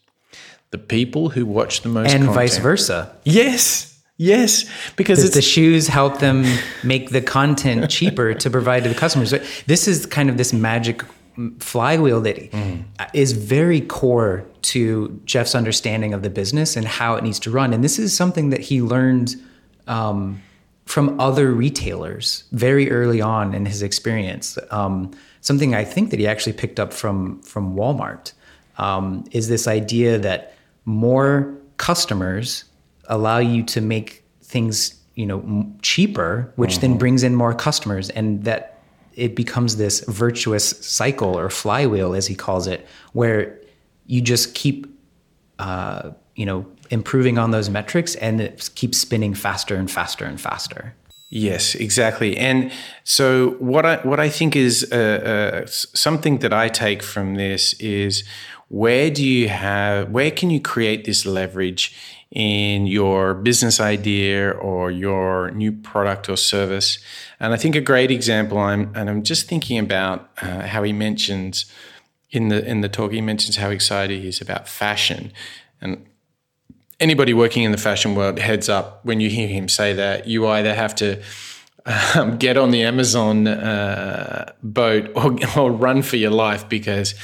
The 0.70 0.78
people 0.78 1.30
who 1.30 1.46
watch 1.46 1.80
the 1.82 1.88
most 1.88 2.12
and 2.12 2.24
content, 2.24 2.34
vice 2.34 2.59
versa. 2.59 3.16
Yes. 3.24 3.97
Yes, 4.20 4.64
because 4.96 5.30
the 5.30 5.40
shoes 5.40 5.86
help 5.86 6.18
them 6.18 6.44
make 6.82 7.10
the 7.10 7.20
content 7.20 7.88
cheaper 7.88 8.34
to 8.34 8.50
provide 8.50 8.82
to 8.82 8.88
the 8.88 8.94
customers. 8.96 9.32
This 9.66 9.86
is 9.86 10.06
kind 10.06 10.28
of 10.28 10.36
this 10.36 10.52
magic 10.52 11.04
flywheel 11.60 12.20
that 12.22 12.50
mm. 12.50 12.84
is 13.14 13.30
very 13.30 13.80
core 13.80 14.44
to 14.62 15.20
Jeff's 15.24 15.54
understanding 15.54 16.12
of 16.12 16.22
the 16.22 16.30
business 16.30 16.76
and 16.76 16.84
how 16.84 17.14
it 17.14 17.22
needs 17.22 17.38
to 17.38 17.50
run. 17.50 17.72
And 17.72 17.84
this 17.84 17.96
is 17.96 18.14
something 18.14 18.50
that 18.50 18.60
he 18.60 18.82
learned 18.82 19.36
um, 19.86 20.42
from 20.84 21.20
other 21.20 21.52
retailers 21.52 22.42
very 22.50 22.90
early 22.90 23.20
on 23.20 23.54
in 23.54 23.66
his 23.66 23.82
experience. 23.82 24.58
Um, 24.72 25.12
something 25.42 25.76
I 25.76 25.84
think 25.84 26.10
that 26.10 26.18
he 26.18 26.26
actually 26.26 26.54
picked 26.54 26.80
up 26.80 26.92
from 26.92 27.40
from 27.42 27.76
Walmart 27.76 28.32
um, 28.78 29.24
is 29.30 29.48
this 29.48 29.68
idea 29.68 30.18
that 30.18 30.56
more 30.86 31.54
customers 31.76 32.64
allow 33.09 33.38
you 33.38 33.62
to 33.64 33.80
make 33.80 34.24
things 34.42 34.94
you 35.14 35.26
know 35.26 35.66
cheaper 35.82 36.52
which 36.56 36.72
mm-hmm. 36.72 36.80
then 36.80 36.98
brings 36.98 37.22
in 37.22 37.34
more 37.34 37.52
customers 37.52 38.09
and 38.11 38.44
that 38.44 38.78
it 39.14 39.34
becomes 39.34 39.76
this 39.76 40.00
virtuous 40.06 40.70
cycle 40.86 41.36
or 41.36 41.50
flywheel 41.50 42.14
as 42.14 42.28
he 42.28 42.34
calls 42.34 42.66
it 42.66 42.86
where 43.12 43.59
you 44.06 44.20
just 44.20 44.54
keep 44.54 44.86
uh, 45.59 46.11
you 46.36 46.46
know 46.46 46.64
improving 46.90 47.36
on 47.36 47.50
those 47.50 47.68
metrics 47.68 48.14
and 48.16 48.40
it 48.40 48.70
keeps 48.74 48.96
spinning 48.98 49.34
faster 49.34 49.74
and 49.74 49.90
faster 49.90 50.24
and 50.24 50.40
faster 50.40 50.94
Yes, 51.30 51.74
exactly. 51.74 52.38
And 52.38 52.72
so 53.04 53.50
what 53.59 53.84
I 53.84 53.96
what 53.96 54.18
I 54.18 54.30
think 54.30 54.56
is 54.56 54.90
uh, 54.90 54.96
uh, 54.96 55.66
something 55.66 56.38
that 56.38 56.54
I 56.54 56.68
take 56.68 57.02
from 57.02 57.34
this 57.34 57.74
is 57.74 58.24
where 58.68 59.11
do 59.11 59.24
you 59.24 59.48
have 59.48 60.11
where 60.11 60.30
can 60.30 60.48
you 60.48 60.61
create 60.61 61.04
this 61.04 61.26
leverage 61.26 61.94
in 62.30 62.86
your 62.86 63.34
business 63.34 63.80
idea 63.80 64.50
or 64.50 64.90
your 64.90 65.50
new 65.52 65.72
product 65.72 66.28
or 66.28 66.36
service. 66.36 66.98
And 67.40 67.54
I 67.54 67.56
think 67.56 67.74
a 67.74 67.80
great 67.80 68.10
example, 68.10 68.58
I'm, 68.58 68.92
and 68.94 69.08
I'm 69.08 69.22
just 69.22 69.48
thinking 69.48 69.78
about 69.78 70.28
uh, 70.42 70.66
how 70.66 70.82
he 70.82 70.92
mentions 70.92 71.64
in 72.30 72.48
the 72.48 72.64
in 72.66 72.82
the 72.82 72.88
talk, 72.88 73.12
he 73.12 73.20
mentions 73.20 73.56
how 73.56 73.70
excited 73.70 74.20
he 74.20 74.28
is 74.28 74.40
about 74.40 74.68
fashion. 74.68 75.32
And 75.80 76.04
anybody 77.00 77.32
working 77.32 77.62
in 77.62 77.72
the 77.72 77.78
fashion 77.78 78.14
world, 78.14 78.38
heads 78.38 78.68
up 78.68 79.04
when 79.04 79.20
you 79.20 79.30
hear 79.30 79.48
him 79.48 79.68
say 79.68 79.94
that, 79.94 80.26
you 80.26 80.46
either 80.46 80.74
have 80.74 80.94
to 80.96 81.22
um, 82.14 82.36
get 82.36 82.56
on 82.56 82.70
the 82.70 82.82
Amazon 82.82 83.46
uh, 83.46 84.52
boat 84.62 85.10
or, 85.14 85.38
or 85.58 85.70
run 85.70 86.02
for 86.02 86.16
your 86.16 86.30
life 86.30 86.68
because 86.68 87.14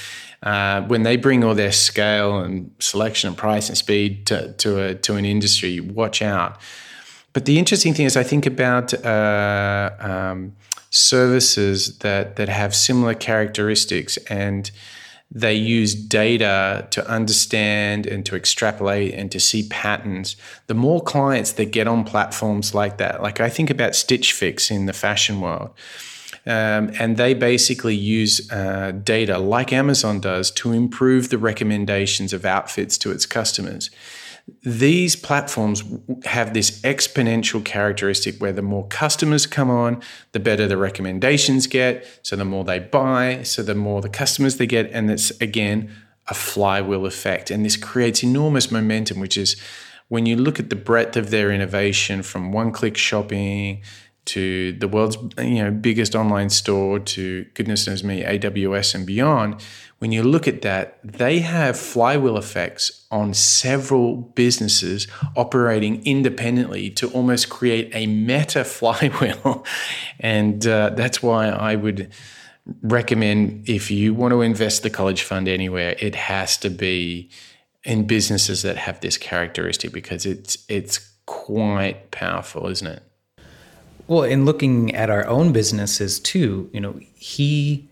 uh, 0.45 0.83
when 0.83 1.03
they 1.03 1.17
bring 1.17 1.43
all 1.43 1.55
their 1.55 1.73
scale 1.73 2.39
and 2.39 2.71
selection 2.79 3.29
and 3.29 3.37
price 3.37 3.69
and 3.69 3.79
speed 3.79 4.27
to, 4.27 4.53
to, 4.53 4.81
a, 4.81 4.95
to 4.95 5.15
an 5.15 5.25
industry, 5.25 5.81
watch 5.81 6.21
out. 6.21 6.59
But 7.33 7.47
the 7.47 7.59
interesting 7.59 7.95
thing 7.95 8.07
is, 8.07 8.17
I 8.17 8.23
think 8.23 8.47
about 8.47 8.93
uh, 9.05 9.91
um, 9.99 10.55
services 10.91 11.99
that, 11.99 12.37
that 12.37 12.49
have 12.51 12.75
similar 12.75 13.15
characteristics 13.15 14.19
and 14.29 14.71
they 15.31 15.55
use 15.55 15.95
data 15.95 16.87
to 16.91 17.05
understand 17.09 18.07
and 18.07 18.25
to 18.27 18.37
extrapolate 18.37 19.15
and 19.15 19.33
to 19.33 19.41
see 19.41 19.67
patterns. 19.69 20.37
The 20.69 20.75
more 20.75 21.03
clients 21.03 21.53
that 21.53 21.73
get 21.73 21.89
on 21.89 22.05
platforms 22.05 22.75
like 22.75 22.99
that, 22.99 23.23
like 23.23 23.41
I 23.41 23.49
think 23.49 23.71
about 23.71 23.97
Stitch 23.97 24.33
Fix 24.33 24.71
in 24.71 24.87
the 24.87 24.93
fashion 24.93 25.41
world 25.41 25.71
um, 26.47 26.91
and 26.99 27.17
they 27.17 27.35
basically 27.35 27.95
use 27.95 28.51
uh, 28.53 28.93
data 28.93 29.39
like 29.39 29.73
Amazon 29.73 30.21
does 30.21 30.51
to 30.53 30.73
improve 30.73 31.31
the 31.31 31.39
recommendations 31.39 32.33
of 32.33 32.45
outfits 32.45 32.99
to 32.99 33.11
its 33.11 33.25
customers. 33.25 33.91
These 34.63 35.17
platforms 35.17 35.83
have 36.27 36.53
this 36.53 36.83
exponential 36.83 37.65
characteristic 37.65 38.43
where 38.43 38.53
the 38.53 38.61
more 38.61 38.87
customers 38.89 39.47
come 39.47 39.71
on, 39.71 40.03
the 40.33 40.41
better 40.41 40.67
the 40.67 40.77
recommendations 40.77 41.67
get. 41.67 42.07
So 42.23 42.37
the 42.37 42.45
more 42.45 42.63
they 42.63 42.79
buy, 42.79 43.43
so 43.43 43.63
the 43.63 43.75
more 43.75 44.03
the 44.03 44.11
customers 44.11 44.59
they 44.59 44.67
get. 44.67 44.91
And 44.91 45.11
it's 45.11 45.31
again 45.41 45.91
a 46.29 46.35
flywheel 46.35 47.07
effect. 47.07 47.51
And 47.51 47.65
this 47.65 47.79
creates 47.79 48.23
enormous 48.23 48.71
momentum, 48.71 49.19
which 49.19 49.39
is 49.39 49.57
when 50.09 50.27
you 50.27 50.37
look 50.37 50.61
at 50.61 50.69
the 50.69 50.77
breadth 50.77 51.17
of 51.17 51.31
their 51.31 51.51
innovation 51.51 52.23
from 52.23 52.53
one 52.53 52.71
click 52.71 52.97
shopping 52.99 53.83
to 54.27 54.73
the 54.73 54.89
world's 54.89 55.17
you 55.39 55.63
know 55.63 55.71
biggest 55.71 56.15
online 56.15 56.49
store 56.49 56.99
to 56.99 57.45
goodness 57.55 57.87
knows 57.87 58.03
me 58.03 58.23
AWS 58.23 58.95
and 58.95 59.07
beyond. 59.07 59.63
When 59.99 60.13
you 60.13 60.23
look 60.23 60.49
at 60.49 60.63
that 60.63 60.99
they 61.05 61.41
have 61.41 61.79
flywheel 61.79 62.37
effects 62.37 63.07
on 63.11 63.35
several 63.35 64.17
businesses 64.17 65.07
operating 65.37 66.05
independently 66.07 66.91
to 66.91 67.11
almost 67.11 67.49
create 67.49 67.91
a 67.95 68.07
meta 68.07 68.65
flywheel. 68.77 69.65
And 70.19 70.67
uh, 70.67 70.91
that's 70.91 71.23
why 71.23 71.49
I 71.49 71.77
would 71.77 72.13
recommend 72.83 73.69
if 73.69 73.91
you 73.91 74.15
want 74.15 74.33
to 74.33 74.41
invest 74.41 74.83
the 74.83 74.91
college 74.91 75.23
fund 75.23 75.49
anywhere 75.49 75.95
it 75.99 76.15
has 76.15 76.57
to 76.57 76.71
be 76.71 77.29
in 77.85 78.07
businesses 78.07 78.63
that 78.63 78.77
have 78.77 79.01
this 79.01 79.19
characteristic 79.19 79.93
because 79.93 80.25
it's 80.25 80.57
it's 80.69 81.13
quite 81.27 82.11
powerful 82.11 82.69
isn't 82.69 82.87
it 82.87 83.03
well, 84.07 84.23
in 84.23 84.45
looking 84.45 84.95
at 84.95 85.11
our 85.11 85.27
own 85.27 85.53
businesses 85.53 86.21
too, 86.21 86.69
you 86.73 86.81
know, 86.81 86.99
he 87.17 87.87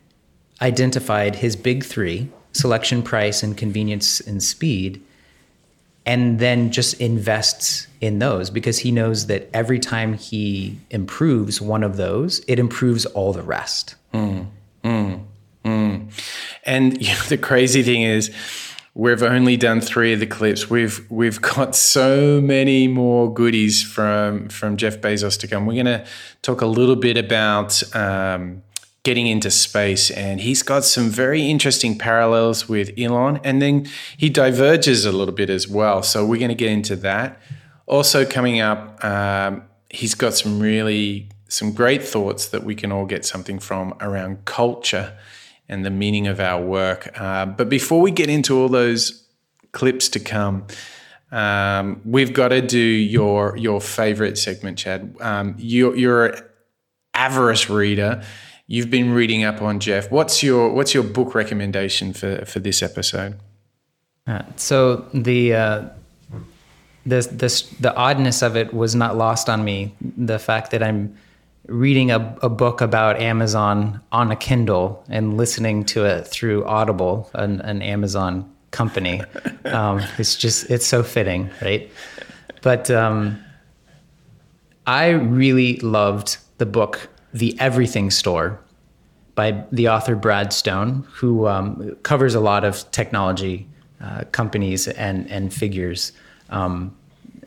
identified 0.61 1.37
his 1.37 1.57
big 1.57 1.85
three 1.85 2.29
selection, 2.53 3.03
price, 3.03 3.43
and 3.43 3.57
convenience 3.57 4.21
and 4.21 4.43
speed, 4.43 5.03
and 6.05 6.39
then 6.39 6.71
just 6.71 7.01
invests 7.01 7.87
in 8.01 8.19
those 8.19 8.51
because 8.51 8.79
he 8.79 8.91
knows 8.91 9.27
that 9.27 9.49
every 9.55 9.79
time 9.79 10.15
he 10.15 10.79
improves 10.91 11.61
one 11.61 11.83
of 11.83 11.97
those, 11.97 12.43
it 12.49 12.59
improves 12.59 13.07
all 13.07 13.33
the 13.33 13.43
rest. 13.43 13.95
Mm, 14.13 14.49
mm, 14.85 15.25
mm. 15.65 16.13
And 16.65 17.03
you 17.07 17.09
know, 17.09 17.23
the 17.29 17.39
crazy 17.39 17.83
thing 17.83 18.03
is, 18.03 18.31
We've 18.95 19.23
only 19.23 19.57
done 19.57 19.81
three 19.81 20.13
of 20.13 20.21
the 20.21 20.27
clips. 20.27 20.69
We've 20.69 21.11
we've 21.11 21.41
got 21.41 21.75
so 21.75 22.43
many 22.43 22.89
more 22.89 23.33
goodies 23.33 23.83
from 23.83 24.49
from 24.49 24.77
Jeff 24.77 25.01
Bezos 25.01 25.39
to 25.41 25.49
come. 25.49 25.65
We're 25.65 25.83
going 25.83 25.87
to 25.87 26.05
talk 26.43 26.61
a 26.61 26.67
little 26.67 26.97
bit 26.97 27.17
about 27.17 27.83
um, 27.97 28.63
getting 29.03 29.27
into 29.27 29.51
space, 29.51 30.11
and 30.11 30.43
he's 30.43 30.63
got 30.63 30.85
some 30.85 31.09
very 31.09 31.49
interesting 31.49 31.97
parallels 31.97 32.69
with 32.69 32.91
Elon, 32.99 33.41
and 33.43 33.63
then 33.63 33.89
he 34.19 34.29
diverges 34.29 35.07
a 35.07 35.13
little 35.13 35.35
bit 35.35 35.49
as 35.49 35.67
well. 35.67 36.03
So 36.03 36.27
we're 36.27 36.39
going 36.39 36.51
to 36.51 36.55
get 36.55 36.71
into 36.71 36.95
that. 36.97 37.41
Also 37.87 38.27
coming 38.27 38.61
up, 38.61 39.03
um, 39.03 39.63
he's 39.89 40.15
got 40.15 40.35
some 40.35 40.61
really 40.61 41.31
some 41.49 41.73
great 41.73 42.03
thoughts 42.03 42.49
that 42.49 42.63
we 42.63 42.75
can 42.75 42.93
all 42.93 43.07
get 43.07 43.25
something 43.25 43.59
from 43.59 43.95
around 44.01 44.45
culture 44.45 45.17
and 45.73 45.87
the 45.87 45.91
meaning 45.91 46.27
of 46.27 46.39
our 46.39 46.63
work. 46.63 47.09
Uh, 47.19 47.47
but 47.47 47.69
before 47.71 48.01
we 48.03 48.11
get 48.11 48.29
into 48.29 48.59
all 48.59 48.69
those 48.69 49.27
clips 49.73 50.11
to 50.11 50.21
come, 50.21 50.67
um, 51.33 52.03
we've 52.05 52.35
got 52.35 52.49
to 52.49 52.61
do 52.61 52.79
your 52.79 53.57
your 53.57 53.81
favorite 53.81 54.37
segment, 54.37 54.79
Chad. 54.79 55.17
Um, 55.21 55.55
you're, 55.59 55.97
you're 55.97 56.27
an 56.27 56.45
avarice 57.15 57.71
reader. 57.71 58.23
You've 58.67 58.91
been 58.91 59.13
reading 59.13 59.45
up 59.45 59.63
on 59.63 59.81
Jeff. 59.81 60.11
What's 60.11 60.43
your 60.43 60.73
what's 60.75 60.93
your 60.93 61.05
book 61.05 61.35
recommendation 61.35 62.13
for 62.13 62.45
for 62.45 62.61
this 62.61 62.83
episode? 62.83 63.39
Uh, 64.27 64.43
so 64.57 65.07
the 65.15 65.55
uh, 65.55 65.89
this 67.07 67.27
this 67.29 67.63
the 67.81 67.95
oddness 67.97 68.43
of 68.43 68.57
it 68.57 68.75
was 68.75 68.95
not 68.95 69.17
lost 69.17 69.49
on 69.49 69.65
me. 69.65 69.95
The 70.19 70.39
fact 70.39 70.71
that 70.73 70.83
I'm 70.83 71.17
reading 71.67 72.11
a, 72.11 72.37
a 72.43 72.49
book 72.49 72.81
about 72.81 73.21
Amazon 73.21 74.01
on 74.11 74.31
a 74.31 74.37
Kindle 74.37 75.05
and 75.09 75.37
listening 75.37 75.85
to 75.87 76.05
it 76.05 76.27
through 76.27 76.65
Audible, 76.65 77.31
an, 77.35 77.61
an 77.61 77.83
Amazon 77.83 78.51
company. 78.71 79.23
Um, 79.65 80.03
it's 80.19 80.35
just, 80.35 80.69
it's 80.71 80.85
so 80.85 81.05
fitting, 81.05 81.49
right? 81.63 81.89
But 82.63 82.91
um, 82.91 83.43
I 84.87 85.11
really 85.11 85.77
loved 85.79 86.37
the 86.59 86.67
book, 86.67 87.09
The 87.33 87.59
Everything 87.61 88.11
Store 88.11 88.61
by 89.35 89.65
the 89.71 89.89
author 89.89 90.17
Brad 90.17 90.53
Stone, 90.53 91.07
who 91.13 91.47
um, 91.47 91.97
covers 92.03 92.35
a 92.35 92.41
lot 92.41 92.65
of 92.65 92.91
technology 92.91 93.67
uh, 94.01 94.25
companies 94.33 94.89
and, 94.89 95.31
and 95.31 95.55
figures. 95.55 96.13
Um, 96.51 96.95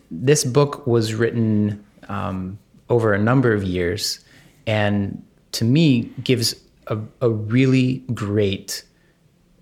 this 0.10 0.44
book 0.44 0.88
was 0.88 1.14
written 1.14 1.84
um, 2.08 2.58
over 2.90 3.14
a 3.14 3.20
number 3.20 3.54
of 3.54 3.64
years 3.64 4.20
and 4.68 5.22
to 5.52 5.66
me 5.66 6.02
gives 6.24 6.56
a, 6.88 6.98
a 7.22 7.30
really 7.30 7.98
great 8.14 8.84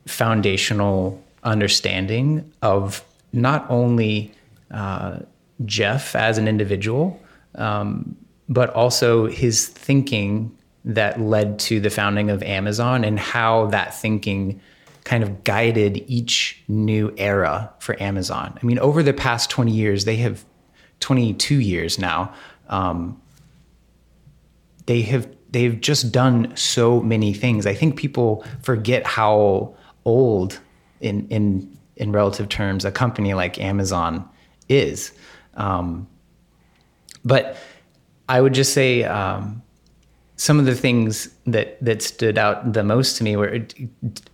foundational 0.05 1.23
understanding 1.43 2.51
of 2.61 3.03
not 3.31 3.65
only 3.69 4.31
uh, 4.71 5.19
Jeff 5.65 6.15
as 6.15 6.37
an 6.37 6.47
individual, 6.47 7.19
um, 7.55 8.15
but 8.49 8.69
also 8.71 9.27
his 9.27 9.67
thinking 9.67 10.55
that 10.85 11.19
led 11.21 11.59
to 11.59 11.79
the 11.79 11.89
founding 11.89 12.29
of 12.29 12.43
Amazon 12.43 13.03
and 13.03 13.19
how 13.19 13.67
that 13.67 13.93
thinking 13.93 14.59
kind 15.05 15.23
of 15.23 15.43
guided 15.43 16.03
each 16.07 16.61
new 16.67 17.13
era 17.17 17.71
for 17.79 18.01
Amazon. 18.01 18.57
I 18.61 18.65
mean, 18.65 18.79
over 18.79 19.03
the 19.03 19.13
past 19.13 19.49
20 19.49 19.71
years, 19.71 20.05
they 20.05 20.17
have 20.17 20.43
22 20.99 21.59
years 21.59 21.99
now. 21.99 22.33
Um, 22.73 23.21
they 24.85 25.01
have 25.03 25.27
they've 25.51 25.79
just 25.79 26.11
done 26.11 26.55
so 26.55 26.99
many 26.99 27.33
things. 27.33 27.65
I 27.65 27.75
think 27.75 27.95
people 27.95 28.43
forget 28.61 29.05
how 29.05 29.75
old 30.05 30.59
in 30.99 31.27
in 31.29 31.77
in 31.95 32.11
relative 32.11 32.49
terms 32.49 32.85
a 32.85 32.91
company 32.91 33.33
like 33.33 33.59
Amazon 33.59 34.27
is. 34.67 35.11
Um, 35.53 36.07
but 37.23 37.55
I 38.27 38.41
would 38.41 38.53
just 38.53 38.73
say 38.73 39.03
um, 39.03 39.61
some 40.35 40.59
of 40.59 40.65
the 40.65 40.75
things 40.75 41.29
that 41.45 41.77
that 41.85 42.01
stood 42.01 42.37
out 42.39 42.73
the 42.73 42.83
most 42.83 43.17
to 43.17 43.23
me 43.23 43.35
were 43.35 43.59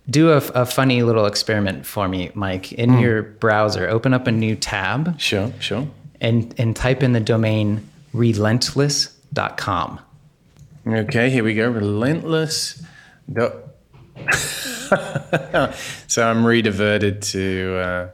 do 0.08 0.32
a, 0.32 0.38
a 0.54 0.64
funny 0.64 1.02
little 1.02 1.26
experiment 1.26 1.84
for 1.84 2.08
me, 2.08 2.30
Mike. 2.34 2.72
In 2.72 2.90
mm. 2.90 3.02
your 3.02 3.22
browser, 3.22 3.86
open 3.88 4.14
up 4.14 4.26
a 4.26 4.32
new 4.32 4.56
tab. 4.56 5.20
Sure, 5.20 5.52
sure. 5.60 5.86
And 6.22 6.54
and 6.58 6.74
type 6.74 7.02
in 7.02 7.12
the 7.12 7.20
domain 7.20 7.86
relentless.com. 8.12 10.00
Okay, 10.86 11.30
here 11.30 11.44
we 11.44 11.54
go. 11.54 11.68
Relentless. 11.68 12.82
so 16.08 16.28
I'm 16.28 16.42
rediverted 16.44 17.20
to 17.32 17.76
uh, 17.76 18.08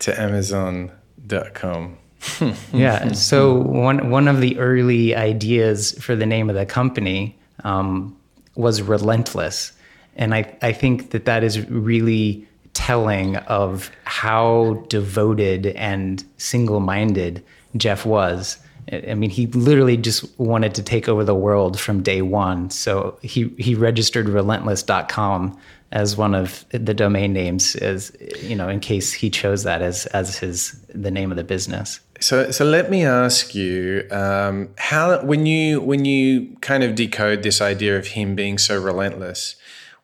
to 0.00 0.20
Amazon.com. 0.20 1.98
yeah. 2.72 3.12
So 3.12 3.54
one 3.54 4.10
one 4.10 4.28
of 4.28 4.40
the 4.40 4.58
early 4.58 5.14
ideas 5.14 5.92
for 6.00 6.16
the 6.16 6.26
name 6.26 6.50
of 6.50 6.56
the 6.56 6.66
company 6.66 7.38
um, 7.62 8.16
was 8.56 8.82
relentless, 8.82 9.72
and 10.16 10.34
I 10.34 10.56
I 10.62 10.72
think 10.72 11.10
that 11.10 11.24
that 11.26 11.44
is 11.44 11.68
really 11.68 12.46
telling 12.74 13.36
of 13.36 13.90
how 14.04 14.84
devoted 14.88 15.66
and 15.66 16.24
single 16.38 16.80
minded 16.80 17.44
Jeff 17.76 18.06
was 18.06 18.58
I 18.90 19.14
mean, 19.14 19.30
he 19.30 19.46
literally 19.48 19.96
just 19.96 20.38
wanted 20.38 20.74
to 20.74 20.82
take 20.82 21.08
over 21.08 21.24
the 21.24 21.34
world 21.34 21.78
from 21.78 22.02
day 22.02 22.22
one. 22.22 22.70
So 22.70 23.18
he, 23.22 23.48
he 23.58 23.74
registered 23.74 24.28
relentless.com 24.28 25.56
as 25.92 26.16
one 26.16 26.34
of 26.34 26.64
the 26.70 26.94
domain 26.94 27.32
names 27.32 27.76
as, 27.76 28.16
you 28.40 28.56
know, 28.56 28.68
in 28.68 28.80
case 28.80 29.12
he 29.12 29.30
chose 29.30 29.62
that 29.64 29.82
as, 29.82 30.06
as 30.06 30.38
his, 30.38 30.80
the 30.88 31.10
name 31.10 31.30
of 31.30 31.36
the 31.36 31.44
business. 31.44 32.00
So, 32.18 32.50
so 32.50 32.64
let 32.64 32.90
me 32.90 33.04
ask 33.04 33.54
you, 33.54 34.06
um, 34.10 34.70
how, 34.78 35.22
when 35.22 35.46
you, 35.46 35.80
when 35.80 36.04
you 36.04 36.56
kind 36.60 36.82
of 36.82 36.94
decode 36.94 37.42
this 37.42 37.60
idea 37.60 37.98
of 37.98 38.08
him 38.08 38.34
being 38.34 38.58
so 38.58 38.80
relentless, 38.80 39.56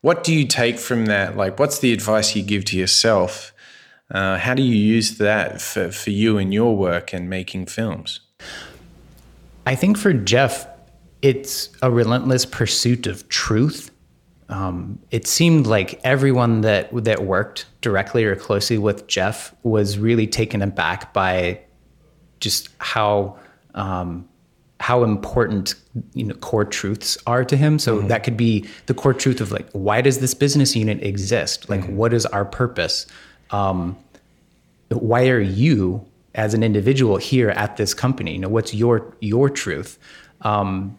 what 0.03 0.25
do 0.25 0.35
you 0.35 0.47
take 0.47 0.79
from 0.79 1.07
that? 1.07 1.37
Like, 1.37 1.59
what's 1.59 1.81
the 1.81 1.93
advice 1.93 2.37
you 2.37 2.43
give 2.43 2.65
to 2.67 2.77
yourself? 2.77 3.53
Uh, 4.11 4.39
how 4.39 4.55
do 4.55 4.63
you 4.63 4.75
use 4.75 5.19
that 5.19 5.61
for, 5.61 5.91
for 5.91 6.11
you 6.11 6.39
and 6.39 6.53
your 6.55 6.77
work 6.77 7.13
and 7.13 7.29
making 7.29 7.67
films? 7.67 8.21
I 9.69 9.75
think 9.75 9.99
for 9.99 10.15
Jeff, 10.15 10.67
it's 11.21 11.69
a 11.83 11.91
relentless 11.91 12.47
pursuit 12.47 13.07
of 13.07 13.29
truth. 13.29 13.91
Um, 14.49 14.99
it 15.11 15.27
seemed 15.27 15.67
like 15.67 16.01
everyone 16.05 16.63
that 16.63 16.89
that 17.05 17.25
worked 17.25 17.67
directly 17.83 18.25
or 18.25 18.35
closely 18.35 18.79
with 18.79 19.07
Jeff 19.09 19.55
was 19.63 19.99
really 19.99 20.27
taken 20.27 20.63
aback 20.63 21.13
by 21.13 21.61
just 22.41 22.71
how 22.79 23.37
um, 23.75 24.27
how 24.81 25.05
important 25.05 25.75
you 26.15 26.25
know 26.25 26.35
core 26.37 26.65
truths 26.65 27.19
are 27.27 27.45
to 27.45 27.57
him. 27.57 27.79
So 27.79 27.99
mm-hmm. 27.99 28.09
that 28.09 28.25
could 28.25 28.39
be 28.39 28.67
the 28.87 28.95
core 28.95 29.13
truth 29.13 29.43
of 29.43 29.53
like 29.53 29.69
why 29.73 30.01
does 30.01 30.21
this 30.21 30.33
business 30.33 30.75
unit 30.75 31.03
exist? 31.03 31.69
Like 31.69 31.83
mm-hmm. 31.83 31.97
what 31.97 32.15
is 32.15 32.25
our 32.25 32.47
purpose? 32.47 33.07
Um, 33.51 33.99
why 34.89 35.29
are 35.29 35.41
you 35.41 36.07
as 36.35 36.55
an 36.55 36.63
individual 36.63 37.17
here 37.17 37.51
at 37.51 37.77
this 37.77 37.95
company? 37.95 38.33
You 38.33 38.39
know 38.39 38.49
what's 38.49 38.75
your 38.75 39.15
your 39.21 39.51
truth? 39.51 39.99
Um, 40.43 40.99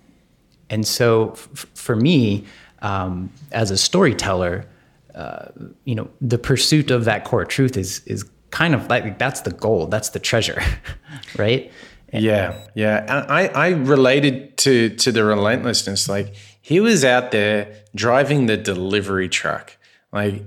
and 0.69 0.85
so 0.85 1.31
f- 1.31 1.65
for 1.73 1.95
me, 1.95 2.45
um, 2.81 3.31
as 3.51 3.71
a 3.71 3.77
storyteller, 3.77 4.65
uh, 5.15 5.47
you 5.85 5.95
know 5.95 6.09
the 6.21 6.37
pursuit 6.37 6.91
of 6.91 7.05
that 7.05 7.25
core 7.25 7.45
truth 7.45 7.77
is 7.77 8.01
is 8.05 8.25
kind 8.51 8.73
of 8.73 8.87
like 8.87 9.17
that's 9.19 9.41
the 9.41 9.51
goal, 9.51 9.87
that's 9.87 10.09
the 10.09 10.19
treasure, 10.19 10.61
right? 11.37 11.71
Yeah, 12.11 12.59
yeah. 12.73 13.25
I, 13.29 13.47
I 13.49 13.69
related 13.69 14.57
to 14.59 14.89
to 14.97 15.11
the 15.11 15.23
relentlessness. 15.23 16.09
Like 16.09 16.33
he 16.61 16.79
was 16.79 17.05
out 17.05 17.31
there 17.31 17.83
driving 17.95 18.47
the 18.47 18.57
delivery 18.57 19.29
truck. 19.29 19.77
Like 20.11 20.43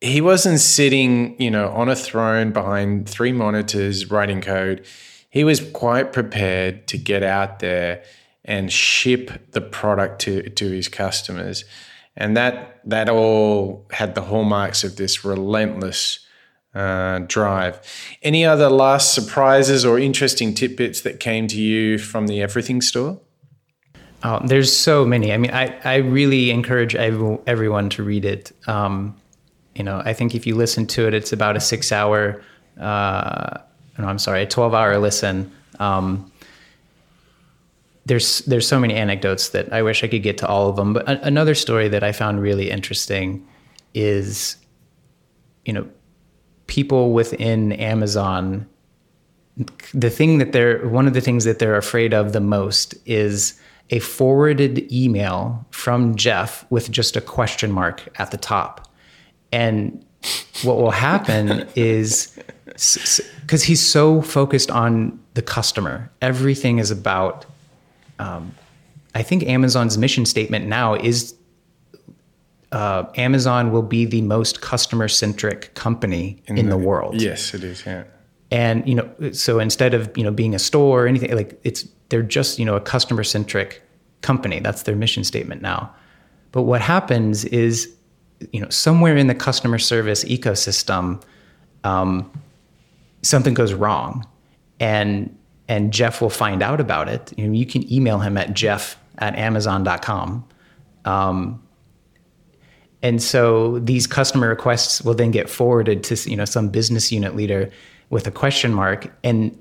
he 0.00 0.20
wasn't 0.20 0.60
sitting, 0.60 1.40
you 1.40 1.50
know, 1.50 1.68
on 1.70 1.88
a 1.88 1.96
throne 1.96 2.52
behind 2.52 3.08
three 3.08 3.32
monitors 3.32 4.10
writing 4.10 4.40
code. 4.40 4.84
He 5.28 5.44
was 5.44 5.60
quite 5.60 6.12
prepared 6.12 6.86
to 6.88 6.98
get 6.98 7.22
out 7.22 7.58
there 7.58 8.02
and 8.44 8.72
ship 8.72 9.52
the 9.52 9.60
product 9.60 10.22
to, 10.22 10.48
to 10.48 10.70
his 10.70 10.88
customers. 10.88 11.64
And 12.16 12.36
that 12.36 12.80
that 12.84 13.08
all 13.08 13.86
had 13.90 14.14
the 14.14 14.22
hallmarks 14.22 14.84
of 14.84 14.96
this 14.96 15.24
relentless 15.24 16.26
uh, 16.74 17.20
drive. 17.20 17.80
Any 18.22 18.44
other 18.44 18.68
last 18.68 19.14
surprises 19.14 19.84
or 19.84 19.98
interesting 19.98 20.54
tidbits 20.54 21.02
that 21.02 21.20
came 21.20 21.46
to 21.48 21.60
you 21.60 21.98
from 21.98 22.26
the 22.26 22.40
Everything 22.40 22.80
store? 22.80 23.20
Oh, 24.22 24.40
there's 24.44 24.74
so 24.74 25.04
many. 25.04 25.32
I 25.32 25.36
mean, 25.36 25.50
I, 25.50 25.78
I 25.84 25.96
really 25.96 26.50
encourage 26.50 26.94
everyone 26.94 27.88
to 27.90 28.02
read 28.02 28.24
it. 28.24 28.52
Um, 28.66 29.16
you 29.74 29.84
know, 29.84 30.02
I 30.04 30.12
think 30.12 30.34
if 30.34 30.46
you 30.46 30.54
listen 30.56 30.86
to 30.88 31.06
it, 31.06 31.14
it's 31.14 31.32
about 31.32 31.56
a 31.56 31.60
six 31.60 31.92
hour, 31.92 32.42
uh, 32.78 33.58
no, 33.98 34.06
I'm 34.06 34.18
sorry, 34.18 34.42
a 34.42 34.46
12 34.46 34.74
hour 34.74 34.98
listen. 34.98 35.52
Um, 35.78 36.30
there's 38.06 38.40
there's 38.40 38.66
so 38.66 38.80
many 38.80 38.94
anecdotes 38.94 39.50
that 39.50 39.72
I 39.72 39.82
wish 39.82 40.02
I 40.02 40.08
could 40.08 40.22
get 40.22 40.38
to 40.38 40.48
all 40.48 40.68
of 40.68 40.76
them. 40.76 40.92
But 40.92 41.08
a- 41.08 41.24
another 41.24 41.54
story 41.54 41.88
that 41.88 42.02
I 42.02 42.12
found 42.12 42.40
really 42.40 42.70
interesting 42.70 43.46
is, 43.94 44.56
you 45.64 45.72
know, 45.72 45.88
people 46.66 47.12
within 47.12 47.72
Amazon, 47.72 48.66
the 49.92 50.10
thing 50.10 50.38
that 50.38 50.52
they're, 50.52 50.86
one 50.88 51.06
of 51.06 51.14
the 51.14 51.20
things 51.20 51.44
that 51.44 51.58
they're 51.58 51.76
afraid 51.76 52.14
of 52.14 52.32
the 52.32 52.40
most 52.40 52.94
is 53.06 53.60
a 53.90 53.98
forwarded 53.98 54.90
email 54.92 55.66
from 55.70 56.14
Jeff 56.14 56.64
with 56.70 56.90
just 56.90 57.16
a 57.16 57.20
question 57.20 57.72
mark 57.72 58.08
at 58.18 58.30
the 58.30 58.36
top. 58.36 58.89
And 59.52 60.04
what 60.62 60.76
will 60.76 60.90
happen 60.90 61.66
is 61.74 62.38
because 62.66 63.62
he's 63.62 63.80
so 63.80 64.22
focused 64.22 64.70
on 64.70 65.18
the 65.34 65.42
customer, 65.42 66.10
everything 66.22 66.78
is 66.78 66.90
about. 66.90 67.46
Um, 68.18 68.54
I 69.14 69.22
think 69.22 69.42
Amazon's 69.44 69.98
mission 69.98 70.24
statement 70.24 70.66
now 70.66 70.94
is 70.94 71.34
uh, 72.70 73.04
Amazon 73.16 73.72
will 73.72 73.82
be 73.82 74.04
the 74.04 74.22
most 74.22 74.60
customer 74.60 75.08
centric 75.08 75.74
company 75.74 76.40
in, 76.46 76.58
in 76.58 76.68
the, 76.68 76.76
the, 76.76 76.78
world. 76.78 77.20
Yes, 77.20 77.52
it 77.54 77.64
is. 77.64 77.84
Yeah. 77.84 78.04
And 78.52 78.86
you 78.88 78.94
know, 78.94 79.10
so 79.32 79.58
instead 79.58 79.94
of 79.94 80.16
you 80.16 80.22
know 80.22 80.30
being 80.30 80.54
a 80.54 80.58
store 80.58 81.04
or 81.04 81.06
anything 81.06 81.34
like 81.34 81.58
it's 81.64 81.88
they're 82.08 82.22
just 82.22 82.58
you 82.58 82.64
know 82.64 82.76
a 82.76 82.80
customer 82.80 83.24
centric 83.24 83.82
company. 84.22 84.60
That's 84.60 84.82
their 84.82 84.96
mission 84.96 85.24
statement 85.24 85.62
now. 85.62 85.94
But 86.52 86.62
what 86.62 86.80
happens 86.80 87.44
is, 87.46 87.92
you 88.52 88.60
know, 88.60 88.68
somewhere 88.70 89.16
in 89.16 89.26
the 89.26 89.34
customer 89.34 89.78
service 89.78 90.24
ecosystem, 90.24 91.22
um, 91.84 92.30
something 93.22 93.54
goes 93.54 93.72
wrong, 93.72 94.26
and 94.78 95.36
and 95.68 95.92
Jeff 95.92 96.20
will 96.20 96.30
find 96.30 96.62
out 96.62 96.80
about 96.80 97.08
it. 97.08 97.32
You 97.36 97.46
know, 97.46 97.52
you 97.52 97.66
can 97.66 97.90
email 97.92 98.18
him 98.18 98.36
at 98.36 98.54
jeff 98.54 98.96
at 99.18 99.36
amazon.com. 99.36 100.46
Um, 101.04 101.62
and 103.02 103.22
so 103.22 103.78
these 103.78 104.06
customer 104.06 104.48
requests 104.48 105.02
will 105.02 105.14
then 105.14 105.30
get 105.30 105.48
forwarded 105.48 106.02
to 106.04 106.30
you 106.30 106.36
know 106.36 106.44
some 106.44 106.68
business 106.68 107.10
unit 107.10 107.34
leader 107.34 107.70
with 108.10 108.26
a 108.26 108.30
question 108.30 108.74
mark 108.74 109.10
and 109.24 109.56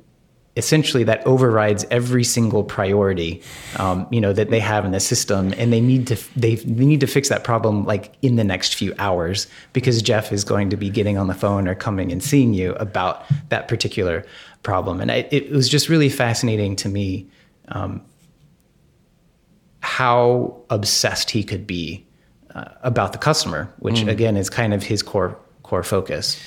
essentially 0.60 1.04
that 1.04 1.26
overrides 1.26 1.84
every 1.90 2.24
single 2.24 2.64
priority 2.64 3.42
um, 3.78 4.06
you 4.12 4.22
know 4.22 4.32
that 4.32 4.52
they 4.52 4.60
have 4.60 4.86
in 4.86 4.92
the 4.92 5.00
system 5.00 5.54
and 5.58 5.74
they 5.74 5.82
need 5.82 6.06
to 6.06 6.16
they, 6.40 6.56
they 6.56 6.86
need 6.86 7.00
to 7.00 7.08
fix 7.08 7.30
that 7.30 7.44
problem 7.44 7.84
like 7.86 8.14
in 8.22 8.36
the 8.36 8.44
next 8.44 8.76
few 8.76 8.94
hours 9.00 9.48
because 9.74 10.02
jeff 10.04 10.32
is 10.32 10.44
going 10.44 10.70
to 10.70 10.78
be 10.78 10.90
getting 10.90 11.18
on 11.18 11.28
the 11.28 11.34
phone 11.34 11.68
or 11.68 11.74
coming 11.74 12.12
and 12.12 12.24
seeing 12.24 12.54
you 12.54 12.74
about 12.74 13.24
that 13.50 13.68
particular 13.68 14.24
problem 14.62 15.02
and 15.02 15.12
I, 15.12 15.28
it 15.32 15.50
was 15.50 15.68
just 15.68 15.90
really 15.90 16.10
fascinating 16.10 16.76
to 16.76 16.90
me 16.90 17.28
um, 17.70 18.02
how 19.82 20.62
obsessed 20.70 21.32
he 21.32 21.44
could 21.44 21.66
be 21.66 22.06
uh, 22.54 22.66
about 22.84 23.12
the 23.12 23.18
customer, 23.18 23.74
which 23.80 24.02
mm. 24.02 24.10
again 24.10 24.36
is 24.36 24.50
kind 24.50 24.74
of 24.74 24.84
his 24.84 25.02
core 25.02 25.38
core 25.64 25.84
focus. 25.84 26.40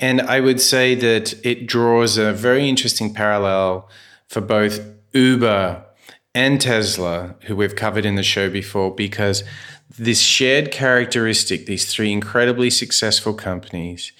And 0.00 0.22
I 0.22 0.40
would 0.40 0.60
say 0.60 0.94
that 0.94 1.34
it 1.46 1.66
draws 1.66 2.16
a 2.16 2.32
very 2.32 2.68
interesting 2.68 3.12
parallel 3.12 3.88
for 4.28 4.40
both 4.40 4.80
Uber 5.12 5.84
and 6.34 6.60
Tesla, 6.60 7.34
who 7.42 7.54
we've 7.54 7.76
covered 7.76 8.06
in 8.06 8.14
the 8.14 8.22
show 8.22 8.48
before, 8.48 8.94
because 8.94 9.44
this 9.98 10.20
shared 10.20 10.70
characteristic, 10.70 11.66
these 11.66 11.92
three 11.92 12.12
incredibly 12.12 12.70
successful 12.70 13.34
companies, 13.34 14.12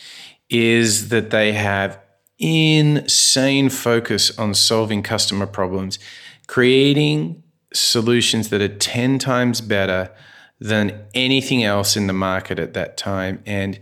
is 0.51 1.09
that 1.09 1.31
they 1.31 1.53
have 1.53 1.99
insane 2.39 3.69
focus 3.69 4.37
on 4.39 4.53
solving 4.55 5.03
customer 5.03 5.47
problems, 5.47 5.99
creating 6.47 7.43
solutions 7.73 8.49
that 8.49 8.61
are 8.61 8.69
10 8.69 9.19
times 9.19 9.61
better 9.61 10.11
than 10.59 11.07
anything 11.15 11.63
else 11.63 11.97
in 11.97 12.07
the 12.07 12.13
market 12.13 12.59
at 12.59 12.75
that 12.75 12.97
time. 12.97 13.43
And 13.47 13.79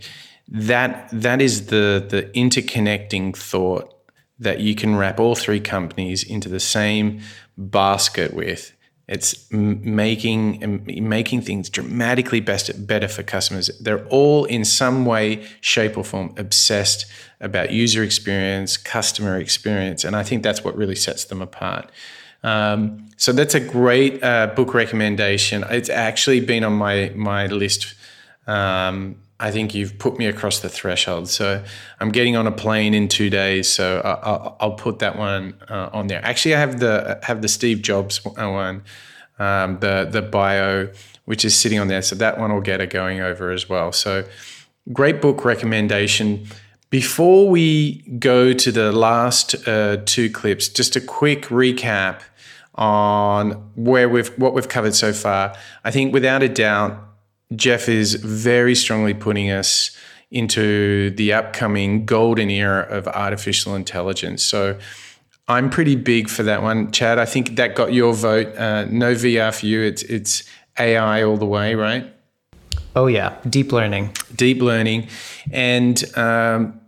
that 0.51 1.09
that 1.11 1.41
is 1.41 1.67
the 1.67 2.05
the 2.07 2.23
interconnecting 2.35 3.35
thought 3.35 3.93
that 4.39 4.59
you 4.59 4.73
can 4.73 4.95
wrap 4.95 5.19
all 5.19 5.35
three 5.35 5.59
companies 5.59 6.23
into 6.23 6.49
the 6.49 6.59
same 6.59 7.21
basket 7.57 8.33
with. 8.33 8.73
It's 9.07 9.51
making 9.51 10.83
making 10.85 11.41
things 11.41 11.69
dramatically 11.69 12.41
best, 12.41 12.85
better 12.85 13.07
for 13.07 13.23
customers. 13.23 13.69
They're 13.79 14.05
all 14.07 14.45
in 14.45 14.63
some 14.63 15.05
way, 15.05 15.47
shape, 15.61 15.97
or 15.97 16.03
form 16.03 16.33
obsessed 16.37 17.05
about 17.41 17.71
user 17.71 18.03
experience, 18.03 18.77
customer 18.77 19.39
experience, 19.39 20.03
and 20.03 20.15
I 20.15 20.23
think 20.23 20.43
that's 20.43 20.63
what 20.63 20.75
really 20.75 20.95
sets 20.95 21.25
them 21.25 21.41
apart. 21.41 21.91
Um, 22.43 23.09
so 23.17 23.33
that's 23.33 23.55
a 23.55 23.59
great 23.59 24.23
uh, 24.23 24.47
book 24.55 24.73
recommendation. 24.75 25.65
It's 25.69 25.89
actually 25.89 26.39
been 26.41 26.63
on 26.63 26.73
my 26.73 27.11
my 27.15 27.47
list. 27.47 27.95
Um, 28.45 29.15
I 29.39 29.51
think 29.51 29.73
you've 29.73 29.97
put 29.97 30.17
me 30.17 30.25
across 30.25 30.59
the 30.59 30.69
threshold. 30.69 31.29
So 31.29 31.63
I'm 31.99 32.11
getting 32.11 32.35
on 32.35 32.45
a 32.45 32.51
plane 32.51 32.93
in 32.93 33.07
two 33.07 33.29
days. 33.29 33.69
So 33.69 34.01
I'll, 34.03 34.57
I'll 34.59 34.73
put 34.73 34.99
that 34.99 35.17
one 35.17 35.55
uh, 35.69 35.89
on 35.93 36.07
there. 36.07 36.23
Actually, 36.25 36.55
I 36.55 36.59
have 36.59 36.79
the 36.79 37.19
have 37.23 37.41
the 37.41 37.47
Steve 37.47 37.81
Jobs 37.81 38.23
one, 38.25 38.83
um, 39.39 39.79
the 39.79 40.07
the 40.11 40.21
bio, 40.21 40.89
which 41.25 41.45
is 41.45 41.55
sitting 41.55 41.79
on 41.79 41.87
there. 41.87 42.01
So 42.01 42.15
that 42.15 42.37
one 42.37 42.53
will 42.53 42.61
get 42.61 42.81
it 42.81 42.89
going 42.89 43.21
over 43.21 43.51
as 43.51 43.69
well. 43.69 43.91
So 43.91 44.25
great 44.91 45.21
book 45.21 45.45
recommendation. 45.45 46.45
Before 46.89 47.47
we 47.47 48.01
go 48.17 48.51
to 48.51 48.71
the 48.71 48.91
last 48.91 49.55
uh, 49.67 49.97
two 50.05 50.29
clips, 50.29 50.67
just 50.67 50.95
a 50.95 51.01
quick 51.01 51.43
recap 51.43 52.21
on 52.75 53.51
where 53.75 54.09
we've 54.09 54.29
what 54.39 54.53
we've 54.53 54.67
covered 54.67 54.95
so 54.95 55.13
far. 55.13 55.55
I 55.83 55.91
think 55.91 56.13
without 56.13 56.41
a 56.43 56.49
doubt, 56.49 57.08
Jeff 57.55 57.89
is 57.89 58.15
very 58.15 58.75
strongly 58.75 59.13
putting 59.13 59.49
us 59.49 59.91
into 60.31 61.09
the 61.11 61.33
upcoming 61.33 62.05
golden 62.05 62.49
era 62.49 62.85
of 62.89 63.07
artificial 63.07 63.75
intelligence. 63.75 64.43
So 64.43 64.77
I'm 65.47 65.71
pretty 65.71 65.95
big 65.95 66.29
for 66.29 66.43
that 66.43 66.61
one, 66.61 66.91
Chad. 66.91 67.17
I 67.17 67.25
think 67.25 67.55
that 67.55 67.75
got 67.75 67.91
your 67.91 68.13
vote. 68.13 68.55
Uh, 68.55 68.85
no 68.85 69.15
VR 69.15 69.57
for 69.57 69.65
you. 69.65 69.81
It's 69.81 70.03
it's 70.03 70.43
AI 70.77 71.23
all 71.23 71.37
the 71.37 71.47
way, 71.47 71.73
right? 71.73 72.13
Oh 72.95 73.07
yeah, 73.07 73.37
deep 73.49 73.71
learning. 73.71 74.13
Deep 74.35 74.61
learning, 74.61 75.07
and 75.51 76.03
um, 76.15 76.79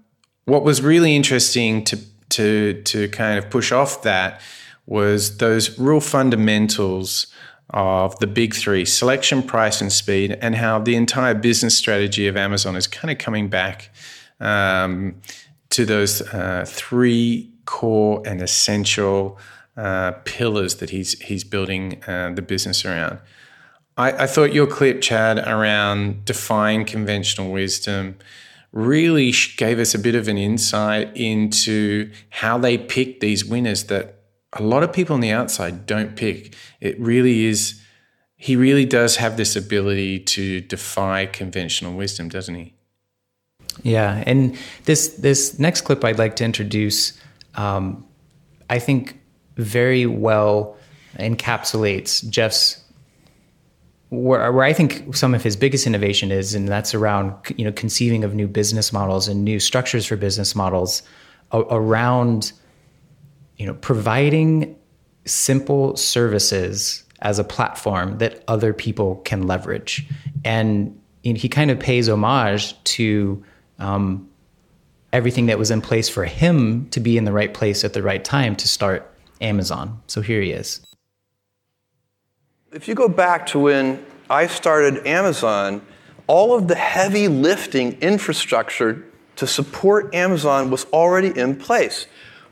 what 0.46 0.64
was 0.64 0.84
really 0.84 1.16
interesting 1.16 1.84
to 1.86 1.98
to 2.30 2.82
to 2.84 3.08
kind 3.10 3.40
of 3.40 3.50
push 3.50 3.72
off 3.72 4.04
that 4.04 4.42
was 4.86 5.38
those 5.38 5.80
real 5.80 6.00
fundamentals 6.00 7.31
of 7.72 8.18
the 8.20 8.28
big 8.28 8.54
three 8.54 8.86
selection, 8.86 9.42
price, 9.44 9.82
and 9.82 9.92
speed, 9.92 10.38
and 10.42 10.56
how 10.56 10.80
the 10.80 10.96
entire 10.96 11.34
business 11.34 11.78
strategy 11.78 12.28
of 12.28 12.38
Amazon 12.38 12.76
is 12.76 12.88
kind 12.88 13.12
of 13.12 13.18
coming 13.18 13.50
back 13.50 13.90
um, 14.40 15.16
to 15.70 15.86
those 15.86 16.22
uh, 16.34 16.66
three 16.68 17.50
core 17.66 18.22
and 18.26 18.42
essential 18.42 19.40
uh, 19.78 20.12
pillars 20.26 20.76
that 20.76 20.90
he's 20.90 21.20
he's 21.22 21.44
building 21.44 22.04
uh, 22.06 22.32
the 22.34 22.42
business 22.42 22.84
around. 22.84 23.20
I, 23.98 24.24
I, 24.24 24.28
thought 24.28 24.54
your 24.54 24.68
clip, 24.68 25.02
Chad, 25.02 25.38
around 25.40 26.26
defying 26.26 26.86
conventional 26.86 27.52
wisdom 27.52 28.18
really 28.72 29.34
gave 29.58 29.80
us 29.80 29.94
a 29.94 30.00
bit 30.00 30.16
of 30.16 30.28
an 30.28 30.38
insight 30.38 31.16
into 31.16 32.12
how 32.30 32.58
they 32.58 32.78
pick 32.78 33.20
these 33.20 33.44
winners 33.44 33.86
that 33.86 34.21
a 34.54 34.64
lot 34.64 34.84
of 34.84 34.92
people 34.92 35.14
on 35.14 35.22
the 35.22 35.32
outside 35.32 35.86
don't 35.86 36.16
pick. 36.16 36.56
It 36.80 37.00
really 37.00 37.46
is, 37.46 37.82
he 38.36 38.56
really 38.56 38.86
does 38.86 39.18
have 39.18 39.38
this 39.38 39.56
ability 39.56 40.20
to 40.20 40.62
defy 40.62 41.26
conventional 41.26 41.94
wisdom, 41.94 42.30
doesn't 42.30 42.56
he? 42.56 42.74
Yeah, 43.84 44.24
and 44.28 44.58
this 44.86 45.10
this 45.16 45.58
next 45.58 45.82
clip 45.82 46.04
I'd 46.04 46.20
like 46.20 46.36
to 46.38 46.44
introduce, 46.44 47.18
um, 47.56 48.06
I 48.70 48.80
think, 48.80 49.20
very 49.56 50.06
well 50.06 50.78
encapsulates 51.18 52.28
Jeff's 52.30 52.82
where, 54.10 54.52
where 54.52 54.66
I 54.66 54.74
think 54.74 55.16
some 55.16 55.34
of 55.34 55.42
his 55.42 55.56
biggest 55.56 55.88
innovation 55.88 56.32
is, 56.32 56.54
and 56.54 56.68
that's 56.68 56.94
around 56.94 57.34
you 57.58 57.64
know 57.64 57.72
conceiving 57.72 58.24
of 58.24 58.36
new 58.36 58.48
business 58.48 58.92
models 58.92 59.28
and 59.28 59.44
new 59.44 59.60
structures 59.60 60.06
for 60.06 60.18
business 60.18 60.54
models 60.54 61.02
around 61.54 62.52
you 63.62 63.68
know 63.68 63.76
providing 63.76 64.76
simple 65.26 65.96
services 65.96 67.04
as 67.20 67.38
a 67.38 67.44
platform 67.44 68.18
that 68.18 68.44
other 68.48 68.74
people 68.74 69.18
can 69.18 69.46
leverage, 69.46 70.08
and 70.44 71.00
you 71.22 71.34
know, 71.34 71.40
he 71.40 71.48
kind 71.48 71.70
of 71.70 71.80
pays 71.80 72.10
homage 72.10 72.84
to 72.84 73.44
um, 73.78 74.28
everything 75.14 75.46
that 75.46 75.60
was 75.60 75.70
in 75.70 75.80
place 75.80 76.10
for 76.10 76.26
him 76.26 76.90
to 76.90 77.00
be 77.00 77.18
in 77.18 77.26
the 77.26 77.32
right 77.32 77.54
place 77.54 77.84
at 77.84 77.94
the 77.94 78.02
right 78.02 78.26
time 78.26 78.56
to 78.56 78.68
start 78.68 79.14
Amazon. 79.42 80.02
So 80.08 80.22
here 80.22 80.42
he 80.42 80.52
is. 80.52 80.82
If 82.72 82.88
you 82.88 82.96
go 82.96 83.08
back 83.08 83.46
to 83.48 83.60
when 83.60 84.04
I 84.28 84.48
started 84.48 85.06
Amazon, 85.06 85.86
all 86.26 86.56
of 86.56 86.68
the 86.68 86.76
heavy 86.76 87.28
lifting 87.28 88.00
infrastructure 88.02 89.06
to 89.36 89.46
support 89.46 90.16
Amazon 90.16 90.72
was 90.72 90.86
already 90.86 91.38
in 91.40 91.58
place. 91.58 92.08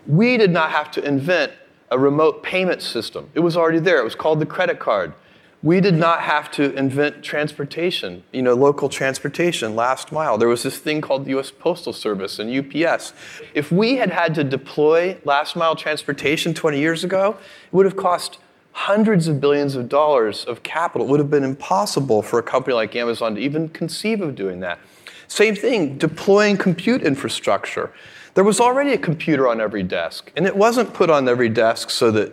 We 0.10 0.38
did 0.38 0.50
not 0.50 0.72
have 0.72 0.90
to 0.94 1.04
invent 1.04 1.52
a 1.92 2.00
remote 2.00 2.42
payment 2.42 2.82
system. 2.82 3.30
It 3.36 3.42
was 3.42 3.56
already 3.56 3.78
there. 3.78 4.00
It 4.00 4.04
was 4.04 4.16
called 4.16 4.40
the 4.40 4.46
credit 4.48 4.80
card. 4.80 5.14
We 5.62 5.82
did 5.82 5.94
not 5.94 6.22
have 6.22 6.50
to 6.54 6.74
invent 6.74 7.22
transportation, 7.22 8.24
you 8.32 8.42
know, 8.42 8.56
local 8.56 8.90
transportation, 8.90 9.76
last 9.76 10.12
mile. 10.12 10.40
There 10.40 10.48
was 10.48 10.64
this 10.64 10.80
thing 10.80 11.00
called 11.00 11.26
the 11.26 11.38
US 11.38 11.52
Postal 11.52 11.94
Service 11.94 12.40
and 12.40 12.50
UPS. 12.50 13.14
If 13.54 13.72
we 13.72 13.98
had 13.98 14.10
had 14.10 14.34
to 14.34 14.44
deploy 14.44 15.20
last 15.26 15.56
mile 15.56 15.76
transportation 15.76 16.56
20 16.56 16.80
years 16.80 17.04
ago, 17.04 17.38
it 17.68 17.76
would 17.76 17.86
have 17.86 17.96
cost 17.96 18.40
hundreds 18.72 19.28
of 19.28 19.40
billions 19.40 19.76
of 19.76 19.90
dollars 19.90 20.44
of 20.44 20.64
capital. 20.64 21.06
It 21.06 21.12
would 21.12 21.20
have 21.20 21.30
been 21.30 21.44
impossible 21.44 22.24
for 22.24 22.40
a 22.40 22.44
company 22.44 22.74
like 22.74 22.96
Amazon 22.96 23.36
to 23.36 23.42
even 23.42 23.70
conceive 23.70 24.22
of 24.22 24.34
doing 24.34 24.60
that. 24.62 24.80
Same 25.28 25.56
thing, 25.56 26.00
deploying 26.00 26.58
compute 26.58 27.04
infrastructure. 27.04 27.92
There 28.40 28.46
was 28.46 28.62
already 28.62 28.94
a 28.94 28.98
computer 28.98 29.50
on 29.50 29.60
every 29.60 29.84
desk, 29.84 30.32
and 30.38 30.46
it 30.46 30.56
wasn't 30.56 30.94
put 30.94 31.10
on 31.10 31.28
every 31.28 31.50
desk 31.50 31.90
so 31.90 32.10
that 32.12 32.32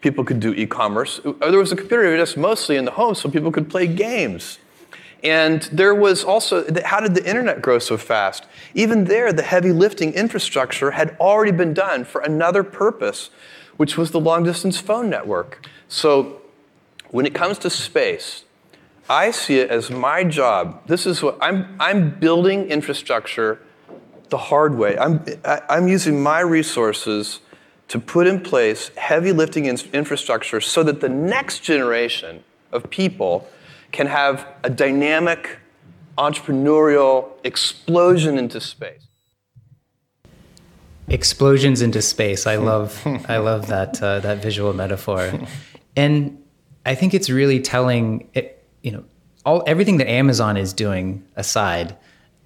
people 0.00 0.22
could 0.22 0.38
do 0.38 0.54
e 0.54 0.64
commerce. 0.64 1.20
Uh, 1.24 1.32
there 1.50 1.58
was 1.58 1.72
a 1.72 1.74
computer 1.74 2.02
on 2.02 2.06
every 2.06 2.18
desk 2.18 2.36
mostly 2.36 2.76
in 2.76 2.84
the 2.84 2.92
home 2.92 3.16
so 3.16 3.28
people 3.28 3.50
could 3.50 3.68
play 3.68 3.88
games. 3.88 4.60
And 5.24 5.62
there 5.72 5.92
was 5.92 6.22
also, 6.22 6.64
how 6.84 7.00
did 7.00 7.16
the 7.16 7.28
internet 7.28 7.60
grow 7.60 7.80
so 7.80 7.96
fast? 7.96 8.46
Even 8.74 9.06
there, 9.06 9.32
the 9.32 9.42
heavy 9.42 9.72
lifting 9.72 10.12
infrastructure 10.12 10.92
had 10.92 11.16
already 11.18 11.50
been 11.50 11.74
done 11.74 12.04
for 12.04 12.20
another 12.20 12.62
purpose 12.62 13.30
which 13.76 13.98
was 13.98 14.12
the 14.12 14.20
long 14.20 14.44
distance 14.44 14.78
phone 14.78 15.10
network. 15.10 15.68
So 15.88 16.42
when 17.10 17.26
it 17.26 17.34
comes 17.34 17.58
to 17.58 17.70
space, 17.70 18.44
I 19.10 19.32
see 19.32 19.58
it 19.58 19.68
as 19.68 19.90
my 19.90 20.22
job. 20.22 20.86
This 20.86 21.06
is 21.06 21.24
what 21.24 21.38
I'm, 21.40 21.74
I'm 21.80 22.20
building 22.20 22.68
infrastructure 22.68 23.58
the 24.30 24.38
hard 24.38 24.76
way. 24.76 24.96
I'm, 24.98 25.24
I, 25.44 25.54
am 25.54 25.62
i 25.68 25.76
am 25.76 25.88
using 25.88 26.22
my 26.22 26.40
resources 26.40 27.40
to 27.88 27.98
put 27.98 28.26
in 28.26 28.40
place 28.40 28.90
heavy 28.96 29.32
lifting 29.32 29.66
in 29.66 29.78
infrastructure 29.92 30.60
so 30.60 30.82
that 30.82 31.00
the 31.00 31.08
next 31.08 31.60
generation 31.60 32.42
of 32.72 32.88
people 32.90 33.48
can 33.92 34.06
have 34.06 34.46
a 34.64 34.70
dynamic 34.70 35.58
entrepreneurial 36.16 37.28
explosion 37.44 38.38
into 38.38 38.60
space 38.60 39.04
explosions 41.08 41.82
into 41.82 42.00
space. 42.02 42.46
I 42.46 42.56
love 42.56 43.00
I 43.28 43.38
love 43.38 43.68
that 43.68 44.02
uh, 44.02 44.20
that 44.20 44.42
visual 44.42 44.72
metaphor, 44.72 45.32
and 45.96 46.42
I 46.86 46.94
think 46.94 47.14
it's 47.14 47.30
really 47.30 47.60
telling. 47.60 48.28
It, 48.34 48.64
you 48.82 48.90
know, 48.90 49.04
all 49.44 49.62
everything 49.66 49.98
that 49.98 50.08
Amazon 50.08 50.56
is 50.56 50.72
doing 50.72 51.24
aside, 51.36 51.96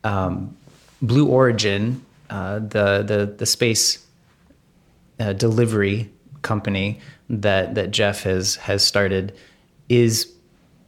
um, 0.05 0.57
Blue 1.03 1.27
Origin, 1.27 2.05
uh, 2.31 2.59
the 2.59 3.03
the 3.03 3.35
the 3.37 3.47
space 3.47 4.05
uh, 5.21 5.33
delivery 5.33 6.11
company 6.43 7.01
that 7.29 7.75
that 7.75 7.91
Jeff 7.91 8.23
has 8.23 8.57
has 8.57 8.85
started, 8.85 9.35
is 9.89 10.33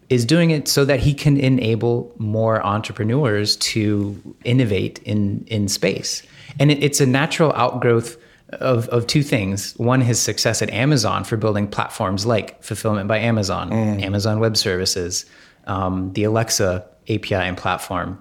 is 0.08 0.24
doing 0.24 0.50
it 0.50 0.66
so 0.66 0.84
that 0.84 1.00
he 1.00 1.14
can 1.14 1.36
enable 1.36 2.12
more 2.18 2.64
entrepreneurs 2.66 3.56
to 3.56 4.20
innovate 4.44 4.98
in 5.04 5.44
in 5.46 5.68
space 5.68 6.22
and 6.58 6.70
it, 6.70 6.82
it's 6.82 7.00
a 7.00 7.06
natural 7.06 7.52
outgrowth 7.52 8.16
of, 8.54 8.88
of 8.88 9.06
two 9.06 9.22
things. 9.22 9.74
One, 9.76 10.00
his 10.00 10.20
success 10.20 10.62
at 10.62 10.70
Amazon 10.70 11.24
for 11.24 11.36
building 11.36 11.68
platforms 11.68 12.26
like 12.26 12.62
Fulfillment 12.62 13.06
by 13.06 13.18
Amazon, 13.18 13.70
mm. 13.70 14.02
Amazon 14.02 14.40
Web 14.40 14.56
Services, 14.56 15.26
um, 15.66 16.12
the 16.14 16.24
Alexa 16.24 16.84
API 17.08 17.34
and 17.34 17.56
platform, 17.56 18.20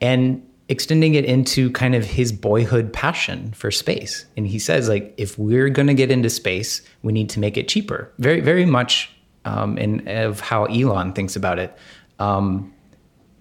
and 0.00 0.46
extending 0.68 1.14
it 1.14 1.24
into 1.24 1.70
kind 1.72 1.94
of 1.94 2.04
his 2.04 2.32
boyhood 2.32 2.92
passion 2.92 3.52
for 3.52 3.70
space. 3.70 4.24
And 4.36 4.46
he 4.46 4.58
says, 4.58 4.88
like, 4.88 5.12
if 5.16 5.38
we're 5.38 5.68
going 5.68 5.88
to 5.88 5.94
get 5.94 6.10
into 6.10 6.30
space, 6.30 6.80
we 7.02 7.12
need 7.12 7.28
to 7.30 7.40
make 7.40 7.56
it 7.56 7.68
cheaper. 7.68 8.10
Very, 8.18 8.40
very 8.40 8.64
much 8.64 9.10
um, 9.44 9.76
in 9.76 10.06
of 10.08 10.40
how 10.40 10.64
Elon 10.66 11.12
thinks 11.12 11.36
about 11.36 11.58
it. 11.58 11.76
Um, 12.18 12.72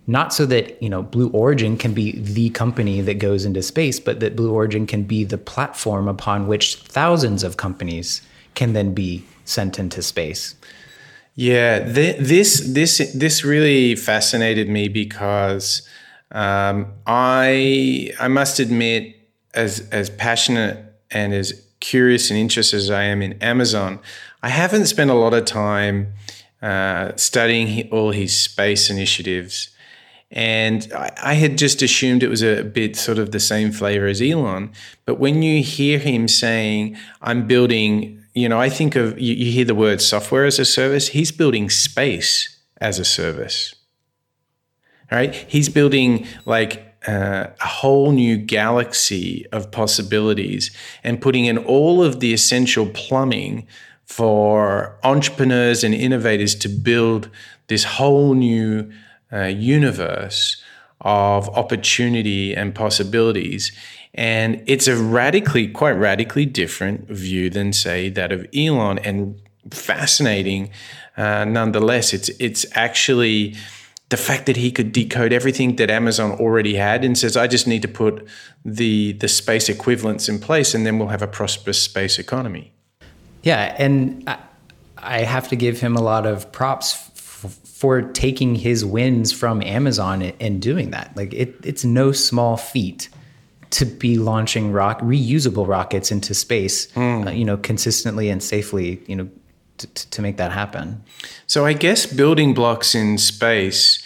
not 0.06 0.34
so 0.34 0.46
that 0.46 0.82
you 0.82 0.90
know 0.90 1.02
blue 1.02 1.30
origin 1.30 1.78
can 1.78 1.94
be 1.94 2.20
the 2.20 2.50
company 2.50 3.02
that 3.02 3.16
goes 3.16 3.46
into 3.46 3.62
space 3.62 4.00
but 4.00 4.20
that 4.20 4.36
blue 4.36 4.52
origin 4.52 4.86
can 4.86 5.04
be 5.04 5.24
the 5.24 5.38
platform 5.38 6.08
upon 6.08 6.48
which 6.48 6.76
thousands 6.76 7.44
of 7.44 7.58
companies 7.58 8.22
can 8.56 8.74
then 8.74 8.94
be 8.94 9.24
sent 9.46 9.80
into 9.80 10.02
space 10.02 10.56
yeah 11.36 11.80
th- 11.94 12.18
this 12.20 12.60
this 12.74 13.14
this 13.14 13.44
really 13.44 13.96
fascinated 13.96 14.68
me 14.68 14.88
because 14.88 15.88
um, 16.34 16.92
i 17.08 18.12
i 18.20 18.28
must 18.28 18.60
admit 18.60 19.16
as 19.54 19.88
as 19.92 20.10
passionate 20.10 20.78
and 21.12 21.34
as 21.34 21.66
curious 21.80 22.30
and 22.30 22.40
interested 22.40 22.78
as 22.78 22.90
i 22.90 23.04
am 23.04 23.22
in 23.22 23.34
amazon 23.42 24.00
i 24.42 24.50
haven't 24.50 24.86
spent 24.86 25.10
a 25.10 25.14
lot 25.14 25.34
of 25.34 25.46
time 25.46 26.14
uh, 26.62 27.12
studying 27.18 27.90
all 27.92 28.12
his 28.12 28.38
space 28.38 28.90
initiatives 28.90 29.74
and 30.34 30.92
I, 30.96 31.12
I, 31.22 31.34
had 31.36 31.60
just 31.60 31.84
assumed 31.84 32.24
it 32.24 32.28
was 32.28 32.42
a 32.42 32.64
bit 32.64 32.96
sort 32.96 33.20
of 33.20 33.32
the 33.32 33.40
same 33.40 33.72
flavor 33.72 34.08
as 34.08 34.20
Elon. 34.20 34.72
But 35.06 35.20
when 35.20 35.44
you 35.44 35.62
hear 35.62 36.00
him 36.00 36.28
saying, 36.28 36.98
I'm 37.22 37.46
building, 37.46 38.20
you 38.34 38.50
know, 38.50 38.60
I 38.60 38.68
think 38.68 38.96
of, 38.96 39.20
you, 39.20 39.36
you 39.36 39.52
hear 39.52 39.64
the 39.64 39.76
word 39.76 40.02
software 40.02 40.46
as 40.46 40.58
a 40.58 40.66
service, 40.66 41.10
he's 41.10 41.32
building 41.32 41.70
space 41.70 42.60
as 42.82 42.98
a 42.98 43.06
service. 43.06 43.76
Right. 45.14 45.36
He's 45.48 45.70
building 45.70 46.26
like 46.46 46.98
uh, 47.08 47.48
a 47.62 47.68
whole 47.68 48.12
new 48.12 48.36
galaxy 48.38 49.46
of 49.52 49.70
possibilities 49.70 50.72
and 51.04 51.22
putting 51.22 51.46
in 51.46 51.60
all 51.60 52.04
of 52.04 52.20
the 52.20 52.34
essential 52.34 52.88
plumbing 52.88 53.68
for 54.06 54.98
entrepreneurs 55.04 55.84
and 55.84 55.94
innovators 55.94 56.56
to 56.56 56.70
build 56.70 57.30
this 57.68 57.84
whole 57.84 58.34
new 58.34 58.92
uh, 59.32 59.46
universe 59.46 60.64
of 61.02 61.48
opportunity 61.50 62.56
and 62.56 62.74
possibilities. 62.74 63.72
And 64.16 64.64
it's 64.66 64.88
a 64.88 64.96
radically, 64.96 65.68
quite 65.68 65.92
radically 65.92 66.46
different 66.46 67.08
view 67.10 67.50
than, 67.50 67.74
say, 67.74 68.10
that 68.10 68.32
of 68.32 68.48
Elon, 68.56 69.00
and 69.00 69.40
fascinating 69.72 70.70
uh, 71.18 71.46
nonetheless. 71.46 72.14
It's 72.14 72.30
it's 72.40 72.66
actually 72.74 73.56
the 74.14 74.18
fact 74.18 74.46
that 74.46 74.58
he 74.58 74.72
could 74.72 74.92
decode 74.92 75.34
everything 75.34 75.76
that 75.78 75.90
Amazon 75.90 76.34
already 76.34 76.76
had 76.76 77.04
and 77.04 77.18
says, 77.18 77.36
I 77.36 77.48
just 77.48 77.66
need 77.66 77.82
to 77.82 77.88
put 77.88 78.28
the 78.64 79.14
the 79.14 79.28
space 79.28 79.70
equivalents 79.70 80.30
in 80.30 80.38
place, 80.38 80.76
and 80.76 80.86
then 80.86 81.00
we'll 81.00 81.08
have 81.08 81.24
a 81.24 81.28
prosperous 81.28 81.82
space 81.82 82.20
economy. 82.20 82.72
Yeah, 83.42 83.76
and 83.80 84.24
I, 84.28 84.38
I 85.00 85.20
have 85.22 85.48
to 85.48 85.56
give 85.56 85.80
him 85.80 85.96
a 85.96 86.02
lot 86.02 86.28
of 86.28 86.52
props 86.52 86.94
f- 86.94 87.58
for 87.66 88.04
taking 88.04 88.54
his 88.54 88.86
wins 88.86 89.32
from 89.32 89.64
Amazon 89.64 90.22
and 90.22 90.62
doing 90.62 90.92
that. 90.92 91.18
Like 91.18 91.34
it, 91.34 91.56
it's 91.64 91.84
no 91.84 92.12
small 92.12 92.56
feat 92.56 93.10
to 93.72 93.86
be 93.86 94.20
launching 94.20 94.72
rock 94.72 95.02
reusable 95.02 95.68
rockets 95.68 96.12
into 96.12 96.36
space, 96.36 96.86
mm. 96.92 97.26
uh, 97.26 97.32
you 97.32 97.46
know, 97.46 97.58
consistently 97.58 98.30
and 98.30 98.44
safely, 98.44 99.02
you 99.08 99.16
know, 99.16 99.28
to, 99.78 100.10
to 100.10 100.22
make 100.22 100.38
that 100.38 100.52
happen. 100.52 101.04
So 101.48 101.66
I 101.66 101.74
guess 101.74 102.06
building 102.06 102.54
blocks 102.54 102.96
in 102.96 103.18
space 103.18 104.02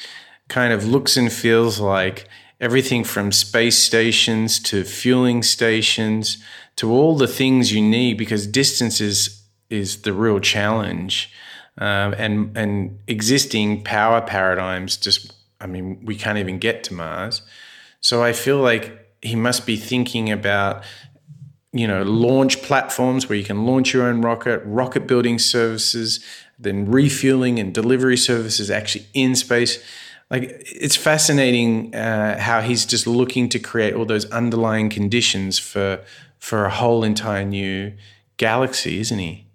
kind 0.47 0.74
of 0.74 0.86
looks 0.86 1.18
and 1.18 1.32
feels 1.32 1.80
like 1.80 2.28
everything 2.59 3.03
from 3.03 3.32
space 3.32 3.78
stations 3.78 4.59
to 4.59 4.84
fueling 4.84 5.43
stations 5.43 6.38
to 6.78 6.91
all 6.91 7.15
the 7.15 7.28
things 7.28 7.72
you 7.72 7.82
need 7.82 8.18
because 8.18 8.47
distance 8.47 9.01
is 9.01 9.41
is 9.70 10.03
the 10.03 10.13
real 10.13 10.39
challenge. 10.39 11.32
Um, 11.80 12.15
and 12.18 12.57
and 12.57 12.99
existing 13.07 13.84
power 13.84 14.22
paradigms 14.22 14.97
just 14.97 15.34
I 15.61 15.68
mean 15.68 16.03
we 16.03 16.15
can't 16.15 16.38
even 16.38 16.57
get 16.59 16.84
to 16.86 16.93
Mars. 16.93 17.41
So 17.99 18.24
I 18.24 18.34
feel 18.34 18.57
like 18.57 19.05
he 19.22 19.36
must 19.36 19.65
be 19.65 19.76
thinking 19.76 20.32
about 20.32 20.84
you 21.78 21.88
know 21.88 22.04
launch 22.04 22.62
platforms 22.62 23.28
where 23.28 23.38
you 23.38 23.44
can 23.44 23.66
launch 23.66 23.94
your 23.94 24.04
own 24.04 24.22
rocket, 24.22 24.62
rocket 24.66 25.08
building 25.08 25.40
services, 25.40 26.20
then 26.60 26.90
refueling 26.90 27.60
and 27.60 27.74
delivery 27.74 28.18
services 28.18 28.72
actually 28.72 29.06
in 29.14 29.36
space. 29.36 29.84
Like 30.30 30.62
it's 30.66 30.96
fascinating 30.96 31.96
uh, 31.96 32.38
how 32.40 32.62
he's 32.62 32.86
just 32.86 33.08
looking 33.08 33.48
to 33.50 33.60
create 33.60 33.94
all 33.94 34.06
those 34.06 34.26
underlying 34.32 34.90
conditions 34.90 35.58
for 35.58 36.02
for 36.40 36.66
a 36.66 36.70
whole 36.70 37.04
entire 37.04 37.46
new 37.46 37.94
galaxy, 38.38 39.00
isn't 39.00 39.20
he? 39.20 39.46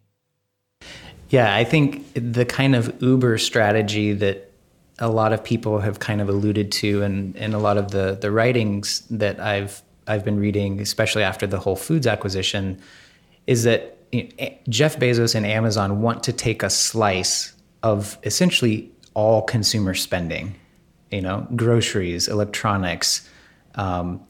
Yeah, 1.29 1.55
I 1.55 1.65
think 1.65 2.05
the 2.15 2.45
kind 2.45 2.75
of 2.75 3.03
Uber 3.03 3.39
strategy 3.39 4.13
that 4.13 4.51
a 4.99 5.09
lot 5.09 5.33
of 5.33 5.43
people 5.43 5.81
have 5.81 5.99
kind 5.99 6.21
of 6.21 6.29
alluded 6.29 6.71
to, 6.73 7.03
and 7.03 7.35
in 7.37 7.55
a 7.55 7.59
lot 7.59 7.79
of 7.79 7.91
the 7.91 8.19
the 8.21 8.31
writings 8.31 9.03
that 9.11 9.41
I've 9.41 9.83
I've 10.07 10.25
been 10.25 10.39
reading, 10.39 10.81
especially 10.81 11.23
after 11.23 11.47
the 11.47 11.59
Whole 11.59 11.77
Foods 11.77 12.07
acquisition, 12.07 12.81
is 13.47 13.65
that 13.65 13.99
Jeff 14.69 14.99
Bezos 14.99 15.35
and 15.35 15.47
Amazon 15.47 16.03
want 16.03 16.23
to 16.25 16.33
take 16.33 16.63
a 16.63 16.71
slice 16.71 17.55
of 17.83 18.19
essentially 18.25 18.91
all 19.15 19.43
consumer 19.43 19.95
spending, 19.95 20.55
you 21.11 21.21
know, 21.21 21.47
groceries, 21.57 22.29
electronics, 22.29 23.29
um, 23.75 24.21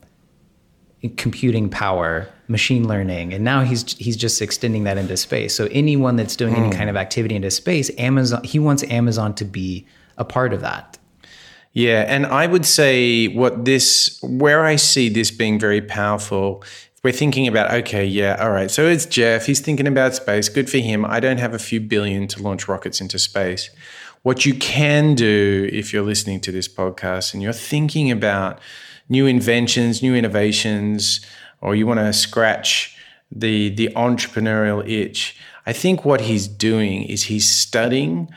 computing 1.17 1.69
power, 1.69 2.29
machine 2.49 2.87
learning, 2.87 3.33
and 3.33 3.45
now 3.45 3.63
he's 3.63 3.93
he's 3.95 4.17
just 4.17 4.41
extending 4.41 4.85
that 4.85 4.99
into 4.99 5.17
space. 5.17 5.55
So 5.55 5.69
anyone 5.73 6.17
that's 6.17 6.37
doing 6.37 6.55
mm. 6.55 6.59
any 6.59 6.67
hmm. 6.69 6.77
kind 6.77 6.91
of 6.91 6.97
activity 6.97 7.35
into 7.35 7.51
space, 7.51 7.91
Amazon 7.99 8.45
he 8.45 8.59
wants 8.59 8.85
Amazon 8.85 9.35
to 9.35 9.45
be 9.45 9.87
a 10.17 10.25
part 10.25 10.53
of 10.53 10.61
that. 10.61 10.99
Yeah, 11.75 12.05
and 12.07 12.27
I 12.27 12.47
would 12.47 12.67
say 12.67 13.29
what 13.29 13.65
this 13.65 14.19
where 14.23 14.65
I 14.65 14.77
see 14.77 15.09
this 15.09 15.31
being 15.31 15.59
very 15.59 15.81
powerful 15.81 16.65
we're 17.05 17.11
thinking 17.11 17.49
about 17.49 17.69
okay 17.73 18.05
yeah 18.05 18.37
all 18.39 18.53
right 18.53 18.71
so 18.71 18.87
it's 18.87 19.07
jeff 19.07 19.47
he's 19.47 19.59
thinking 19.59 19.89
about 19.89 20.15
space 20.15 20.49
good 20.49 20.71
for 20.71 20.79
him 20.79 21.05
i 21.05 21.19
don't 21.19 21.39
have 21.39 21.53
a 21.53 21.59
few 21.59 21.81
billion 21.81 22.29
to 22.29 22.41
launch 22.41 22.69
rockets 22.69 23.01
into 23.01 23.19
space 23.19 23.71
what 24.23 24.47
you 24.47 24.55
can 24.55 25.15
do 25.15 25.69
if 25.73 25.93
you're 25.93 26.05
listening 26.05 26.41
to 26.41 26.53
this 26.53 26.69
podcast 26.69 27.35
and 27.35 27.43
you're 27.43 27.53
thinking 27.53 28.11
about 28.11 28.61
new 29.09 29.27
inventions, 29.27 30.03
new 30.03 30.15
innovations, 30.15 31.21
or 31.61 31.75
you 31.75 31.87
want 31.87 32.01
to 32.01 32.13
scratch 32.13 32.97
the 33.31 33.71
the 33.71 33.89
entrepreneurial 33.97 34.89
itch. 34.89 35.37
I 35.67 35.73
think 35.73 36.05
what 36.05 36.23
he's 36.23 36.49
doing 36.49 37.05
is 37.05 37.25
he's 37.25 37.49
studying 37.49 38.29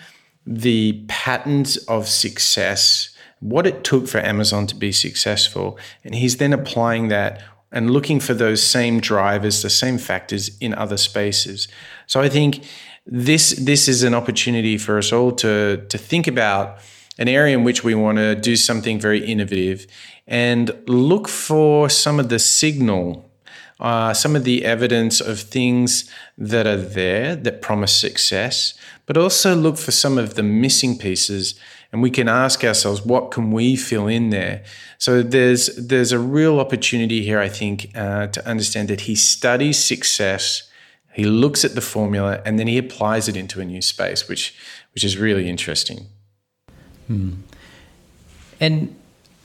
the 0.46 1.04
patterns 1.08 1.78
of 1.88 2.08
success, 2.08 3.15
what 3.40 3.68
it 3.68 3.84
took 3.84 4.08
for 4.08 4.20
Amazon 4.20 4.68
to 4.68 4.76
be 4.76 4.92
successful, 4.92 5.78
and 6.04 6.16
he's 6.16 6.38
then 6.38 6.54
applying 6.54 7.10
that 7.10 7.42
and 7.72 7.92
looking 7.92 8.20
for 8.20 8.34
those 8.34 8.64
same 8.64 9.00
drivers, 9.00 9.62
the 9.62 9.70
same 9.70 9.98
factors 9.98 10.58
in 10.60 10.74
other 10.74 10.98
spaces. 10.98 11.68
So 12.08 12.22
I 12.22 12.30
think 12.30 12.64
this 13.06 13.52
this 13.52 13.88
is 13.88 14.04
an 14.04 14.14
opportunity 14.14 14.78
for 14.78 14.98
us 14.98 15.12
all 15.12 15.32
to 15.34 15.86
to 15.90 15.98
think 15.98 16.28
about 16.28 16.80
an 17.18 17.28
area 17.28 17.58
in 17.58 17.64
which 17.64 17.84
we 17.84 17.96
want 17.96 18.18
to 18.18 18.36
do 18.36 18.56
something 18.56 19.00
very 19.00 19.26
innovative 19.26 19.88
and 20.28 20.72
look 20.88 21.28
for 21.28 21.90
some 21.90 22.20
of 22.20 22.30
the 22.30 22.40
signal, 22.40 23.30
uh, 23.80 24.14
some 24.14 24.36
of 24.36 24.44
the 24.44 24.66
evidence 24.66 25.22
of 25.22 25.40
things 25.40 26.10
that 26.38 26.66
are 26.66 26.78
there 26.78 27.36
that 27.36 27.62
promise 27.62 27.96
success, 27.96 28.74
but 29.06 29.18
also 29.18 29.56
look 29.56 29.78
for 29.78 29.92
some 29.92 30.18
of 30.18 30.34
the 30.34 30.44
missing 30.44 30.98
pieces. 30.98 31.56
And 31.96 32.04
we 32.04 32.12
can 32.12 32.28
ask 32.28 32.62
ourselves, 32.66 33.06
what 33.06 33.32
can 33.32 33.54
we 33.54 33.78
fill 33.78 34.06
in 34.06 34.30
there? 34.30 34.66
So 34.98 35.24
there's 35.24 35.68
there's 35.78 36.12
a 36.12 36.20
real 36.20 36.60
opportunity 36.60 37.24
here, 37.24 37.40
I 37.40 37.48
think, 37.48 37.90
uh, 37.96 38.28
to 38.28 38.46
understand 38.46 38.90
that 38.90 39.00
he 39.00 39.16
studies 39.16 39.82
success, 39.82 40.70
he 41.14 41.24
looks 41.24 41.64
at 41.64 41.74
the 41.74 41.80
formula, 41.80 42.42
and 42.46 42.60
then 42.60 42.68
he 42.68 42.78
applies 42.78 43.30
it 43.30 43.38
into 43.38 43.62
a 43.62 43.64
new 43.64 43.82
space, 43.82 44.28
which 44.28 44.54
which 44.94 45.06
is 45.06 45.18
really 45.18 45.48
interesting. 45.48 46.08
Hmm. 47.08 47.32
And 48.60 48.94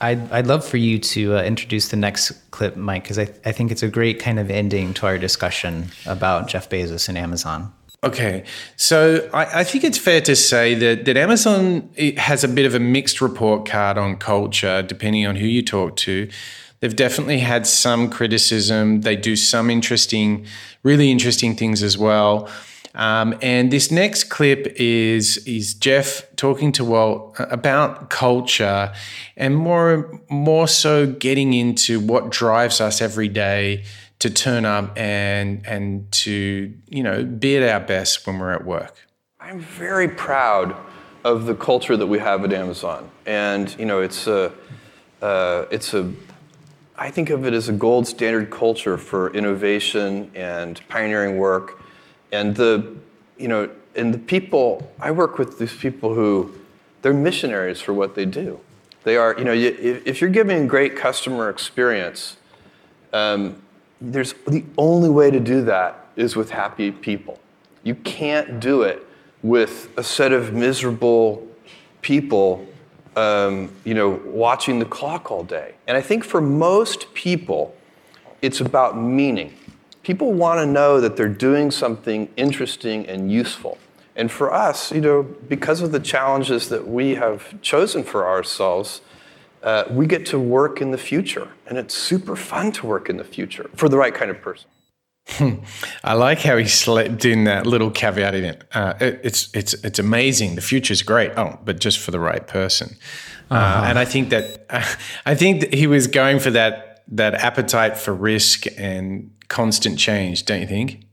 I'd, 0.01 0.29
I'd 0.29 0.47
love 0.47 0.65
for 0.65 0.75
you 0.75 0.99
to 0.99 1.37
uh, 1.37 1.43
introduce 1.43 1.87
the 1.87 1.95
next 1.95 2.31
clip, 2.51 2.75
Mike, 2.75 3.03
because 3.03 3.17
I, 3.17 3.29
I 3.45 3.53
think 3.53 3.71
it's 3.71 3.83
a 3.83 3.87
great 3.87 4.19
kind 4.19 4.39
of 4.39 4.51
ending 4.51 4.93
to 4.95 5.05
our 5.05 5.17
discussion 5.17 5.91
about 6.05 6.49
Jeff 6.49 6.69
Bezos 6.69 7.07
and 7.07 7.17
Amazon. 7.17 7.71
Okay, 8.03 8.45
so 8.77 9.29
I, 9.31 9.59
I, 9.59 9.63
think 9.63 9.83
it's 9.83 9.99
fair 9.99 10.21
to 10.21 10.35
say 10.35 10.73
that 10.73 11.05
that 11.05 11.17
Amazon 11.17 11.87
has 12.17 12.43
a 12.43 12.47
bit 12.47 12.65
of 12.65 12.73
a 12.73 12.79
mixed 12.79 13.21
report 13.21 13.67
card 13.67 13.99
on 13.99 14.17
culture, 14.17 14.81
depending 14.81 15.27
on 15.27 15.35
who 15.35 15.45
you 15.45 15.61
talk 15.61 15.97
to. 15.97 16.27
They've 16.79 16.95
definitely 16.95 17.37
had 17.39 17.67
some 17.67 18.09
criticism. 18.09 19.01
They 19.01 19.15
do 19.15 19.35
some 19.35 19.69
interesting, 19.69 20.47
really 20.81 21.11
interesting 21.11 21.55
things 21.55 21.83
as 21.83 21.95
well. 21.95 22.49
Um, 22.95 23.37
and 23.39 23.69
this 23.69 23.91
next 23.91 24.25
clip 24.25 24.65
is 24.77 25.37
is 25.45 25.75
Jeff 25.75 26.23
talking 26.37 26.71
to 26.73 26.83
Walt 26.83 27.35
about 27.37 28.09
culture, 28.09 28.91
and 29.37 29.55
more 29.55 30.19
more 30.27 30.67
so 30.67 31.05
getting 31.05 31.53
into 31.53 31.99
what 31.99 32.31
drives 32.31 32.81
us 32.81 32.99
every 32.99 33.27
day 33.27 33.83
to 34.21 34.29
turn 34.29 34.65
up 34.65 34.97
and 34.97 35.65
and 35.65 36.11
to 36.11 36.73
you 36.87 37.03
know 37.03 37.23
be 37.23 37.57
at 37.57 37.63
our 37.63 37.79
best 37.79 38.25
when 38.25 38.39
we're 38.39 38.53
at 38.53 38.65
work. 38.65 38.95
I'm 39.39 39.59
very 39.59 40.07
proud 40.07 40.75
of 41.23 41.45
the 41.45 41.55
culture 41.55 41.97
that 41.97 42.07
we 42.07 42.19
have 42.19 42.43
at 42.43 42.53
Amazon, 42.53 43.09
and 43.25 43.75
you 43.77 43.85
know 43.85 44.01
it's 44.01 44.25
a 44.27 44.51
uh, 45.21 45.65
it's 45.69 45.93
a 45.93 46.11
I 46.97 47.09
think 47.09 47.31
of 47.31 47.45
it 47.47 47.53
as 47.53 47.67
a 47.67 47.73
gold 47.73 48.07
standard 48.07 48.51
culture 48.51 48.97
for 48.97 49.33
innovation 49.33 50.29
and 50.35 50.79
pioneering 50.87 51.37
work 51.37 51.81
and 52.31 52.55
the, 52.55 52.95
you 53.37 53.47
know, 53.47 53.69
and 53.95 54.13
the 54.13 54.17
people, 54.17 54.91
I 54.99 55.11
work 55.11 55.37
with 55.37 55.59
these 55.59 55.73
people 55.73 56.13
who, 56.13 56.53
they're 57.01 57.13
missionaries 57.13 57.81
for 57.81 57.93
what 57.93 58.15
they 58.15 58.25
do. 58.25 58.59
They 59.03 59.17
are, 59.17 59.35
you 59.37 59.43
know, 59.43 59.53
if 59.53 60.21
you're 60.21 60.29
giving 60.29 60.67
great 60.67 60.95
customer 60.95 61.49
experience, 61.49 62.37
um, 63.11 63.61
there's 64.01 64.33
the 64.47 64.65
only 64.77 65.09
way 65.09 65.29
to 65.31 65.39
do 65.39 65.63
that 65.65 66.07
is 66.15 66.35
with 66.35 66.49
happy 66.49 66.91
people. 66.91 67.39
You 67.83 67.95
can't 67.95 68.59
do 68.59 68.81
it 68.81 69.05
with 69.43 69.89
a 69.97 70.03
set 70.03 70.33
of 70.33 70.53
miserable 70.53 71.47
people, 72.01 72.67
um, 73.15 73.71
you 73.85 73.93
know, 73.93 74.21
watching 74.25 74.79
the 74.79 74.85
clock 74.85 75.31
all 75.31 75.43
day. 75.43 75.75
And 75.87 75.95
I 75.95 76.01
think 76.01 76.23
for 76.23 76.41
most 76.41 77.13
people, 77.13 77.75
it's 78.41 78.59
about 78.59 78.97
meaning 78.97 79.53
people 80.03 80.33
want 80.33 80.59
to 80.59 80.65
know 80.65 80.99
that 80.99 81.15
they're 81.15 81.29
doing 81.29 81.71
something 81.71 82.29
interesting 82.35 83.05
and 83.07 83.31
useful. 83.31 83.77
And 84.15 84.31
for 84.31 84.53
us, 84.53 84.91
you 84.91 85.01
know, 85.01 85.23
because 85.23 85.81
of 85.81 85.91
the 85.91 85.99
challenges 85.99 86.69
that 86.69 86.87
we 86.87 87.15
have 87.15 87.61
chosen 87.61 88.03
for 88.03 88.27
ourselves, 88.27 89.01
uh, 89.63 89.85
we 89.89 90.05
get 90.05 90.25
to 90.27 90.39
work 90.39 90.81
in 90.81 90.91
the 90.91 90.97
future. 90.97 91.47
And 91.67 91.77
it's 91.77 91.93
super 91.93 92.35
fun 92.35 92.71
to 92.73 92.85
work 92.85 93.09
in 93.09 93.17
the 93.17 93.23
future 93.23 93.69
for 93.75 93.89
the 93.89 93.97
right 93.97 94.13
kind 94.13 94.31
of 94.31 94.41
person. 94.41 94.69
I 96.03 96.13
like 96.13 96.39
how 96.39 96.57
he 96.57 96.67
slipped 96.67 97.25
in 97.25 97.45
that 97.45 97.65
little 97.65 97.91
caveat 97.91 98.33
in 98.35 98.43
it. 98.43 98.63
Uh, 98.73 98.93
it. 98.99 99.21
It's 99.23 99.49
it's 99.53 99.73
it's 99.75 99.99
amazing. 99.99 100.55
The 100.55 100.61
future's 100.61 101.03
great. 101.03 101.31
Oh, 101.37 101.59
but 101.63 101.79
just 101.79 101.99
for 101.99 102.11
the 102.11 102.19
right 102.19 102.45
person. 102.45 102.97
Uh, 103.49 103.53
uh-huh. 103.53 103.81
Uh, 103.81 103.89
and 103.89 103.99
I 103.99 104.05
think 104.05 104.29
that 104.29 104.65
I 105.25 105.35
think 105.35 105.61
that 105.61 105.73
he 105.73 105.87
was 105.87 106.07
going 106.07 106.39
for 106.39 106.51
that 106.51 107.03
that 107.09 107.35
appetite 107.35 107.97
for 107.97 108.13
risk 108.13 108.65
and 108.77 109.31
constant 109.47 109.99
change, 109.99 110.45
don't 110.45 110.61
you 110.61 110.67
think? 110.67 111.05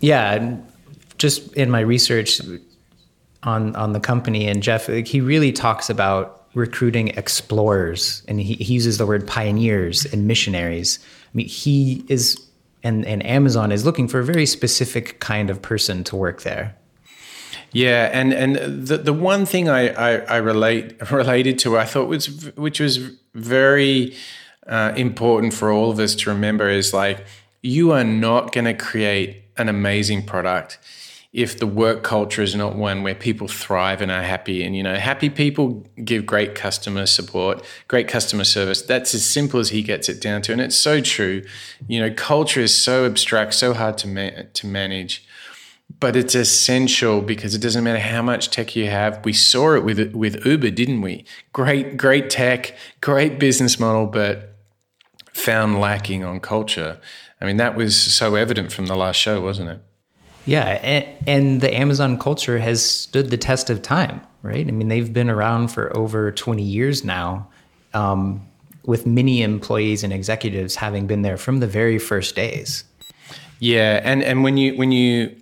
Yeah, 0.00 0.56
just 1.18 1.52
in 1.54 1.70
my 1.70 1.80
research, 1.80 2.40
on 3.42 3.74
on 3.74 3.92
the 3.92 4.00
company 4.00 4.46
and 4.46 4.62
Jeff, 4.62 4.88
like, 4.88 5.08
he 5.08 5.20
really 5.20 5.52
talks 5.52 5.88
about 5.88 6.39
recruiting 6.54 7.08
explorers, 7.08 8.22
and 8.26 8.40
he, 8.40 8.54
he 8.54 8.74
uses 8.74 8.98
the 8.98 9.06
word 9.06 9.26
pioneers 9.26 10.04
and 10.06 10.26
missionaries. 10.26 10.98
I 11.02 11.36
mean, 11.36 11.46
he 11.46 12.04
is 12.08 12.38
and 12.82 13.04
and 13.06 13.24
Amazon 13.24 13.72
is 13.72 13.84
looking 13.84 14.08
for 14.08 14.20
a 14.20 14.24
very 14.24 14.46
specific 14.46 15.20
kind 15.20 15.50
of 15.50 15.62
person 15.62 16.04
to 16.04 16.16
work 16.16 16.42
there. 16.42 16.76
Yeah, 17.72 18.10
and 18.12 18.32
and 18.32 18.86
the 18.86 18.98
the 18.98 19.12
one 19.12 19.46
thing 19.46 19.68
I 19.68 19.88
I, 19.88 20.16
I 20.16 20.36
relate 20.38 21.10
related 21.10 21.58
to 21.60 21.78
I 21.78 21.84
thought 21.84 22.08
was 22.08 22.54
which 22.56 22.80
was 22.80 22.98
very 23.34 24.16
uh, 24.66 24.92
important 24.96 25.54
for 25.54 25.70
all 25.70 25.90
of 25.90 25.98
us 25.98 26.14
to 26.16 26.30
remember 26.30 26.68
is 26.68 26.92
like 26.92 27.24
you 27.62 27.92
are 27.92 28.04
not 28.04 28.52
going 28.52 28.64
to 28.64 28.74
create 28.74 29.42
an 29.56 29.68
amazing 29.68 30.24
product 30.24 30.78
if 31.32 31.58
the 31.58 31.66
work 31.66 32.02
culture 32.02 32.42
is 32.42 32.56
not 32.56 32.74
one 32.74 33.04
where 33.04 33.14
people 33.14 33.46
thrive 33.46 34.02
and 34.02 34.10
are 34.10 34.22
happy 34.22 34.64
and 34.64 34.76
you 34.76 34.82
know 34.82 34.96
happy 34.96 35.30
people 35.30 35.86
give 36.04 36.26
great 36.26 36.54
customer 36.54 37.06
support 37.06 37.64
great 37.86 38.08
customer 38.08 38.42
service 38.42 38.82
that's 38.82 39.14
as 39.14 39.24
simple 39.24 39.60
as 39.60 39.68
he 39.70 39.82
gets 39.82 40.08
it 40.08 40.20
down 40.20 40.42
to 40.42 40.52
and 40.52 40.60
it's 40.60 40.76
so 40.76 41.00
true 41.00 41.42
you 41.86 42.00
know 42.00 42.12
culture 42.14 42.60
is 42.60 42.76
so 42.76 43.06
abstract 43.06 43.54
so 43.54 43.72
hard 43.72 43.96
to 43.96 44.08
ma- 44.08 44.42
to 44.52 44.66
manage 44.66 45.24
but 45.98 46.14
it's 46.14 46.34
essential 46.34 47.20
because 47.20 47.54
it 47.54 47.58
doesn't 47.58 47.82
matter 47.82 47.98
how 47.98 48.22
much 48.22 48.50
tech 48.50 48.76
you 48.76 48.86
have. 48.86 49.24
We 49.24 49.32
saw 49.32 49.74
it 49.74 49.84
with 49.84 50.14
with 50.14 50.46
Uber, 50.46 50.70
didn't 50.70 51.00
we? 51.00 51.24
Great, 51.52 51.96
great 51.96 52.30
tech, 52.30 52.76
great 53.00 53.40
business 53.40 53.80
model, 53.80 54.06
but 54.06 54.56
found 55.32 55.80
lacking 55.80 56.22
on 56.22 56.38
culture. 56.38 57.00
I 57.40 57.46
mean, 57.46 57.56
that 57.56 57.74
was 57.74 57.96
so 57.96 58.34
evident 58.34 58.72
from 58.72 58.86
the 58.86 58.94
last 58.94 59.16
show, 59.16 59.40
wasn't 59.40 59.70
it? 59.70 59.80
Yeah, 60.46 60.64
and, 60.82 61.06
and 61.26 61.60
the 61.60 61.74
Amazon 61.74 62.18
culture 62.18 62.58
has 62.58 62.84
stood 62.84 63.30
the 63.30 63.36
test 63.36 63.70
of 63.70 63.82
time, 63.82 64.20
right? 64.42 64.66
I 64.66 64.70
mean, 64.70 64.88
they've 64.88 65.12
been 65.12 65.30
around 65.30 65.68
for 65.68 65.94
over 65.96 66.32
20 66.32 66.62
years 66.62 67.04
now, 67.04 67.48
um, 67.94 68.46
with 68.84 69.06
many 69.06 69.42
employees 69.42 70.02
and 70.02 70.12
executives 70.12 70.76
having 70.76 71.06
been 71.06 71.22
there 71.22 71.36
from 71.36 71.60
the 71.60 71.66
very 71.66 71.98
first 71.98 72.34
days. 72.34 72.84
Yeah, 73.58 74.00
and 74.02 74.22
and 74.22 74.42
when 74.42 74.56
you 74.56 74.74
when 74.76 74.90
you 74.90 75.36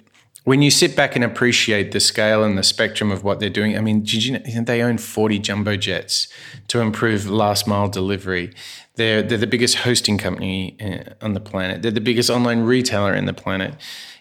when 0.49 0.62
you 0.62 0.70
sit 0.70 0.96
back 0.96 1.14
and 1.14 1.22
appreciate 1.22 1.92
the 1.92 2.01
scale 2.01 2.42
and 2.42 2.57
the 2.57 2.62
spectrum 2.62 3.11
of 3.11 3.22
what 3.22 3.38
they're 3.38 3.51
doing, 3.51 3.76
I 3.76 3.82
mean, 3.82 4.03
you 4.07 4.32
know, 4.32 4.62
they 4.62 4.82
own 4.82 4.96
40 4.96 5.38
jumbo 5.40 5.76
jets 5.76 6.26
to 6.68 6.80
improve 6.80 7.28
last 7.28 7.66
mile 7.66 7.86
delivery. 7.88 8.55
They're, 8.94 9.22
they're 9.22 9.36
the 9.36 9.46
biggest 9.46 9.76
hosting 9.76 10.16
company 10.16 10.74
uh, 10.80 11.12
on 11.22 11.34
the 11.34 11.40
planet. 11.40 11.82
They're 11.82 11.90
the 11.90 12.01
biggest 12.01 12.30
online 12.30 12.61
retailer 12.61 13.14
in 13.14 13.26
the 13.26 13.34
planet. 13.34 13.74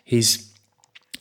He's 0.04 0.47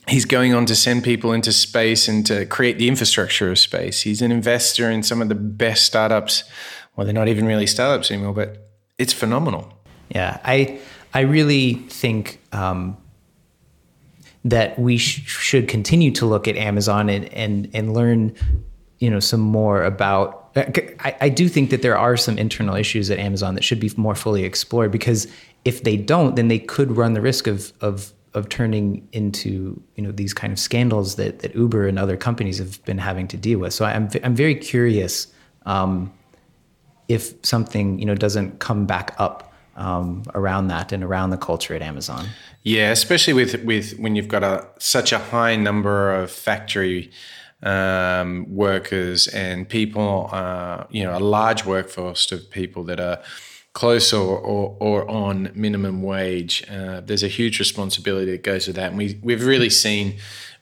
he's 0.07 0.25
going 0.25 0.53
on 0.53 0.65
to 0.65 0.75
send 0.75 1.03
people 1.03 1.33
into 1.33 1.51
space 1.51 2.07
and 2.07 2.25
to 2.25 2.45
create 2.45 2.77
the 2.77 2.87
infrastructure 2.87 3.51
of 3.51 3.59
space. 3.59 4.01
He's 4.01 4.21
an 4.21 4.31
investor 4.31 4.89
in 4.89 5.03
some 5.03 5.21
of 5.21 5.29
the 5.29 5.35
best 5.35 5.83
startups. 5.83 6.43
Well, 6.95 7.05
they're 7.05 7.13
not 7.13 7.27
even 7.27 7.45
really 7.45 7.67
startups 7.67 8.09
anymore, 8.09 8.33
but 8.33 8.69
it's 8.97 9.13
phenomenal. 9.13 9.73
Yeah, 10.09 10.39
I 10.43 10.79
I 11.13 11.21
really 11.21 11.73
think 11.73 12.39
um, 12.51 12.97
that 14.45 14.77
we 14.79 14.97
sh- 14.97 15.27
should 15.27 15.67
continue 15.67 16.11
to 16.11 16.25
look 16.25 16.47
at 16.47 16.55
Amazon 16.55 17.09
and, 17.09 17.25
and, 17.33 17.69
and 17.73 17.93
learn, 17.93 18.33
you 18.99 19.09
know, 19.09 19.19
some 19.19 19.41
more 19.41 19.83
about. 19.83 20.51
I, 20.55 21.15
I 21.21 21.29
do 21.29 21.47
think 21.47 21.69
that 21.69 21.81
there 21.81 21.97
are 21.97 22.17
some 22.17 22.37
internal 22.39 22.75
issues 22.75 23.11
at 23.11 23.19
Amazon 23.19 23.53
that 23.55 23.63
should 23.63 23.79
be 23.79 23.91
more 23.95 24.15
fully 24.15 24.43
explored 24.43 24.91
because 24.91 25.27
if 25.65 25.83
they 25.83 25.97
don't, 25.97 26.35
then 26.35 26.47
they 26.47 26.59
could 26.59 26.97
run 26.97 27.13
the 27.13 27.21
risk 27.21 27.45
of 27.45 27.73
of 27.81 28.11
of 28.37 28.49
turning 28.49 29.07
into 29.11 29.81
you 29.95 30.03
know 30.03 30.11
these 30.11 30.33
kind 30.33 30.53
of 30.53 30.59
scandals 30.59 31.15
that 31.15 31.39
that 31.39 31.55
Uber 31.55 31.87
and 31.87 31.99
other 31.99 32.15
companies 32.15 32.57
have 32.59 32.83
been 32.85 32.97
having 32.97 33.27
to 33.29 33.37
deal 33.37 33.59
with. 33.59 33.73
So 33.73 33.85
I'm 33.85 34.09
I'm 34.23 34.35
very 34.35 34.55
curious 34.55 35.27
um, 35.65 36.13
if 37.07 37.33
something 37.43 37.99
you 37.99 38.05
know 38.05 38.15
doesn't 38.15 38.59
come 38.59 38.85
back 38.85 39.15
up 39.17 39.53
um, 39.75 40.23
around 40.33 40.67
that 40.67 40.91
and 40.91 41.03
around 41.03 41.29
the 41.29 41.37
culture 41.37 41.75
at 41.75 41.81
Amazon. 41.81 42.27
Yeah, 42.63 42.91
especially 42.91 43.33
with 43.33 43.63
with 43.63 43.97
when 43.99 44.15
you've 44.15 44.27
got 44.27 44.43
a 44.43 44.67
such 44.79 45.11
a 45.11 45.19
high 45.19 45.55
number 45.55 46.13
of 46.13 46.31
factory 46.31 47.11
um, 47.63 48.45
workers 48.49 49.27
and 49.27 49.67
people, 49.67 50.29
uh, 50.31 50.85
you 50.89 51.03
know, 51.03 51.17
a 51.17 51.19
large 51.19 51.65
workforce 51.65 52.31
of 52.31 52.49
people 52.51 52.83
that 52.83 52.99
are 52.99 53.21
close 53.77 54.11
or, 54.11 54.39
or, 54.39 54.75
or 54.79 55.07
on 55.07 55.51
minimum 55.53 56.01
wage. 56.01 56.63
Uh, 56.67 56.99
there's 56.99 57.21
a 57.21 57.27
huge 57.27 57.59
responsibility 57.59 58.31
that 58.31 58.41
goes 58.41 58.65
with 58.65 58.75
that, 58.75 58.89
and 58.89 58.97
we 58.97 59.19
we've 59.21 59.45
really 59.45 59.69
seen. 59.69 60.17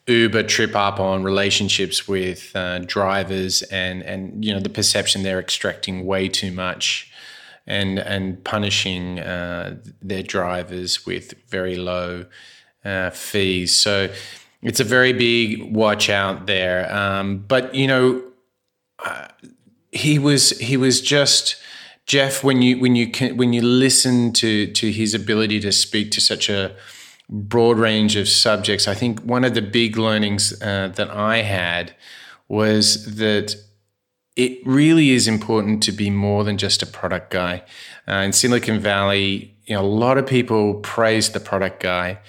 Uber 0.07 0.43
trip 0.43 0.76
up 0.76 0.99
on 0.99 1.24
relationships 1.24 2.07
with 2.07 2.51
uh, 2.55 2.78
drivers 2.80 3.63
and 3.63 4.03
and 4.03 4.45
you 4.45 4.53
know 4.53 4.59
the 4.59 4.70
perception 4.70 5.24
they're 5.24 5.39
extracting 5.39 6.05
way 6.05 6.30
too 6.30 6.51
much 6.51 7.11
and 7.66 7.97
and 7.97 8.43
punishing 8.43 9.20
uh, 9.20 9.78
their 10.03 10.22
drivers 10.22 11.07
with 11.07 11.34
very 11.49 11.76
low 11.76 12.26
uh, 12.84 13.09
fees. 13.09 13.74
So 13.74 14.13
it's 14.61 14.80
a 14.80 14.84
very 14.84 15.13
big 15.13 15.74
watch 15.76 16.07
out 16.07 16.45
there. 16.45 16.93
Um, 16.93 17.39
but 17.39 17.74
you 17.74 17.88
know, 17.88 18.24
uh, 19.03 19.30
he 19.91 20.20
was 20.20 20.51
he 20.59 20.78
was 20.78 21.01
just 21.01 21.55
Jeff 22.06 22.43
when 22.43 22.62
you 22.62 22.80
when 22.80 22.95
you 22.95 23.10
can, 23.10 23.36
when 23.38 23.53
you 23.53 23.62
listen 23.62 24.32
to 24.34 24.68
to 24.68 24.91
his 24.91 25.14
ability 25.14 25.60
to 25.62 25.72
speak 25.72 26.12
to 26.12 26.22
such 26.22 26.49
a 26.49 26.76
broad 27.30 27.80
range 27.80 28.16
of 28.16 28.28
subjects. 28.28 28.88
I 28.88 28.93
think 28.93 29.22
one 29.22 29.43
of 29.43 29.56
the 29.56 29.62
big 29.62 29.97
learnings 29.97 30.53
uh, 30.62 30.89
that 30.95 31.10
I 31.10 31.38
had 31.38 31.95
was 32.47 33.16
that 33.16 33.56
it 34.36 34.60
really 34.66 35.12
is 35.12 35.28
important 35.28 35.82
to 35.84 35.91
be 35.91 36.10
more 36.10 36.43
than 36.43 36.58
just 36.58 36.84
a 36.84 36.86
product 36.86 37.32
guy. 37.32 37.64
Uh, 38.08 38.16
in 38.16 38.34
Silicon 38.34 38.80
Valley, 38.80 39.56
you 39.66 39.76
know, 39.76 39.82
a 39.82 39.84
lot 39.84 40.18
of 40.18 40.28
people 40.28 40.76
praise 40.76 41.32
the 41.32 41.39
product 41.39 41.82
guy. 41.82 42.20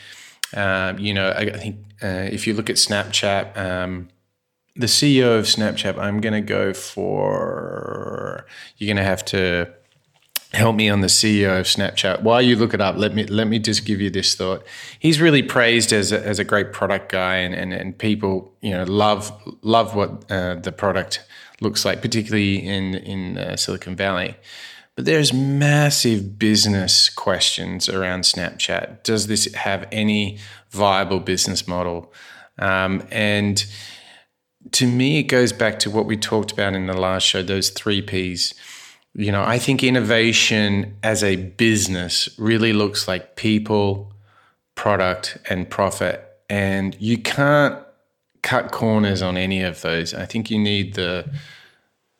Uh, 0.55 0.95
you 0.97 1.13
know, 1.13 1.29
I, 1.29 1.41
I 1.41 1.59
think 1.59 1.77
uh, 2.03 2.29
if 2.31 2.47
you 2.47 2.55
look 2.55 2.71
at 2.71 2.77
Snapchat, 2.77 3.57
um, 3.57 4.09
the 4.77 4.87
CEO 4.87 5.39
of 5.39 5.47
Snapchat, 5.47 5.99
I'm 5.99 6.21
going 6.21 6.35
to 6.35 6.41
go 6.41 6.73
for. 6.73 8.47
You're 8.77 8.89
going 8.89 8.97
to 8.97 9.09
have 9.09 9.25
to 9.27 9.73
help 10.53 10.77
me 10.77 10.89
on 10.89 11.01
the 11.01 11.07
CEO 11.07 11.59
of 11.61 11.67
Snapchat. 11.67 12.23
While 12.23 12.43
you 12.43 12.57
look 12.57 12.75
it 12.75 12.81
up, 12.81 12.97
let 12.97 13.15
me 13.15 13.25
let 13.25 13.47
me 13.49 13.59
just 13.59 13.85
give 13.85 14.01
you 14.01 14.11
this 14.11 14.35
thought. 14.35 14.65
He's 14.99 15.21
really 15.21 15.43
praised 15.43 15.93
as 15.93 16.13
a, 16.13 16.25
as 16.27 16.39
a 16.39 16.45
great 16.45 16.73
product 16.73 17.11
guy, 17.11 17.37
and, 17.37 17.55
and, 17.55 17.73
and 17.73 17.97
people 17.97 18.53
you 18.61 18.71
know 18.71 18.85
love 18.85 19.33
love 19.63 19.95
what 19.95 20.31
uh, 20.31 20.57
the 20.57 20.73
product 20.73 21.25
looks 21.61 21.85
like, 21.85 22.03
particularly 22.03 22.67
in 22.67 22.95
in 22.95 23.39
uh, 23.39 23.57
Silicon 23.57 23.97
Valley. 23.97 24.37
But 24.95 25.05
there's 25.05 25.33
massive 25.33 26.39
business 26.39 27.11
questions 27.11 27.87
around 27.87 28.23
Snapchat. 28.23 29.03
Does 29.03 29.27
this 29.27 29.53
have 29.55 29.87
any 29.93 30.39
viable 30.71 31.21
business 31.21 31.69
model? 31.69 32.13
Um, 32.59 33.07
and 33.11 33.67
to 34.73 34.87
me, 34.87 35.19
it 35.19 35.25
goes 35.25 35.53
back 35.53 35.79
to 35.81 35.91
what 35.91 36.07
we 36.07 36.17
talked 36.17 36.53
about 36.53 36.75
in 36.75 36.87
the 36.87 36.97
last 36.97 37.25
show, 37.25 37.43
those 37.43 37.71
three 37.71 38.03
Ps. 38.03 38.55
You 39.15 39.33
know, 39.33 39.43
I 39.43 39.59
think 39.59 39.83
innovation 39.83 40.97
as 41.03 41.25
a 41.25 41.37
business 41.37 42.29
really 42.39 42.73
looks 42.73 43.09
like 43.09 43.37
people, 43.37 44.13
product, 44.75 45.39
and 45.49 45.69
profit. 45.69 46.23
And 46.51 46.97
you 47.01 47.19
can't 47.19 47.79
cut 48.43 48.71
corners 48.71 49.23
on 49.23 49.37
any 49.37 49.63
of 49.63 49.81
those. 49.81 50.15
I 50.15 50.27
think 50.27 50.51
you 50.51 50.59
need 50.59 50.95
the 50.95 51.31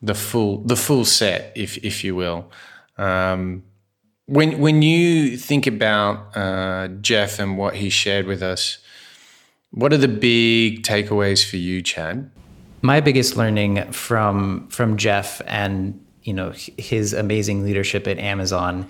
the 0.03 0.15
full 0.15 0.63
the 0.65 0.77
full 0.77 1.05
set, 1.05 1.53
if 1.55 1.77
if 1.79 2.03
you 2.03 2.15
will. 2.15 2.51
Um, 2.99 3.63
when 4.27 4.59
when 4.59 4.83
you 4.83 5.37
think 5.37 5.67
about 5.67 6.37
uh, 6.37 6.89
Jeff 7.01 7.39
and 7.39 7.57
what 7.57 7.77
he 7.77 7.91
shared 7.91 8.27
with 8.27 8.43
us, 8.43 8.79
what 9.71 9.93
are 9.93 9.99
the 9.99 10.09
big 10.09 10.83
takeaways 10.83 11.49
for 11.49 11.57
you, 11.57 11.83
Chad? 11.83 12.31
My 12.83 13.01
biggest 13.01 13.37
learning 13.37 13.91
from 13.93 14.69
from 14.69 14.97
Jeff 14.97 15.41
and 15.47 16.05
you 16.23 16.33
know 16.33 16.53
his 16.79 17.13
amazing 17.13 17.63
leadership 17.63 18.07
at 18.07 18.19
Amazon 18.19 18.87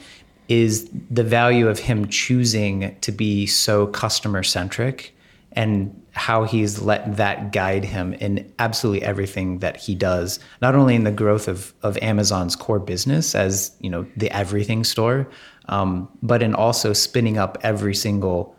is 0.48 0.88
the 1.10 1.24
value 1.24 1.68
of 1.68 1.78
him 1.78 2.08
choosing 2.08 2.96
to 3.00 3.12
be 3.12 3.46
so 3.46 3.86
customer 3.88 4.42
centric 4.42 5.12
and 5.52 6.02
how 6.12 6.44
he's 6.44 6.80
let 6.80 7.16
that 7.16 7.52
guide 7.52 7.84
him 7.84 8.12
in 8.14 8.52
absolutely 8.58 9.02
everything 9.02 9.58
that 9.58 9.76
he 9.76 9.94
does 9.94 10.38
not 10.62 10.74
only 10.74 10.94
in 10.94 11.04
the 11.04 11.10
growth 11.10 11.48
of, 11.48 11.74
of 11.82 11.98
amazon's 11.98 12.54
core 12.54 12.78
business 12.78 13.34
as 13.34 13.74
you 13.80 13.90
know 13.90 14.06
the 14.16 14.30
everything 14.30 14.84
store 14.84 15.28
um, 15.68 16.08
but 16.22 16.42
in 16.42 16.54
also 16.54 16.92
spinning 16.92 17.38
up 17.38 17.58
every 17.62 17.94
single 17.94 18.54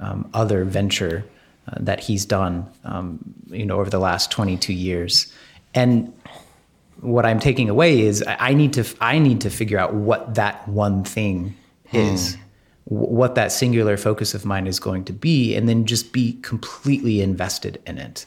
um, 0.00 0.28
other 0.34 0.64
venture 0.64 1.24
uh, 1.68 1.76
that 1.80 2.00
he's 2.00 2.24
done 2.24 2.66
um, 2.84 3.18
you 3.50 3.66
know 3.66 3.78
over 3.78 3.90
the 3.90 3.98
last 3.98 4.30
22 4.30 4.72
years. 4.72 5.32
And 5.74 6.12
what 7.00 7.26
i'm 7.26 7.40
taking 7.40 7.68
away 7.68 8.00
is 8.00 8.22
i 8.28 8.54
need 8.54 8.72
to 8.72 8.84
i 9.00 9.18
need 9.18 9.40
to 9.40 9.50
figure 9.50 9.76
out 9.76 9.92
what 9.92 10.36
that 10.36 10.68
one 10.68 11.02
thing 11.02 11.52
is 11.92 12.34
hmm 12.34 12.42
what 12.84 13.34
that 13.36 13.52
singular 13.52 13.96
focus 13.96 14.34
of 14.34 14.44
mine 14.44 14.66
is 14.66 14.80
going 14.80 15.04
to 15.04 15.12
be 15.12 15.54
and 15.54 15.68
then 15.68 15.86
just 15.86 16.12
be 16.12 16.34
completely 16.42 17.20
invested 17.20 17.80
in 17.86 17.98
it. 17.98 18.26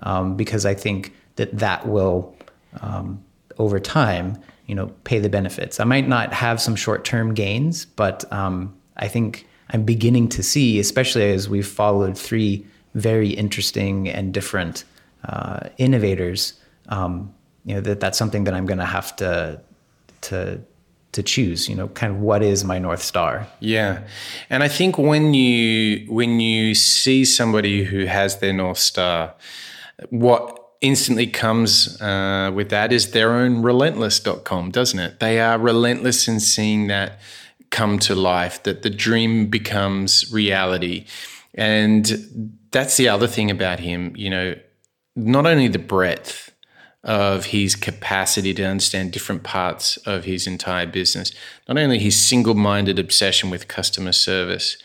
Um, 0.00 0.36
because 0.36 0.64
I 0.64 0.74
think 0.74 1.14
that 1.36 1.58
that 1.58 1.86
will, 1.88 2.34
um, 2.80 3.22
over 3.58 3.80
time, 3.80 4.38
you 4.66 4.74
know, 4.74 4.86
pay 5.04 5.18
the 5.18 5.28
benefits. 5.28 5.80
I 5.80 5.84
might 5.84 6.08
not 6.08 6.32
have 6.32 6.60
some 6.60 6.76
short-term 6.76 7.34
gains, 7.34 7.84
but 7.84 8.30
um, 8.32 8.74
I 8.96 9.08
think 9.08 9.46
I'm 9.70 9.84
beginning 9.84 10.28
to 10.30 10.42
see, 10.42 10.78
especially 10.78 11.30
as 11.32 11.48
we've 11.48 11.66
followed 11.66 12.16
three 12.18 12.66
very 12.96 13.30
interesting 13.30 14.08
and 14.08 14.32
different 14.34 14.84
uh, 15.24 15.68
innovators. 15.78 16.54
Um, 16.88 17.34
you 17.64 17.74
know 17.74 17.80
that 17.82 18.00
that's 18.00 18.18
something 18.18 18.44
that 18.44 18.54
I'm 18.54 18.66
going 18.66 18.78
to 18.78 18.84
have 18.84 19.14
to 19.16 19.60
to 20.22 20.60
to 21.12 21.22
choose. 21.22 21.68
You 21.68 21.74
know, 21.74 21.88
kind 21.88 22.12
of 22.14 22.20
what 22.20 22.42
is 22.42 22.64
my 22.64 22.78
north 22.78 23.02
star. 23.02 23.46
Yeah, 23.60 24.06
and 24.50 24.62
I 24.62 24.68
think 24.68 24.98
when 24.98 25.34
you 25.34 26.06
when 26.12 26.40
you 26.40 26.74
see 26.74 27.24
somebody 27.24 27.84
who 27.84 28.06
has 28.06 28.38
their 28.38 28.52
north 28.52 28.78
star, 28.78 29.34
what 30.10 30.62
instantly 30.80 31.26
comes 31.26 32.00
uh, 32.00 32.50
with 32.54 32.68
that 32.70 32.92
is 32.92 33.10
their 33.10 33.34
own 33.34 33.62
relentless.com, 33.62 34.70
doesn't 34.70 34.98
it? 34.98 35.20
They 35.20 35.40
are 35.40 35.58
relentless 35.58 36.28
in 36.28 36.38
seeing 36.38 36.86
that 36.88 37.18
come 37.70 37.98
to 37.98 38.14
life, 38.14 38.62
that 38.62 38.82
the 38.82 38.90
dream 38.90 39.46
becomes 39.46 40.30
reality. 40.32 41.06
And 41.56 42.58
that's 42.70 42.96
the 42.96 43.08
other 43.08 43.26
thing 43.26 43.50
about 43.50 43.80
him, 43.80 44.14
you 44.16 44.30
know, 44.30 44.54
not 45.14 45.46
only 45.46 45.68
the 45.68 45.78
breadth 45.78 46.52
of 47.02 47.46
his 47.46 47.74
capacity 47.76 48.52
to 48.52 48.64
understand 48.64 49.12
different 49.12 49.42
parts 49.42 49.96
of 49.98 50.24
his 50.24 50.46
entire 50.46 50.86
business, 50.86 51.32
not 51.68 51.78
only 51.78 51.98
his 51.98 52.20
single 52.20 52.54
minded 52.54 52.98
obsession 52.98 53.48
with 53.48 53.68
customer 53.68 54.12
service, 54.12 54.76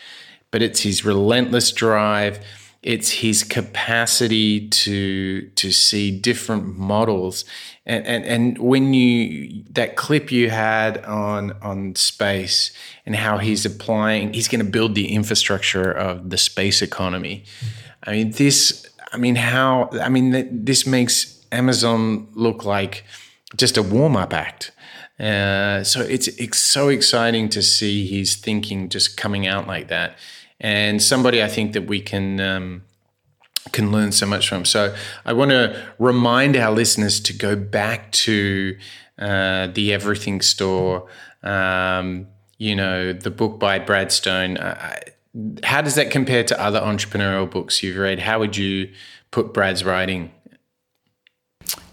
but 0.51 0.61
it's 0.61 0.82
his 0.82 1.03
relentless 1.03 1.72
drive 1.72 2.39
it's 2.84 3.11
his 3.11 3.43
capacity 3.43 4.67
to 4.67 5.49
to 5.49 5.71
see 5.71 6.09
different 6.11 6.77
models. 6.77 7.45
And, 7.86 8.05
and 8.07 8.25
and 8.25 8.57
when 8.57 8.93
you 8.93 9.63
that 9.71 9.95
clip 9.95 10.32
you 10.32 10.49
had 10.49 11.03
on 11.05 11.51
on 11.61 11.95
space 11.95 12.71
and 13.05 13.15
how 13.15 13.38
he's 13.38 13.65
applying 13.65 14.34
he's 14.34 14.47
going 14.47 14.65
to 14.65 14.71
build 14.71 14.95
the 14.95 15.13
infrastructure 15.13 15.91
of 15.91 16.32
the 16.32 16.38
space 16.38 16.82
economy. 16.82 17.43
I 18.03 18.11
mean 18.13 18.32
this 18.32 18.88
i 19.13 19.17
mean 19.17 19.36
how 19.36 19.89
i 20.01 20.09
mean 20.09 20.63
this 20.65 20.88
makes 20.88 21.45
amazon 21.51 22.27
look 22.34 22.65
like 22.65 23.03
just 23.55 23.77
a 23.77 23.84
warm-up 23.84 24.34
act. 24.34 24.71
Uh, 25.19 25.84
so 25.84 26.01
it's 26.01 26.27
it's 26.29 26.57
so 26.57 26.89
exciting 26.89 27.47
to 27.49 27.61
see 27.61 28.07
his 28.07 28.36
thinking 28.36 28.89
just 28.89 29.17
coming 29.17 29.45
out 29.45 29.67
like 29.67 29.88
that 29.88 30.15
and 30.62 31.01
somebody 31.01 31.43
I 31.43 31.47
think 31.47 31.74
that 31.74 31.88
we 31.88 31.99
can 31.99 32.39
um, 32.39 32.84
can 33.72 33.91
learn 33.91 34.12
so 34.12 34.26
much 34.26 34.47
from. 34.47 34.64
So 34.64 34.95
I 35.26 35.34
want 35.34 35.51
to 35.51 35.84
remind 35.99 36.55
our 36.55 36.72
listeners 36.72 37.20
to 37.22 37.34
go 37.34 37.55
back 37.55 38.12
to 38.12 38.78
uh, 39.20 39.68
the 39.68 39.93
Everything 39.93 40.39
Store. 40.41 41.07
Um, 41.43 42.28
you 42.57 42.76
know, 42.76 43.12
the 43.12 43.32
book 43.32 43.59
by 43.59 43.80
Brad 43.80 44.12
Stone. 44.12 44.57
Uh, 44.57 44.95
how 45.64 45.82
does 45.82 45.95
that 45.95 46.12
compare 46.12 46.43
to 46.43 46.62
other 46.62 46.80
entrepreneurial 46.80 47.49
books 47.49 47.82
you've 47.82 47.97
read? 47.97 48.20
How 48.20 48.38
would 48.38 48.55
you 48.55 48.91
put 49.32 49.53
Brad's 49.53 49.84
writing? 49.84 50.32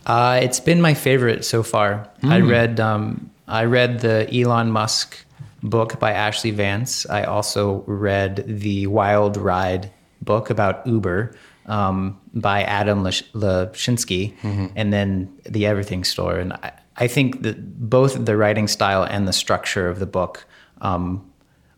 Uh, 0.05 0.41
it's 0.43 0.61
been 0.61 0.81
my 0.81 0.93
favorite 0.93 1.45
so 1.45 1.63
far. 1.63 2.09
Mm. 2.23 2.33
I 2.33 2.41
read 2.41 2.81
um, 2.81 3.31
I 3.47 3.65
read 3.65 4.01
the 4.01 4.29
Elon 4.31 4.71
Musk 4.71 5.25
book 5.63 5.99
by 5.99 6.13
Ashley 6.13 6.51
Vance. 6.51 7.07
I 7.07 7.25
also 7.25 7.85
read 7.87 8.45
the 8.47 8.87
Wild 8.87 9.37
Ride 9.37 9.91
book 10.23 10.51
about 10.51 10.87
Uber 10.87 11.35
um, 11.67 12.19
by 12.35 12.63
Adam 12.63 13.03
Lashinsky, 13.03 14.37
mm-hmm. 14.39 14.67
and 14.75 14.93
then 14.93 15.33
the 15.45 15.67
Everything 15.67 16.05
Store. 16.05 16.37
And 16.37 16.53
I, 16.55 16.73
I, 16.97 17.07
think 17.07 17.43
that 17.43 17.79
both 17.91 18.25
the 18.25 18.37
writing 18.37 18.69
style 18.69 19.05
and 19.05 19.29
the 19.29 19.33
structure 19.33 19.89
of 19.89 19.99
the 19.99 20.07
book 20.07 20.47
um, 20.81 21.31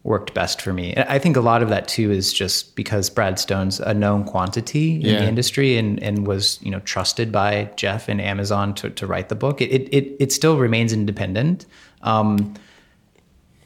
worked 0.05 0.33
best 0.33 0.63
for 0.63 0.73
me. 0.73 0.95
I 0.97 1.19
think 1.19 1.37
a 1.37 1.41
lot 1.41 1.63
of 1.63 1.69
that 1.69 1.89
too 1.89 2.11
is 2.11 2.33
just 2.33 2.77
because 2.77 3.11
Brad 3.11 3.39
Stone's 3.39 3.81
a 3.81 3.93
known 3.93 4.25
quantity 4.25 4.95
in 4.95 5.01
yeah. 5.01 5.19
the 5.19 5.27
industry 5.27 5.77
and, 5.77 6.03
and 6.03 6.27
was 6.27 6.61
you 6.63 6.71
know 6.71 6.81
trusted 6.81 7.33
by 7.33 7.71
Jeff 7.77 8.09
and 8.09 8.21
Amazon 8.21 8.75
to, 8.77 8.91
to 8.91 9.07
write 9.07 9.29
the 9.29 9.35
book. 9.35 9.61
It, 9.61 9.93
it, 9.93 10.17
it 10.21 10.33
still 10.33 10.57
remains 10.57 10.93
independent. 10.93 11.67
Um, 12.03 12.55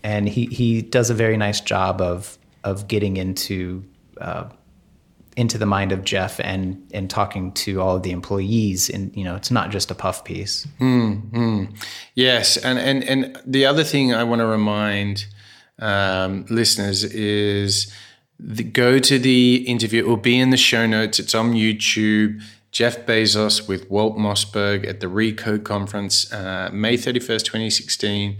and 0.04 0.28
he 0.28 0.46
he 0.46 0.82
does 0.82 1.10
a 1.10 1.14
very 1.14 1.36
nice 1.36 1.60
job 1.60 2.00
of 2.00 2.38
of 2.62 2.86
getting 2.86 3.16
into 3.16 3.82
uh, 4.20 4.44
into 5.36 5.58
the 5.58 5.66
mind 5.66 5.90
of 5.90 6.04
Jeff 6.04 6.38
and 6.40 6.86
and 6.92 7.10
talking 7.10 7.50
to 7.52 7.80
all 7.80 7.96
of 7.96 8.02
the 8.02 8.12
employees 8.12 8.88
and 8.88 9.16
you 9.16 9.24
know 9.24 9.34
it's 9.34 9.50
not 9.50 9.70
just 9.70 9.90
a 9.90 9.94
puff 9.94 10.22
piece. 10.22 10.68
Mm-hmm. 10.78 11.64
Yes, 12.14 12.56
and 12.58 12.78
and 12.78 13.02
and 13.02 13.40
the 13.46 13.64
other 13.66 13.82
thing 13.82 14.14
I 14.14 14.22
want 14.22 14.40
to 14.40 14.46
remind 14.46 15.26
um, 15.80 16.44
listeners 16.48 17.02
is 17.02 17.92
the, 18.38 18.62
go 18.62 18.98
to 18.98 19.18
the 19.18 19.64
interview. 19.66 20.04
It 20.04 20.08
will 20.08 20.16
be 20.18 20.38
in 20.38 20.50
the 20.50 20.56
show 20.56 20.86
notes. 20.86 21.18
It's 21.18 21.34
on 21.34 21.54
YouTube. 21.54 22.40
Jeff 22.70 23.06
Bezos 23.06 23.68
with 23.68 23.88
Walt 23.88 24.16
Mossberg 24.16 24.84
at 24.84 24.98
the 24.98 25.06
Recode 25.06 25.62
conference, 25.62 26.32
uh, 26.32 26.70
May 26.72 26.96
31st, 26.96 27.44
2016. 27.44 28.36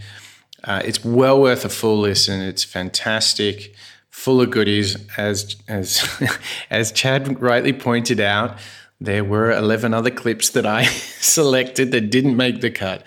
Uh, 0.65 0.81
it's 0.85 1.05
well 1.05 1.41
worth 1.41 1.65
a 1.65 1.69
full 1.69 2.01
listen. 2.01 2.41
It's 2.41 2.65
fantastic, 2.65 3.75
full 4.11 4.41
of 4.41 4.51
goodies. 4.51 4.97
As 5.17 5.57
as 5.69 6.09
as 6.71 6.91
Chad 6.91 7.41
rightly 7.41 7.73
pointed 7.73 8.21
out, 8.21 8.59
there 9.01 9.25
were 9.25 9.53
eleven 9.53 9.93
other 9.93 10.11
clips 10.11 10.51
that 10.51 10.67
I 10.67 10.85
selected 11.21 11.91
that 11.93 12.11
didn't 12.11 12.37
make 12.37 12.61
the 12.63 12.71
cut, 12.71 13.07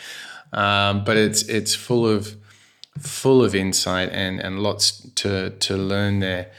um, 0.54 1.04
but 1.04 1.18
it's 1.18 1.44
it's 1.44 1.74
full 1.74 2.06
of 2.08 2.36
full 3.00 3.44
of 3.44 3.56
insight 3.56 4.10
and 4.12 4.40
and 4.40 4.60
lots 4.60 5.02
to 5.16 5.50
to 5.50 5.76
learn 5.76 6.20
there. 6.20 6.52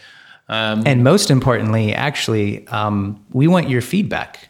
Um, 0.49 0.83
and 0.87 1.05
most 1.05 1.31
importantly, 1.31 1.93
actually, 1.93 2.67
um, 2.69 3.25
we 3.33 3.47
want 3.47 3.69
your 3.69 3.83
feedback. 3.83 4.49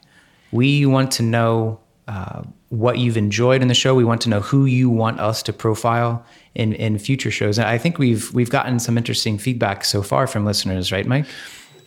We 0.53 0.86
want 0.86 1.11
to 1.12 1.22
know 1.22 1.80
uh, 2.07 2.42
what 2.71 2.99
you've 2.99 3.16
enjoyed 3.16 3.62
in 3.62 3.69
the 3.69 3.75
show. 3.75 3.95
We 3.95 4.05
want 4.05 4.21
to 4.23 4.29
know 4.29 4.41
who 4.41 4.66
you 4.66 4.91
want 4.91 5.21
us 5.21 5.42
to 5.45 5.53
profile 5.53 6.25
in 6.55 6.72
in 6.75 6.99
future 6.99 7.30
shows. 7.30 7.59
And 7.59 7.68
I 7.68 7.79
think 7.79 7.99
we've 7.99 8.33
we've 8.34 8.51
gotten 8.51 8.79
some 8.79 8.99
interesting 8.99 9.38
feedback 9.38 9.84
so 9.84 10.03
far 10.03 10.26
from 10.26 10.45
listeners, 10.45 10.92
right, 10.92 11.07
Mike? 11.07 11.26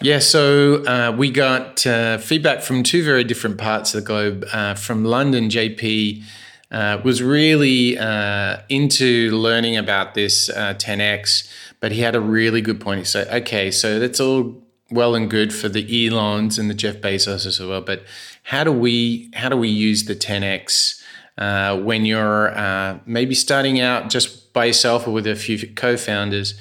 Yeah, 0.02 0.18
so 0.18 0.84
uh, 0.86 1.16
we 1.16 1.30
got 1.30 1.86
uh, 1.86 2.18
feedback 2.18 2.62
from 2.62 2.82
two 2.82 3.04
very 3.04 3.24
different 3.24 3.60
parts 3.60 3.94
of 3.94 4.02
the 4.02 4.08
globe. 4.08 4.46
Uh, 4.52 4.74
from 4.74 5.06
London, 5.06 5.48
JP 5.48 6.24
uh, 6.72 7.00
was 7.04 7.22
really 7.22 8.00
uh, 8.00 8.58
into 8.68 9.30
learning 9.38 9.78
about 9.78 10.16
this 10.16 10.50
10x, 10.50 11.46
uh, 11.46 11.74
but 11.80 11.92
he 11.92 12.02
had 12.02 12.16
a 12.16 12.20
really 12.20 12.62
good 12.62 12.82
point. 12.82 13.00
He 13.00 13.06
said, 13.06 13.28
okay, 13.28 13.70
so 13.70 14.00
that's 14.00 14.20
all 14.20 14.64
well 14.90 15.14
and 15.14 15.30
good 15.30 15.54
for 15.54 15.70
the 15.70 16.08
Elons 16.08 16.58
and 16.58 16.68
the 16.68 16.74
Jeff 16.74 16.98
Bezos 16.98 17.46
as 17.46 17.60
well, 17.60 17.82
but 17.82 18.04
how 18.44 18.64
do 18.64 18.72
we 18.72 19.32
how 19.34 19.50
do 19.50 19.58
we 19.58 19.70
use 19.70 20.06
the 20.06 20.16
10x 20.16 21.02
uh, 21.38 21.78
when 21.80 22.06
you're 22.06 22.58
uh, 22.58 23.00
maybe 23.06 23.34
starting 23.36 23.80
out 23.80 24.10
just 24.10 24.54
by 24.54 24.66
yourself 24.66 25.08
or 25.08 25.12
with 25.12 25.28
a 25.28 25.36
few 25.36 25.68
co-founders? 25.74 26.56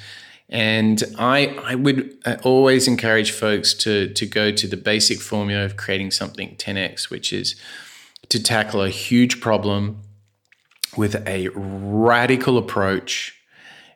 And 0.48 1.02
I 1.18 1.46
I 1.64 1.74
would 1.74 2.16
uh, 2.24 2.36
always 2.42 2.88
encourage 2.88 3.32
folks 3.32 3.72
to 3.74 4.12
to 4.12 4.26
go 4.26 4.52
to 4.52 4.66
the 4.66 4.76
basic 4.76 5.20
formula 5.20 5.64
of 5.64 5.76
creating 5.76 6.10
something 6.10 6.56
10x, 6.56 7.10
which 7.10 7.32
is 7.32 7.56
to 8.28 8.42
tackle 8.42 8.82
a 8.82 8.90
huge 8.90 9.40
problem 9.40 10.02
with 10.96 11.26
a 11.26 11.48
radical 11.54 12.58
approach 12.58 13.36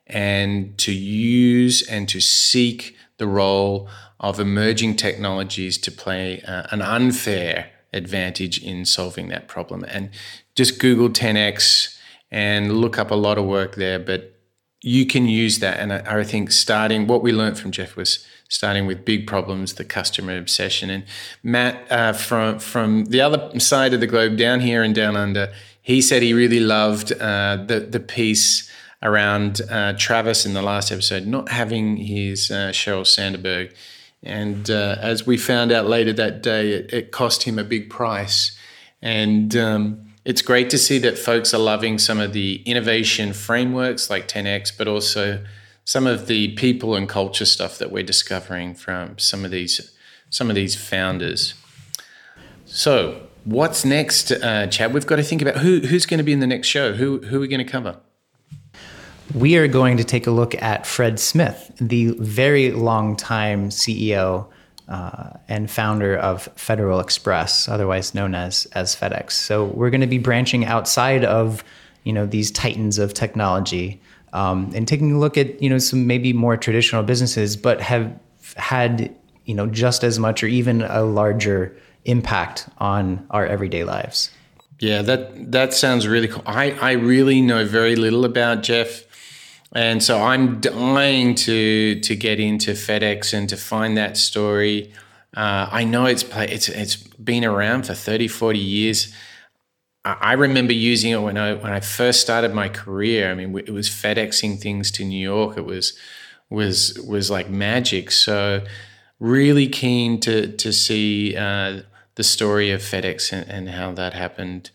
and 0.07 0.77
to 0.79 0.93
use 0.93 1.83
and 1.89 2.09
to 2.09 2.21
seek 2.21 2.97
the 3.19 3.27
role 3.27 3.89
of 4.21 4.39
emerging 4.39 4.97
technologies 4.97 5.77
to 5.79 5.91
play 5.91 6.41
uh, 6.43 6.65
an 6.71 6.83
unfair 6.83 7.71
advantage 7.95 8.63
in 8.63 8.85
solving 8.85 9.29
that 9.29 9.49
problem. 9.49 9.85
And 9.85 10.11
just 10.55 10.79
Google 10.79 11.09
10x 11.09 11.97
and 12.31 12.81
look 12.81 12.99
up 12.99 13.11
a 13.11 13.15
lot 13.15 13.39
of 13.39 13.45
work 13.45 13.77
there, 13.77 13.99
but 13.99 14.35
you 14.83 15.07
can 15.07 15.27
use 15.27 15.61
that. 15.61 15.81
And 15.81 15.93
I, 15.93 16.21
I 16.21 16.25
think 16.25 16.51
starting 16.51 17.07
what 17.07 17.23
we 17.23 17.33
learned 17.33 17.59
from 17.59 17.71
Jeff 17.71 17.97
was 17.97 18.27
starting 18.49 18.87
with 18.87 19.05
big 19.05 19.27
problems, 19.27 19.75
the 19.75 19.85
customer 19.85 20.37
obsession. 20.37 20.91
And 20.91 21.05
Matt 21.43 21.91
uh, 21.91 22.13
from 22.13 22.59
from 22.59 23.07
the 23.07 23.21
other 23.21 23.59
side 23.59 23.95
of 23.95 24.01
the 24.01 24.07
globe, 24.07 24.37
down 24.37 24.61
here 24.61 24.83
and 24.83 24.95
down 24.95 25.17
under, 25.17 25.53
he 25.81 26.03
said 26.03 26.23
he 26.23 26.35
really 26.35 26.61
loved 26.61 27.13
uh, 27.13 27.65
the 27.67 27.81
the 27.81 28.01
piece 28.01 28.71
around 29.03 29.61
uh, 29.71 29.93
Travis 29.99 30.47
in 30.47 30.55
the 30.55 30.63
last 30.63 30.91
episode, 30.91 31.27
not 31.27 31.51
having 31.51 31.97
his 31.97 32.51
uh, 32.51 32.71
Sheryl 32.71 33.07
Sandberg 33.07 33.75
and 34.25 34.71
uh, 34.71 34.97
as 35.01 35.27
we 35.27 35.37
found 35.37 35.71
out 35.71 35.87
later 35.87 36.13
that 36.15 36.43
day, 36.43 36.73
it, 36.73 36.93
it 36.93 37.11
cost 37.13 37.43
him 37.43 37.59
a 37.59 37.65
big 37.65 37.91
price. 37.91 38.57
And 39.03 39.55
um, 39.55 40.15
it's 40.25 40.41
great 40.41 40.71
to 40.71 40.79
see 40.79 40.99
that 41.01 41.19
folks 41.19 41.53
are 41.53 41.59
loving 41.59 41.99
some 41.99 42.19
of 42.19 42.33
the 42.33 42.63
innovation 42.65 43.35
frameworks 43.35 44.09
like 44.09 44.27
10x, 44.27 44.77
but 44.77 44.89
also 44.89 45.45
some 45.85 46.07
of 46.07 46.27
the 46.27 46.55
people 46.55 46.95
and 46.95 47.07
culture 47.09 47.45
stuff 47.45 47.77
that 47.79 47.93
we're 47.93 48.03
discovering 48.03 48.75
from 48.75 49.19
some 49.19 49.45
of 49.45 49.51
these 49.51 49.91
some 50.31 50.49
of 50.49 50.57
these 50.57 50.75
founders. 50.75 51.55
So, 52.65 53.29
what's 53.45 53.85
next, 53.85 54.33
uh, 54.33 54.67
Chad? 54.67 54.93
We've 54.93 55.07
got 55.07 55.17
to 55.17 55.23
think 55.23 55.43
about 55.43 55.59
who 55.59 55.81
who's 55.81 56.07
going 56.07 56.19
to 56.19 56.25
be 56.25 56.33
in 56.33 56.41
the 56.41 56.47
next 56.47 56.69
show. 56.69 56.95
Who 56.95 57.19
who 57.19 57.37
are 57.37 57.41
we 57.41 57.49
going 57.49 57.65
to 57.65 57.71
cover? 57.71 57.99
We 59.35 59.57
are 59.57 59.67
going 59.67 59.97
to 59.97 60.05
take 60.05 60.29
a 60.29 60.31
look 60.31 60.55
at 60.63 60.87
Fred 60.87 61.19
Smith, 61.19 61.73
the 61.81 62.15
very 62.21 62.71
long 62.71 63.17
time 63.17 63.71
CEO 63.71 64.47
uh, 64.89 65.31
and 65.49 65.69
founder 65.69 66.17
of 66.17 66.49
Federal 66.55 67.01
Express, 67.01 67.69
otherwise 67.69 68.15
known 68.15 68.37
as 68.37 68.67
as 68.73 68.95
FedEx. 68.95 69.33
So 69.33 69.65
we're 69.65 69.91
going 69.91 70.03
to 70.03 70.07
be 70.07 70.19
branching 70.19 70.65
outside 70.65 71.25
of 71.25 71.65
you 72.05 72.13
know 72.13 72.27
these 72.27 72.53
titans 72.53 72.99
of 72.99 73.13
technology 73.13 74.01
um, 74.33 74.71
and 74.75 74.87
taking 74.87 75.13
a 75.13 75.19
look 75.19 75.37
at 75.37 75.61
you 75.61 75.69
know 75.69 75.79
some 75.79 76.07
maybe 76.07 76.33
more 76.33 76.57
traditional 76.57 77.03
businesses, 77.03 77.57
but 77.57 77.81
have 77.81 78.17
had 78.57 79.13
you 79.47 79.55
know 79.55 79.67
just 79.67 80.05
as 80.05 80.19
much 80.19 80.45
or 80.45 80.47
even 80.47 80.83
a 80.83 81.03
larger 81.03 81.77
impact 82.05 82.69
on 82.79 83.27
our 83.31 83.45
everyday 83.47 83.83
lives. 83.83 84.31
Yeah, 84.79 85.03
that 85.03 85.51
that 85.51 85.73
sounds 85.73 86.07
really 86.07 86.29
cool. 86.29 86.43
I, 86.47 86.73
I 86.73 86.93
really 86.93 87.41
know 87.41 87.65
very 87.65 87.97
little 87.97 88.25
about 88.25 88.63
Jeff. 88.63 89.05
And 89.75 90.03
so 90.03 90.23
I'm 90.23 90.61
dying 90.61 91.35
to 91.35 92.01
to 92.01 92.17
get 92.17 92.39
into 92.39 92.73
FedEx 92.73 93.35
and 93.35 93.49
to 93.49 93.57
find 93.57 93.97
that 93.97 94.17
story. 94.17 94.93
Uh, 95.37 95.69
I 95.71 95.85
know 95.85 96.07
it's 96.07 96.23
it's 96.23 96.69
it's 96.69 96.97
been 96.97 97.45
around 97.45 97.87
for 97.87 97.95
30, 97.95 98.29
40 98.29 98.59
years. 98.59 99.13
I 100.05 100.35
remember 100.35 100.75
using 100.75 101.13
it 101.13 101.23
when 101.23 101.37
I 101.37 101.55
when 101.55 101.73
I 101.73 101.81
first 101.81 102.21
started 102.21 102.55
my 102.55 102.69
career. 102.69 103.31
I 103.31 103.35
mean, 103.35 103.57
it 103.59 103.71
was 103.71 103.89
FedExing 103.89 104.61
things 104.61 104.91
to 104.93 105.05
New 105.05 105.21
York. 105.21 105.57
It 105.57 105.65
was 105.65 105.99
was 106.51 106.97
was 107.09 107.31
like 107.31 107.51
magic. 107.51 108.11
So 108.11 108.65
really 109.19 109.67
keen 109.67 110.21
to 110.21 110.57
to 110.57 110.73
see 110.73 111.37
uh, 111.37 111.81
the 112.15 112.23
story 112.23 112.71
of 112.71 112.81
FedEx 112.81 113.33
and, 113.33 113.49
and 113.51 113.71
how 113.71 113.93
that 113.93 114.13
happened. 114.13 114.71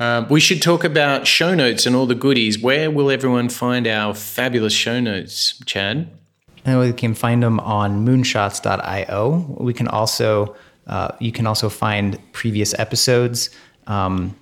Uh, 0.00 0.26
we 0.30 0.40
should 0.40 0.62
talk 0.62 0.82
about 0.82 1.26
show 1.26 1.54
notes 1.54 1.84
and 1.84 1.94
all 1.94 2.06
the 2.06 2.14
goodies. 2.14 2.58
Where 2.58 2.90
will 2.90 3.10
everyone 3.10 3.50
find 3.50 3.86
our 3.86 4.14
fabulous 4.14 4.72
show 4.72 4.98
notes, 4.98 5.60
Chad? 5.66 6.10
And 6.64 6.80
we 6.80 6.94
can 6.94 7.12
find 7.14 7.42
them 7.42 7.60
on 7.60 8.06
moonshots.io. 8.06 9.56
We 9.60 9.74
can 9.74 9.88
also 9.88 10.56
uh, 10.86 11.14
you 11.20 11.32
can 11.32 11.46
also 11.46 11.68
find 11.68 12.18
previous 12.32 12.76
episodes 12.78 13.50
um, 13.86 14.34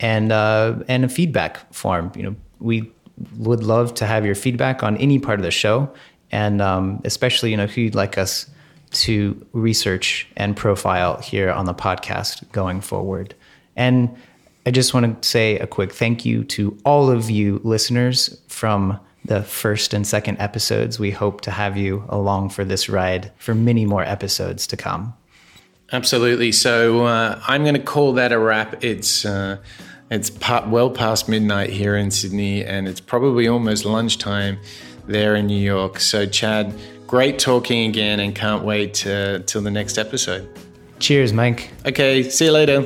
and 0.00 0.32
uh, 0.32 0.76
and 0.88 1.04
a 1.04 1.08
feedback 1.10 1.72
form. 1.74 2.10
You 2.16 2.22
know, 2.22 2.36
we 2.58 2.90
would 3.36 3.62
love 3.62 3.92
to 3.96 4.06
have 4.06 4.24
your 4.24 4.34
feedback 4.34 4.82
on 4.82 4.96
any 4.96 5.18
part 5.18 5.38
of 5.38 5.44
the 5.44 5.50
show, 5.50 5.92
and 6.30 6.62
um, 6.62 7.02
especially 7.04 7.50
you 7.50 7.58
know 7.58 7.66
who 7.66 7.82
you'd 7.82 7.94
like 7.94 8.16
us 8.16 8.48
to 8.92 9.46
research 9.52 10.26
and 10.38 10.56
profile 10.56 11.20
here 11.20 11.50
on 11.50 11.66
the 11.66 11.74
podcast 11.74 12.50
going 12.52 12.80
forward. 12.80 13.34
And 13.76 14.14
I 14.64 14.70
just 14.70 14.94
want 14.94 15.22
to 15.22 15.28
say 15.28 15.58
a 15.58 15.66
quick 15.66 15.92
thank 15.92 16.24
you 16.24 16.44
to 16.44 16.76
all 16.84 17.10
of 17.10 17.30
you 17.30 17.60
listeners 17.64 18.40
from 18.48 18.98
the 19.24 19.42
first 19.42 19.94
and 19.94 20.06
second 20.06 20.38
episodes. 20.38 20.98
We 20.98 21.10
hope 21.10 21.40
to 21.42 21.50
have 21.50 21.76
you 21.76 22.04
along 22.08 22.50
for 22.50 22.64
this 22.64 22.88
ride 22.88 23.32
for 23.38 23.54
many 23.54 23.84
more 23.84 24.02
episodes 24.02 24.66
to 24.68 24.76
come. 24.76 25.14
Absolutely. 25.92 26.52
So 26.52 27.04
uh, 27.04 27.40
I'm 27.46 27.62
going 27.62 27.74
to 27.74 27.82
call 27.82 28.14
that 28.14 28.32
a 28.32 28.38
wrap. 28.38 28.82
It's 28.82 29.24
uh, 29.24 29.58
it's 30.10 30.30
well 30.66 30.90
past 30.90 31.28
midnight 31.28 31.70
here 31.70 31.96
in 31.96 32.10
Sydney, 32.10 32.64
and 32.64 32.88
it's 32.88 33.00
probably 33.00 33.48
almost 33.48 33.84
lunchtime 33.84 34.58
there 35.06 35.34
in 35.34 35.46
New 35.46 35.60
York. 35.60 36.00
So 36.00 36.26
Chad, 36.26 36.74
great 37.06 37.38
talking 37.38 37.88
again, 37.88 38.20
and 38.20 38.34
can't 38.34 38.64
wait 38.64 38.94
to, 38.94 39.40
till 39.40 39.62
the 39.62 39.70
next 39.70 39.98
episode. 39.98 40.48
Cheers, 40.98 41.32
Mike. 41.32 41.70
Okay. 41.84 42.22
See 42.22 42.46
you 42.46 42.52
later. 42.52 42.82